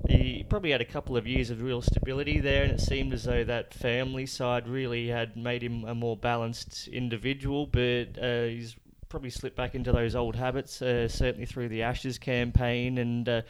he 0.09 0.45
probably 0.49 0.71
had 0.71 0.83
a 0.83 0.87
couple 0.87 1.17
of 1.17 1.27
years 1.27 1.49
of 1.51 1.63
real 1.63 1.81
stability 1.81 2.41
there, 2.41 2.63
and 2.63 2.73
it 2.73 2.81
seemed 2.81 3.15
as 3.15 3.25
though 3.25 3.43
that 3.45 3.73
family 3.73 4.27
side 4.27 4.69
really 4.69 5.09
had 5.09 5.37
made 5.37 5.63
him 5.63 5.85
a 5.85 5.95
more 5.95 6.17
balanced 6.17 6.89
individual. 6.89 7.67
But 7.67 8.23
uh, 8.23 8.45
he's 8.45 8.77
probably 9.09 9.31
slipped 9.31 9.57
back 9.57 9.75
into 9.75 9.93
those 9.93 10.15
old 10.15 10.37
habits, 10.37 10.83
uh, 10.83 11.09
certainly 11.09 11.47
through 11.47 11.69
the 11.71 11.83
Ashes 11.83 12.19
campaign. 12.19 12.99
And 12.99 13.29
uh, 13.29 13.43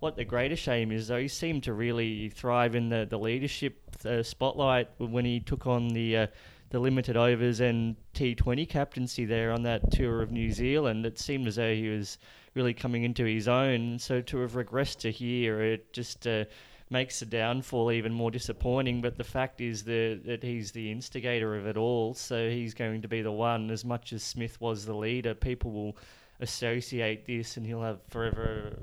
what 0.00 0.16
the 0.16 0.24
greater 0.24 0.56
shame 0.56 0.90
is, 0.90 1.06
though, 1.08 1.20
he 1.20 1.28
seemed 1.28 1.62
to 1.62 1.72
really 1.72 2.28
thrive 2.30 2.74
in 2.74 2.88
the, 2.88 3.06
the 3.08 3.18
leadership 3.18 3.78
uh, 4.04 4.22
spotlight 4.24 4.88
when 4.98 5.24
he 5.24 5.38
took 5.38 5.66
on 5.66 5.90
the 5.90 6.16
uh, 6.16 6.26
the 6.72 6.80
limited 6.80 7.18
overs 7.18 7.60
and 7.60 7.96
T20 8.14 8.66
captaincy 8.66 9.26
there 9.26 9.52
on 9.52 9.62
that 9.64 9.92
tour 9.92 10.22
of 10.22 10.32
New 10.32 10.50
Zealand. 10.50 11.04
It 11.04 11.18
seemed 11.18 11.46
as 11.46 11.56
though 11.56 11.74
he 11.74 11.88
was 11.88 12.16
really 12.54 12.72
coming 12.72 13.04
into 13.04 13.26
his 13.26 13.46
own. 13.46 13.98
So 13.98 14.22
to 14.22 14.38
have 14.38 14.52
regressed 14.52 15.00
to 15.00 15.12
here, 15.12 15.60
it 15.60 15.92
just 15.92 16.26
uh, 16.26 16.46
makes 16.88 17.20
the 17.20 17.26
downfall 17.26 17.92
even 17.92 18.12
more 18.12 18.30
disappointing. 18.30 19.02
But 19.02 19.18
the 19.18 19.24
fact 19.24 19.60
is 19.60 19.84
that, 19.84 20.38
he's 20.40 20.72
the 20.72 20.90
instigator 20.90 21.54
of 21.56 21.66
it 21.66 21.76
all. 21.76 22.14
So 22.14 22.48
he's 22.48 22.72
going 22.72 23.02
to 23.02 23.08
be 23.08 23.20
the 23.20 23.32
one, 23.32 23.70
as 23.70 23.84
much 23.84 24.14
as 24.14 24.22
Smith 24.22 24.58
was 24.58 24.86
the 24.86 24.94
leader, 24.94 25.34
people 25.34 25.72
will 25.72 25.96
associate 26.40 27.26
this 27.26 27.56
and 27.56 27.66
he'll 27.66 27.82
have 27.82 28.00
forever 28.08 28.78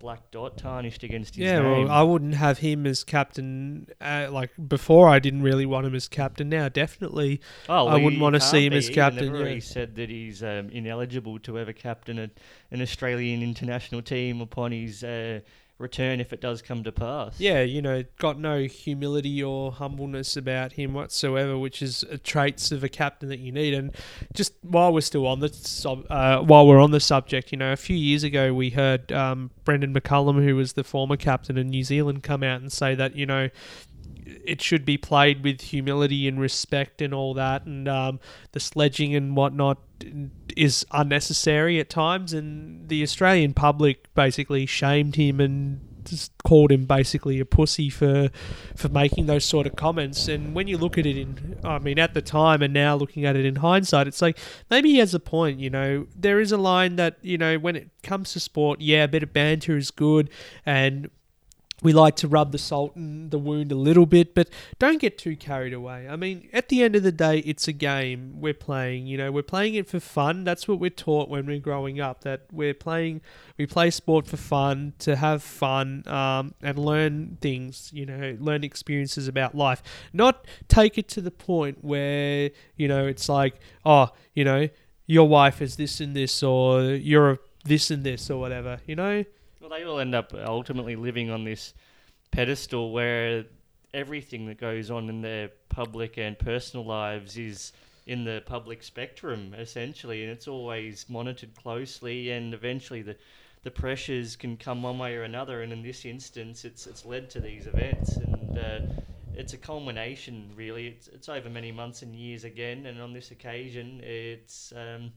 black 0.00 0.30
dot 0.30 0.56
tarnished 0.58 1.02
against 1.04 1.36
his 1.36 1.44
Yeah, 1.44 1.60
name. 1.60 1.84
well, 1.84 1.90
I 1.92 2.02
wouldn't 2.02 2.34
have 2.34 2.58
him 2.58 2.86
as 2.86 3.04
captain. 3.04 3.86
Uh, 4.00 4.28
like 4.32 4.50
before, 4.68 5.08
I 5.08 5.18
didn't 5.20 5.42
really 5.42 5.66
want 5.66 5.86
him 5.86 5.94
as 5.94 6.08
captain. 6.08 6.48
Now, 6.48 6.68
definitely, 6.68 7.40
Oh, 7.68 7.86
I 7.86 7.96
wouldn't 7.96 8.20
wanna 8.20 8.40
see 8.40 8.66
him 8.66 8.70
be 8.72 8.78
as 8.78 8.90
captain, 8.90 9.32
Never 9.32 9.46
yeah. 9.46 9.54
He 9.54 9.60
said 9.60 9.94
that 9.96 10.08
he's 10.08 10.42
um, 10.42 10.70
ineligible 10.70 11.38
to 11.40 11.58
ever 11.58 11.72
captain 11.72 12.18
a, 12.18 12.30
an 12.72 12.82
Australian 12.82 13.42
international 13.42 14.02
team 14.02 14.40
upon 14.40 14.72
his 14.72 15.04
uh, 15.04 15.40
return 15.80 16.20
if 16.20 16.32
it 16.32 16.40
does 16.40 16.62
come 16.62 16.84
to 16.84 16.92
pass. 16.92 17.40
Yeah, 17.40 17.62
you 17.62 17.82
know, 17.82 18.04
got 18.18 18.38
no 18.38 18.64
humility 18.64 19.42
or 19.42 19.72
humbleness 19.72 20.36
about 20.36 20.72
him 20.72 20.94
whatsoever, 20.94 21.58
which 21.58 21.82
is 21.82 22.04
a 22.04 22.18
traits 22.18 22.70
of 22.70 22.84
a 22.84 22.88
captain 22.88 23.28
that 23.30 23.40
you 23.40 23.50
need. 23.50 23.74
And 23.74 23.94
just 24.34 24.54
while 24.62 24.92
we're 24.92 25.00
still 25.00 25.26
on 25.26 25.40
the 25.40 25.48
sub, 25.48 26.06
uh, 26.10 26.40
while 26.40 26.66
we're 26.66 26.80
on 26.80 26.90
the 26.90 27.00
subject, 27.00 27.52
you 27.52 27.58
know, 27.58 27.72
a 27.72 27.76
few 27.76 27.96
years 27.96 28.22
ago 28.22 28.52
we 28.52 28.70
heard 28.70 29.10
um, 29.12 29.50
Brendon 29.64 29.94
McCullum, 29.94 30.44
who 30.44 30.56
was 30.56 30.74
the 30.74 30.84
former 30.84 31.16
captain 31.16 31.56
in 31.56 31.68
New 31.68 31.84
Zealand, 31.84 32.22
come 32.22 32.42
out 32.42 32.60
and 32.60 32.72
say 32.72 32.94
that 32.94 33.16
you 33.16 33.26
know 33.26 33.48
it 34.24 34.60
should 34.62 34.84
be 34.84 34.96
played 34.96 35.44
with 35.44 35.60
humility 35.60 36.26
and 36.26 36.40
respect 36.40 37.02
and 37.02 37.12
all 37.12 37.34
that, 37.34 37.66
and 37.66 37.88
um, 37.88 38.20
the 38.52 38.60
sledging 38.60 39.14
and 39.14 39.36
whatnot 39.36 39.78
is 40.56 40.86
unnecessary 40.92 41.78
at 41.78 41.90
times. 41.90 42.32
And 42.32 42.88
the 42.88 43.02
Australian 43.02 43.54
public 43.54 44.12
basically 44.14 44.66
shamed 44.66 45.16
him 45.16 45.40
and 45.40 45.80
just 46.04 46.32
called 46.44 46.72
him 46.72 46.86
basically 46.86 47.38
a 47.40 47.44
pussy 47.44 47.90
for 47.90 48.30
for 48.74 48.88
making 48.88 49.26
those 49.26 49.44
sort 49.44 49.66
of 49.66 49.76
comments. 49.76 50.28
And 50.28 50.54
when 50.54 50.66
you 50.66 50.78
look 50.78 50.98
at 50.98 51.06
it 51.06 51.16
in, 51.16 51.58
I 51.64 51.78
mean, 51.78 51.98
at 51.98 52.14
the 52.14 52.22
time 52.22 52.62
and 52.62 52.72
now 52.72 52.96
looking 52.96 53.24
at 53.24 53.36
it 53.36 53.44
in 53.44 53.56
hindsight, 53.56 54.06
it's 54.06 54.22
like 54.22 54.38
maybe 54.70 54.90
he 54.90 54.98
has 54.98 55.14
a 55.14 55.20
point. 55.20 55.60
You 55.60 55.70
know, 55.70 56.06
there 56.16 56.40
is 56.40 56.52
a 56.52 56.56
line 56.56 56.96
that 56.96 57.18
you 57.22 57.38
know 57.38 57.58
when 57.58 57.76
it 57.76 57.90
comes 58.02 58.32
to 58.32 58.40
sport, 58.40 58.80
yeah, 58.80 59.04
a 59.04 59.08
bit 59.08 59.22
of 59.22 59.32
banter 59.32 59.76
is 59.76 59.90
good, 59.90 60.30
and 60.64 61.10
we 61.82 61.92
like 61.92 62.16
to 62.16 62.28
rub 62.28 62.52
the 62.52 62.58
salt 62.58 62.94
in 62.94 63.30
the 63.30 63.38
wound 63.38 63.72
a 63.72 63.76
little 63.76 64.04
bit, 64.04 64.34
but 64.34 64.48
don't 64.78 65.00
get 65.00 65.16
too 65.16 65.36
carried 65.36 65.72
away. 65.72 66.06
I 66.08 66.16
mean, 66.16 66.48
at 66.52 66.68
the 66.68 66.82
end 66.82 66.94
of 66.94 67.02
the 67.02 67.12
day, 67.12 67.38
it's 67.38 67.68
a 67.68 67.72
game 67.72 68.34
we're 68.38 68.54
playing. 68.54 69.06
You 69.06 69.16
know, 69.16 69.32
we're 69.32 69.42
playing 69.42 69.74
it 69.74 69.88
for 69.88 69.98
fun. 69.98 70.44
That's 70.44 70.68
what 70.68 70.78
we're 70.78 70.90
taught 70.90 71.28
when 71.28 71.46
we're 71.46 71.58
growing 71.58 72.00
up. 72.00 72.22
That 72.22 72.42
we're 72.52 72.74
playing, 72.74 73.22
we 73.56 73.66
play 73.66 73.90
sport 73.90 74.26
for 74.26 74.36
fun, 74.36 74.92
to 74.98 75.16
have 75.16 75.42
fun, 75.42 76.06
um, 76.06 76.54
and 76.62 76.78
learn 76.78 77.38
things. 77.40 77.90
You 77.94 78.06
know, 78.06 78.36
learn 78.38 78.62
experiences 78.62 79.26
about 79.26 79.54
life. 79.54 79.82
Not 80.12 80.46
take 80.68 80.98
it 80.98 81.08
to 81.10 81.20
the 81.22 81.30
point 81.30 81.78
where 81.82 82.50
you 82.76 82.88
know 82.88 83.06
it's 83.06 83.28
like, 83.28 83.58
oh, 83.86 84.10
you 84.34 84.44
know, 84.44 84.68
your 85.06 85.26
wife 85.26 85.62
is 85.62 85.76
this 85.76 86.00
and 86.00 86.14
this, 86.14 86.42
or 86.42 86.82
you're 86.82 87.38
this 87.64 87.90
and 87.90 88.04
this, 88.04 88.30
or 88.30 88.38
whatever. 88.38 88.80
You 88.86 88.96
know 88.96 89.24
they 89.70 89.84
all 89.84 89.98
end 89.98 90.14
up 90.14 90.32
ultimately 90.34 90.96
living 90.96 91.30
on 91.30 91.44
this 91.44 91.74
pedestal 92.30 92.92
where 92.92 93.44
everything 93.94 94.46
that 94.46 94.58
goes 94.58 94.90
on 94.90 95.08
in 95.08 95.22
their 95.22 95.50
public 95.68 96.18
and 96.18 96.38
personal 96.38 96.84
lives 96.84 97.36
is 97.36 97.72
in 98.06 98.24
the 98.24 98.42
public 98.46 98.82
spectrum, 98.82 99.54
essentially, 99.56 100.22
and 100.22 100.32
it's 100.32 100.48
always 100.48 101.06
monitored 101.08 101.54
closely, 101.54 102.30
and 102.30 102.54
eventually 102.54 103.02
the 103.02 103.16
the 103.62 103.70
pressures 103.70 104.36
can 104.36 104.56
come 104.56 104.82
one 104.82 104.98
way 104.98 105.14
or 105.14 105.24
another, 105.24 105.62
and 105.62 105.70
in 105.70 105.82
this 105.82 106.04
instance, 106.04 106.64
it's 106.64 106.86
it's 106.86 107.04
led 107.04 107.28
to 107.30 107.40
these 107.40 107.66
events, 107.66 108.16
and 108.16 108.58
uh, 108.58 108.80
it's 109.34 109.52
a 109.52 109.58
culmination, 109.58 110.50
really. 110.56 110.88
It's 110.88 111.08
it's 111.08 111.28
over 111.28 111.50
many 111.50 111.70
months 111.70 112.02
and 112.02 112.14
years 112.14 112.44
again, 112.44 112.86
and 112.86 113.00
on 113.00 113.12
this 113.12 113.30
occasion, 113.30 114.00
it's 114.02 114.72
um, 114.74 115.12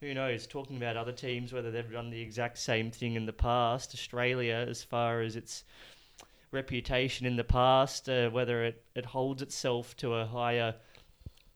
who 0.00 0.14
knows, 0.14 0.46
talking 0.46 0.76
about 0.76 0.96
other 0.96 1.12
teams, 1.12 1.52
whether 1.52 1.70
they've 1.70 1.92
done 1.92 2.10
the 2.10 2.20
exact 2.20 2.58
same 2.58 2.90
thing 2.90 3.14
in 3.14 3.26
the 3.26 3.32
past. 3.32 3.94
Australia, 3.94 4.66
as 4.68 4.82
far 4.82 5.20
as 5.20 5.36
its 5.36 5.64
reputation 6.52 7.26
in 7.26 7.36
the 7.36 7.44
past, 7.44 8.08
uh, 8.08 8.30
whether 8.30 8.64
it, 8.64 8.82
it 8.94 9.04
holds 9.04 9.42
itself 9.42 9.96
to 9.98 10.14
a 10.14 10.26
higher 10.26 10.74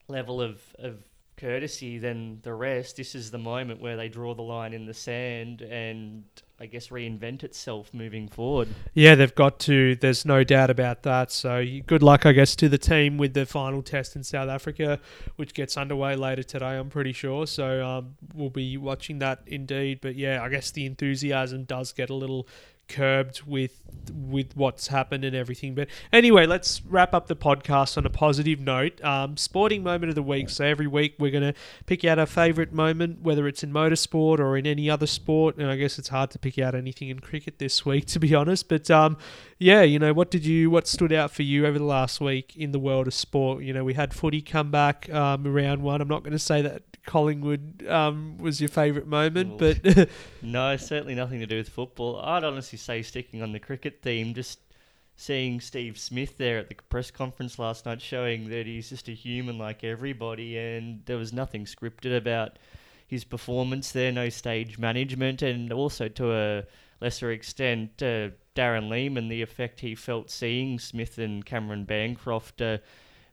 level 0.09 0.43
of, 0.43 0.61
of 0.79 1.03
courtesy 1.37 1.99
than 1.99 2.41
the 2.43 2.53
rest, 2.53 2.97
this 2.97 3.15
is 3.15 3.31
the 3.31 3.39
moment 3.39 3.81
where 3.81 3.97
they 3.97 4.09
draw 4.09 4.35
the 4.35 4.43
line 4.43 4.75
in 4.75 4.85
the 4.85 4.95
sand 4.95 5.63
and 5.63 6.25
I 6.61 6.67
guess, 6.67 6.89
reinvent 6.89 7.43
itself 7.43 7.93
moving 7.93 8.29
forward. 8.29 8.69
Yeah, 8.95 9.17
they've 9.17 9.35
got 9.35 9.59
to. 9.61 9.97
There's 9.97 10.25
no 10.25 10.45
doubt 10.45 10.71
about 10.71 11.03
that. 11.03 11.33
So 11.33 11.65
good 11.87 12.03
luck, 12.03 12.27
I 12.27 12.33
guess, 12.33 12.55
to 12.57 12.69
the 12.69 12.79
team 12.79 13.19
with 13.19 13.35
the 13.35 13.45
final 13.45 13.83
test 13.83 14.15
in 14.15 14.23
South 14.23 14.49
Africa, 14.49 15.01
which 15.35 15.53
gets 15.53 15.77
underway 15.77 16.15
later 16.15 16.45
today. 16.45 16.79
I'm 16.79 16.91
pretty 16.91 17.13
sure. 17.13 17.49
So 17.49 17.85
um, 17.85 18.15
we'll 18.35 18.51
be 18.51 18.77
watching 18.77 19.19
that 19.19 19.43
indeed. 19.47 19.99
But 20.01 20.15
yeah, 20.15 20.43
I 20.43 20.49
guess 20.49 20.71
the 20.71 20.87
enthusiasm 20.87 21.65
does 21.65 21.93
get 21.93 22.09
a 22.09 22.15
little 22.15 22.47
curbed 22.89 23.43
with 23.43 23.81
with 24.13 24.55
what's 24.57 24.89
happened 24.89 25.25
and 25.25 25.35
everything. 25.35 25.75
But 25.75 25.89
anyway, 26.13 26.47
let's 26.47 26.83
wrap 26.85 27.15
up 27.15 27.27
the 27.27 27.37
podcast 27.37 27.97
on 27.97 28.05
a 28.05 28.11
positive 28.11 28.61
note. 28.61 29.03
Um, 29.03 29.37
sporting 29.37 29.83
moment 29.83 30.11
of 30.11 30.15
the 30.15 30.23
week. 30.23 30.51
So 30.51 30.65
every 30.65 30.87
week 30.87 31.15
we're 31.19 31.31
going 31.31 31.55
to 31.55 31.59
pick 31.87 32.05
out 32.05 32.19
our 32.19 32.27
favourite 32.27 32.73
moment, 32.73 33.23
whether 33.23 33.49
it's 33.49 33.63
in 33.63 33.73
motorsport 33.73 34.39
or 34.39 34.57
in 34.57 34.67
any 34.67 34.91
other 34.91 35.07
sport. 35.07 35.57
And 35.57 35.71
I 35.71 35.77
guess 35.77 35.99
it's 35.99 36.09
hard 36.09 36.31
to 36.33 36.39
pick 36.39 36.59
out 36.59 36.75
anything 36.75 37.09
in 37.09 37.21
cricket 37.21 37.59
this 37.59 37.87
week, 37.87 38.07
to 38.09 38.19
be 38.19 38.35
honest. 38.35 38.69
But 38.69 38.91
um, 38.91 39.17
yeah, 39.59 39.83
you 39.83 39.99
know, 39.99 40.13
what 40.13 40.31
did 40.31 40.45
you 40.45 40.71
what 40.71 40.87
stood 40.87 41.13
out 41.13 41.31
for 41.31 41.43
you 41.43 41.67
over 41.67 41.79
the 41.79 41.85
last 41.85 42.21
week 42.21 42.57
in 42.57 42.73
the 42.73 42.79
world 42.79 43.07
of 43.07 43.15
sport? 43.15 43.63
You 43.63 43.73
know, 43.73 43.85
we 43.85 43.95
had 43.95 44.13
footy 44.13 44.43
come 44.43 44.71
back 44.71 45.13
um, 45.13 45.47
round 45.47 45.83
one. 45.83 46.01
I'm 46.01 46.09
not 46.09 46.23
going 46.23 46.33
to 46.33 46.39
say 46.39 46.63
that 46.63 46.83
Collingwood 47.07 47.87
um, 47.87 48.39
was 48.39 48.61
your 48.61 48.69
favourite 48.69 49.07
moment, 49.07 49.61
well, 49.61 49.75
but 49.85 50.09
no, 50.43 50.77
certainly 50.77 51.15
nothing 51.15 51.41
to 51.41 51.47
do 51.47 51.59
with 51.59 51.69
football. 51.69 52.19
I'd 52.21 52.45
honestly 52.45 52.74
say 52.77 53.03
sticking 53.03 53.43
on 53.43 53.53
the 53.53 53.61
cricket 53.61 54.01
theme, 54.03 54.35
just 54.35 54.59
seeing 55.17 55.61
Steve 55.61 55.99
Smith 55.99 56.37
there 56.39 56.59
at 56.59 56.69
the 56.69 56.75
press 56.89 57.11
conference 57.11 57.59
last 57.59 57.87
night, 57.87 58.03
showing 58.03 58.49
that 58.51 58.67
he's 58.67 58.91
just 58.91 59.09
a 59.09 59.13
human 59.13 59.59
like 59.59 59.85
everybody, 59.85 60.59
and 60.59 61.05
there 61.07 61.19
was 61.19 61.33
nothing 61.33 61.65
scripted 61.65 62.17
about 62.17 62.59
his 63.07 63.25
performance 63.25 63.93
there, 63.93 64.11
no 64.11 64.29
stage 64.29 64.79
management, 64.79 65.43
and 65.43 65.73
also 65.73 66.09
to 66.09 66.33
a 66.33 66.65
lesser 67.01 67.31
extent, 67.31 68.03
uh, 68.03 68.31
Darren 68.57 68.89
Lehmann, 68.89 69.29
the 69.29 69.43
effect 69.43 69.81
he 69.81 69.95
felt 69.95 70.31
seeing 70.31 70.79
Smith 70.79 71.19
and 71.19 71.45
Cameron 71.45 71.85
Bancroft 71.85 72.63
uh, 72.63 72.79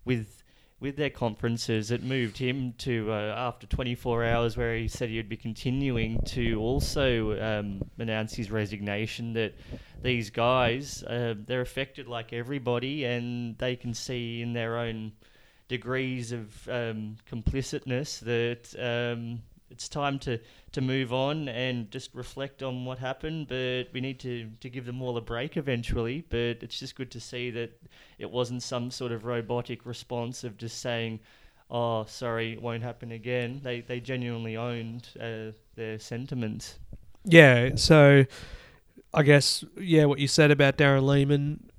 with 0.04 0.41
with 0.82 0.98
their 0.98 1.12
conferences, 1.12 1.92
it 1.92 2.02
moved 2.02 2.40
him 2.40 2.74
to 2.80 3.12
uh, 3.12 3.36
after 3.38 3.68
24 3.68 4.26
hours, 4.26 4.58
where 4.58 4.76
he 4.76 4.88
said 4.88 5.10
he'd 5.10 5.30
be 5.30 5.38
continuing 5.38 6.20
to 6.26 6.60
also 6.60 7.40
um, 7.40 7.82
announce 8.00 8.34
his 8.34 8.50
resignation. 8.50 9.34
That 9.34 9.54
these 10.02 10.32
guys, 10.32 11.04
uh, 11.04 11.36
they're 11.38 11.62
affected 11.62 12.08
like 12.08 12.34
everybody, 12.34 13.06
and 13.06 13.56
they 13.60 13.76
can 13.76 13.94
see 13.94 14.42
in 14.42 14.54
their 14.54 14.78
own 14.78 15.12
degrees 15.68 16.32
of 16.32 16.68
um, 16.68 17.16
complicitness 17.30 18.20
that 18.22 18.74
um, 18.82 19.44
it's 19.72 19.89
time 19.89 20.19
to, 20.19 20.39
to 20.74 20.82
move 20.82 21.13
on 21.13 21.47
and 21.47 21.89
just 21.89 22.13
reflect 22.13 22.61
on 22.61 22.86
what 22.86 22.99
happened. 22.99 23.47
But 23.47 23.86
we 23.93 24.01
need 24.01 24.19
to, 24.19 24.49
to 24.59 24.69
give 24.69 24.86
them 24.86 25.01
all 25.01 25.17
a 25.17 25.22
break 25.22 25.57
eventually. 25.57 26.26
But 26.30 26.61
it's 26.61 26.80
just 26.80 26.95
good 26.95 27.09
to 27.11 27.19
see 27.19 27.49
that 27.51 27.82
it 28.19 28.30
wasn't 28.30 28.61
some 28.61 28.91
sort 28.91 29.11
of 29.11 29.26
robotic 29.26 29.86
response 29.86 30.43
of 30.43 30.57
just 30.57 30.80
saying, 30.82 31.19
oh, 31.69 32.03
sorry, 32.05 32.53
it 32.53 32.61
won't 32.61 32.84
happen 32.84 33.11
again. 33.11 33.61
They, 33.63 33.82
they 33.82 33.99
genuinely 33.99 34.57
owned 34.57 35.07
uh, 35.19 35.57
their 35.76 35.97
sentiments. 35.99 36.78
Yeah, 37.24 37.76
so 37.76 38.26
I 39.13 39.24
guess, 39.24 39.63
yeah, 39.80 40.05
what 40.05 40.19
you 40.19 40.28
said 40.28 40.51
about 40.51 40.78
Darren 40.78 41.05
Lehmann, 41.05 41.69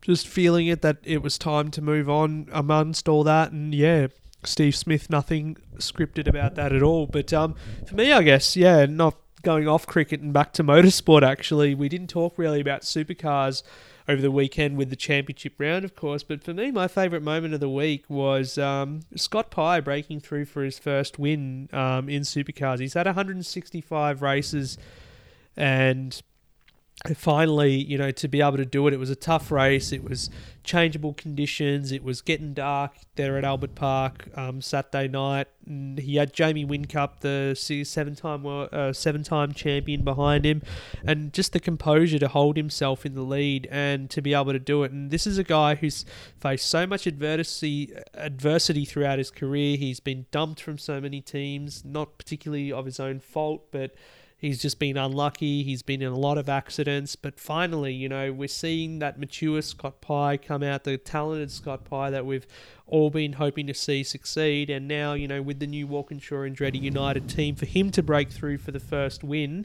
just 0.00 0.28
feeling 0.28 0.68
it 0.68 0.82
that 0.82 0.98
it 1.02 1.22
was 1.22 1.38
time 1.38 1.70
to 1.72 1.82
move 1.82 2.08
on 2.08 2.48
amongst 2.52 3.08
all 3.08 3.24
that. 3.24 3.50
And 3.50 3.74
yeah, 3.74 4.08
Steve 4.44 4.76
Smith, 4.76 5.10
nothing 5.10 5.56
scripted 5.76 6.26
about 6.26 6.54
that 6.54 6.72
at 6.72 6.82
all. 6.82 7.06
But 7.06 7.32
um, 7.32 7.54
for 7.86 7.94
me, 7.94 8.12
I 8.12 8.22
guess, 8.22 8.56
yeah, 8.56 8.86
not 8.86 9.16
going 9.42 9.68
off 9.68 9.86
cricket 9.86 10.20
and 10.20 10.32
back 10.32 10.52
to 10.54 10.64
motorsport, 10.64 11.22
actually. 11.22 11.74
We 11.74 11.88
didn't 11.88 12.08
talk 12.08 12.34
really 12.36 12.60
about 12.60 12.82
supercars 12.82 13.62
over 14.08 14.22
the 14.22 14.30
weekend 14.30 14.76
with 14.76 14.90
the 14.90 14.96
championship 14.96 15.54
round, 15.58 15.84
of 15.84 15.96
course. 15.96 16.22
But 16.22 16.42
for 16.42 16.54
me, 16.54 16.70
my 16.70 16.88
favourite 16.88 17.22
moment 17.22 17.54
of 17.54 17.60
the 17.60 17.68
week 17.68 18.04
was 18.08 18.56
um, 18.56 19.00
Scott 19.16 19.50
Pye 19.50 19.80
breaking 19.80 20.20
through 20.20 20.44
for 20.44 20.62
his 20.62 20.78
first 20.78 21.18
win 21.18 21.68
um, 21.72 22.08
in 22.08 22.22
supercars. 22.22 22.78
He's 22.78 22.94
had 22.94 23.06
165 23.06 24.22
races 24.22 24.78
and 25.56 26.20
finally, 27.14 27.74
you 27.74 27.98
know, 27.98 28.10
to 28.10 28.26
be 28.26 28.40
able 28.40 28.56
to 28.56 28.64
do 28.64 28.86
it, 28.86 28.94
it 28.94 28.98
was 28.98 29.10
a 29.10 29.16
tough 29.16 29.52
race. 29.52 29.92
It 29.92 30.02
was 30.02 30.30
changeable 30.64 31.12
conditions. 31.12 31.92
It 31.92 32.02
was 32.02 32.22
getting 32.22 32.54
dark 32.54 32.92
there 33.14 33.36
at 33.38 33.44
Albert 33.44 33.74
Park 33.74 34.28
um, 34.34 34.60
Saturday 34.60 35.06
night. 35.06 35.46
And 35.66 35.98
he 35.98 36.16
had 36.16 36.32
Jamie 36.32 36.64
Whincup, 36.64 37.20
the 37.20 37.54
seven-time 37.84 38.46
uh, 38.46 38.92
seven-time 38.92 39.52
champion, 39.52 40.04
behind 40.04 40.46
him, 40.46 40.62
and 41.04 41.32
just 41.32 41.52
the 41.52 41.60
composure 41.60 42.18
to 42.18 42.28
hold 42.28 42.56
himself 42.56 43.04
in 43.04 43.14
the 43.14 43.22
lead 43.22 43.68
and 43.70 44.08
to 44.10 44.22
be 44.22 44.32
able 44.32 44.52
to 44.52 44.58
do 44.58 44.82
it. 44.82 44.90
And 44.90 45.10
this 45.10 45.26
is 45.26 45.38
a 45.38 45.44
guy 45.44 45.74
who's 45.74 46.04
faced 46.40 46.66
so 46.66 46.86
much 46.86 47.06
adversity 47.06 47.92
adversity 48.14 48.84
throughout 48.84 49.18
his 49.18 49.30
career. 49.30 49.76
He's 49.76 50.00
been 50.00 50.26
dumped 50.30 50.62
from 50.62 50.78
so 50.78 51.00
many 51.00 51.20
teams, 51.20 51.84
not 51.84 52.16
particularly 52.16 52.72
of 52.72 52.86
his 52.86 52.98
own 52.98 53.20
fault, 53.20 53.70
but 53.70 53.94
He's 54.38 54.60
just 54.60 54.78
been 54.78 54.98
unlucky. 54.98 55.62
He's 55.62 55.82
been 55.82 56.02
in 56.02 56.12
a 56.12 56.18
lot 56.18 56.36
of 56.36 56.48
accidents. 56.48 57.16
But 57.16 57.40
finally, 57.40 57.94
you 57.94 58.08
know, 58.08 58.32
we're 58.32 58.48
seeing 58.48 58.98
that 58.98 59.18
mature 59.18 59.62
Scott 59.62 60.02
Pye 60.02 60.36
come 60.36 60.62
out, 60.62 60.84
the 60.84 60.98
talented 60.98 61.50
Scott 61.50 61.84
Pye 61.84 62.10
that 62.10 62.26
we've 62.26 62.46
all 62.86 63.08
been 63.08 63.34
hoping 63.34 63.66
to 63.66 63.74
see 63.74 64.02
succeed. 64.02 64.68
And 64.68 64.86
now, 64.86 65.14
you 65.14 65.26
know, 65.26 65.40
with 65.40 65.58
the 65.58 65.66
new 65.66 65.86
Walkinshaw 65.86 66.42
and 66.42 66.58
United 66.60 67.28
team, 67.30 67.54
for 67.54 67.66
him 67.66 67.90
to 67.92 68.02
break 68.02 68.30
through 68.30 68.58
for 68.58 68.72
the 68.72 68.80
first 68.80 69.24
win 69.24 69.64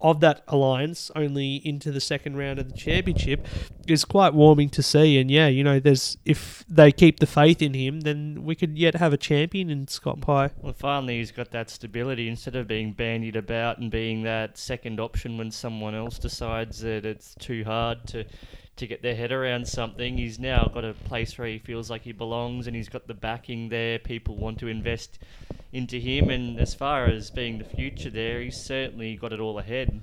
of 0.00 0.20
that 0.20 0.42
alliance 0.48 1.10
only 1.14 1.56
into 1.56 1.90
the 1.90 2.00
second 2.00 2.36
round 2.36 2.58
of 2.58 2.70
the 2.70 2.76
championship 2.76 3.46
is 3.86 4.04
quite 4.04 4.34
warming 4.34 4.68
to 4.70 4.82
see. 4.82 5.18
And 5.18 5.30
yeah, 5.30 5.48
you 5.48 5.64
know, 5.64 5.80
there's 5.80 6.16
if 6.24 6.64
they 6.68 6.92
keep 6.92 7.20
the 7.20 7.26
faith 7.26 7.62
in 7.62 7.74
him, 7.74 8.00
then 8.00 8.44
we 8.44 8.54
could 8.54 8.78
yet 8.78 8.94
have 8.96 9.12
a 9.12 9.16
champion 9.16 9.70
in 9.70 9.88
Scott 9.88 10.20
Pye. 10.20 10.50
Well, 10.60 10.72
finally, 10.72 11.18
he's 11.18 11.32
got 11.32 11.50
that 11.52 11.70
stability 11.70 12.28
instead 12.28 12.56
of 12.56 12.66
being 12.66 12.92
bandied 12.92 13.36
about 13.36 13.78
and 13.78 13.90
being 13.90 14.22
that 14.22 14.58
second 14.58 15.00
option 15.00 15.38
when 15.38 15.50
someone 15.50 15.94
else 15.94 16.18
decides 16.18 16.80
that 16.80 17.04
it's 17.04 17.34
too 17.36 17.64
hard 17.64 18.06
to 18.08 18.24
to 18.78 18.86
get 18.86 19.02
their 19.02 19.14
head 19.14 19.32
around 19.32 19.68
something. 19.68 20.18
He's 20.18 20.38
now 20.38 20.70
got 20.72 20.84
a 20.84 20.94
place 20.94 21.36
where 21.36 21.48
he 21.48 21.58
feels 21.58 21.90
like 21.90 22.02
he 22.02 22.12
belongs 22.12 22.66
and 22.66 22.74
he's 22.74 22.88
got 22.88 23.06
the 23.06 23.14
backing 23.14 23.68
there. 23.68 23.98
People 23.98 24.36
want 24.36 24.58
to 24.60 24.68
invest 24.68 25.18
into 25.72 25.98
him, 26.00 26.30
and 26.30 26.58
as 26.58 26.74
far 26.74 27.04
as 27.04 27.30
being 27.30 27.58
the 27.58 27.64
future 27.64 28.10
there, 28.10 28.40
he's 28.40 28.56
certainly 28.56 29.16
got 29.16 29.32
it 29.32 29.40
all 29.40 29.58
ahead. 29.58 30.00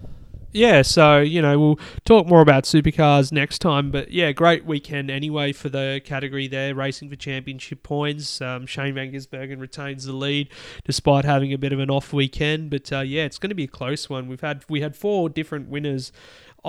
Yeah, 0.55 0.83
so 0.83 1.19
you 1.19 1.41
know 1.41 1.59
we'll 1.59 1.79
talk 2.05 2.27
more 2.27 2.39
about 2.39 2.63
supercars 2.63 3.29
next 3.29 3.59
time, 3.59 3.91
but 3.91 4.11
yeah, 4.11 4.31
great 4.31 4.63
weekend 4.63 5.11
anyway 5.11 5.51
for 5.51 5.67
the 5.67 5.99
category 6.05 6.47
there, 6.47 6.73
racing 6.73 7.09
for 7.09 7.17
championship 7.17 7.83
points. 7.83 8.39
Um, 8.39 8.65
Shane 8.65 8.93
Van 8.93 9.11
Gisbergen 9.11 9.59
retains 9.59 10.05
the 10.05 10.13
lead 10.13 10.47
despite 10.85 11.25
having 11.25 11.51
a 11.51 11.57
bit 11.57 11.73
of 11.73 11.79
an 11.79 11.89
off 11.89 12.13
weekend, 12.13 12.69
but 12.69 12.89
uh, 12.93 13.01
yeah, 13.01 13.23
it's 13.23 13.37
going 13.37 13.49
to 13.49 13.55
be 13.55 13.65
a 13.65 13.67
close 13.67 14.09
one. 14.09 14.29
We've 14.29 14.39
had 14.39 14.63
we 14.69 14.79
had 14.79 14.95
four 14.95 15.27
different 15.27 15.67
winners 15.67 16.13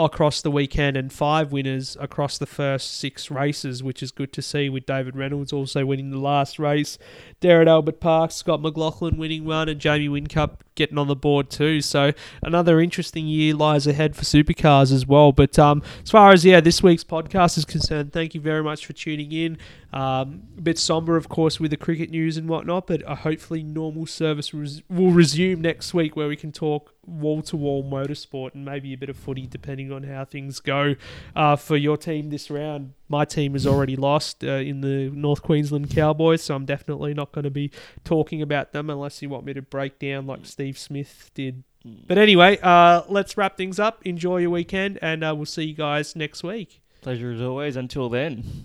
across 0.04 0.42
the 0.42 0.50
weekend 0.50 0.96
and 0.96 1.12
five 1.12 1.52
winners 1.52 1.96
across 1.98 2.38
the 2.38 2.46
first 2.46 2.98
six 2.98 3.30
races, 3.30 3.82
which 3.82 4.02
is 4.02 4.10
good 4.10 4.32
to 4.34 4.42
see. 4.42 4.68
With 4.68 4.86
David 4.86 5.16
Reynolds 5.16 5.52
also 5.52 5.86
winning 5.86 6.10
the 6.10 6.18
last 6.18 6.58
race, 6.58 6.98
Darren 7.40 7.66
Albert 7.66 8.00
Park, 8.00 8.30
Scott 8.30 8.60
McLaughlin 8.60 9.16
winning 9.16 9.44
one, 9.44 9.68
and 9.68 9.80
Jamie 9.80 10.08
Whincup 10.08 10.58
getting 10.74 10.98
on 10.98 11.08
the 11.08 11.16
board 11.16 11.50
too. 11.50 11.80
So 11.80 12.12
another 12.42 12.80
interesting 12.80 13.26
year 13.26 13.54
lies 13.54 13.86
ahead 13.86 14.14
for 14.14 14.22
supercars 14.22 14.92
as 14.92 15.06
well. 15.06 15.32
But 15.32 15.58
um, 15.58 15.82
as 16.02 16.10
far 16.10 16.32
as 16.32 16.44
yeah, 16.44 16.60
this 16.60 16.82
week's 16.82 17.04
podcast 17.04 17.58
is 17.58 17.64
concerned, 17.64 18.12
thank 18.12 18.34
you 18.34 18.40
very 18.40 18.62
much 18.62 18.86
for 18.86 18.92
tuning 18.92 19.32
in. 19.32 19.58
Um, 19.92 20.42
a 20.58 20.60
bit 20.60 20.78
somber, 20.78 21.16
of 21.16 21.28
course, 21.28 21.58
with 21.58 21.70
the 21.70 21.76
cricket 21.76 22.10
news 22.10 22.36
and 22.36 22.48
whatnot, 22.48 22.86
but 22.86 23.02
uh, 23.08 23.14
hopefully 23.14 23.62
normal 23.62 24.04
service 24.04 24.52
res- 24.52 24.82
will 24.90 25.10
resume 25.10 25.62
next 25.62 25.94
week 25.94 26.14
where 26.16 26.28
we 26.28 26.36
can 26.36 26.52
talk 26.52 26.92
wall 27.06 27.42
to 27.42 27.56
wall 27.56 27.84
motorsport 27.84 28.54
and 28.54 28.64
maybe 28.64 28.92
a 28.92 28.96
bit 28.96 29.08
of 29.08 29.16
footy 29.16 29.46
depending 29.46 29.92
on 29.92 30.02
how 30.02 30.24
things 30.24 30.60
go 30.60 30.94
uh, 31.34 31.56
for 31.56 31.76
your 31.76 31.96
team 31.96 32.30
this 32.30 32.50
round. 32.50 32.92
My 33.08 33.24
team 33.24 33.52
has 33.52 33.66
already 33.66 33.96
lost 34.08 34.44
uh, 34.44 34.48
in 34.48 34.80
the 34.80 35.10
North 35.10 35.42
Queensland 35.42 35.90
Cowboys, 35.90 36.42
so 36.42 36.54
I'm 36.54 36.64
definitely 36.64 37.14
not 37.14 37.32
going 37.32 37.44
to 37.44 37.50
be 37.50 37.70
talking 38.04 38.42
about 38.42 38.72
them 38.72 38.90
unless 38.90 39.22
you 39.22 39.28
want 39.28 39.44
me 39.44 39.54
to 39.54 39.62
break 39.62 39.98
down 39.98 40.26
like 40.26 40.44
Steve 40.44 40.78
Smith 40.78 41.30
did. 41.34 41.62
But 41.84 42.18
anyway, 42.18 42.58
uh, 42.62 43.02
let's 43.08 43.36
wrap 43.36 43.56
things 43.56 43.78
up. 43.78 44.04
Enjoy 44.04 44.38
your 44.38 44.50
weekend, 44.50 44.98
and 45.00 45.22
uh, 45.22 45.32
we'll 45.36 45.46
see 45.46 45.64
you 45.64 45.74
guys 45.74 46.16
next 46.16 46.42
week. 46.42 46.80
Pleasure 47.00 47.30
as 47.30 47.40
always. 47.40 47.76
Until 47.76 48.08
then. 48.08 48.64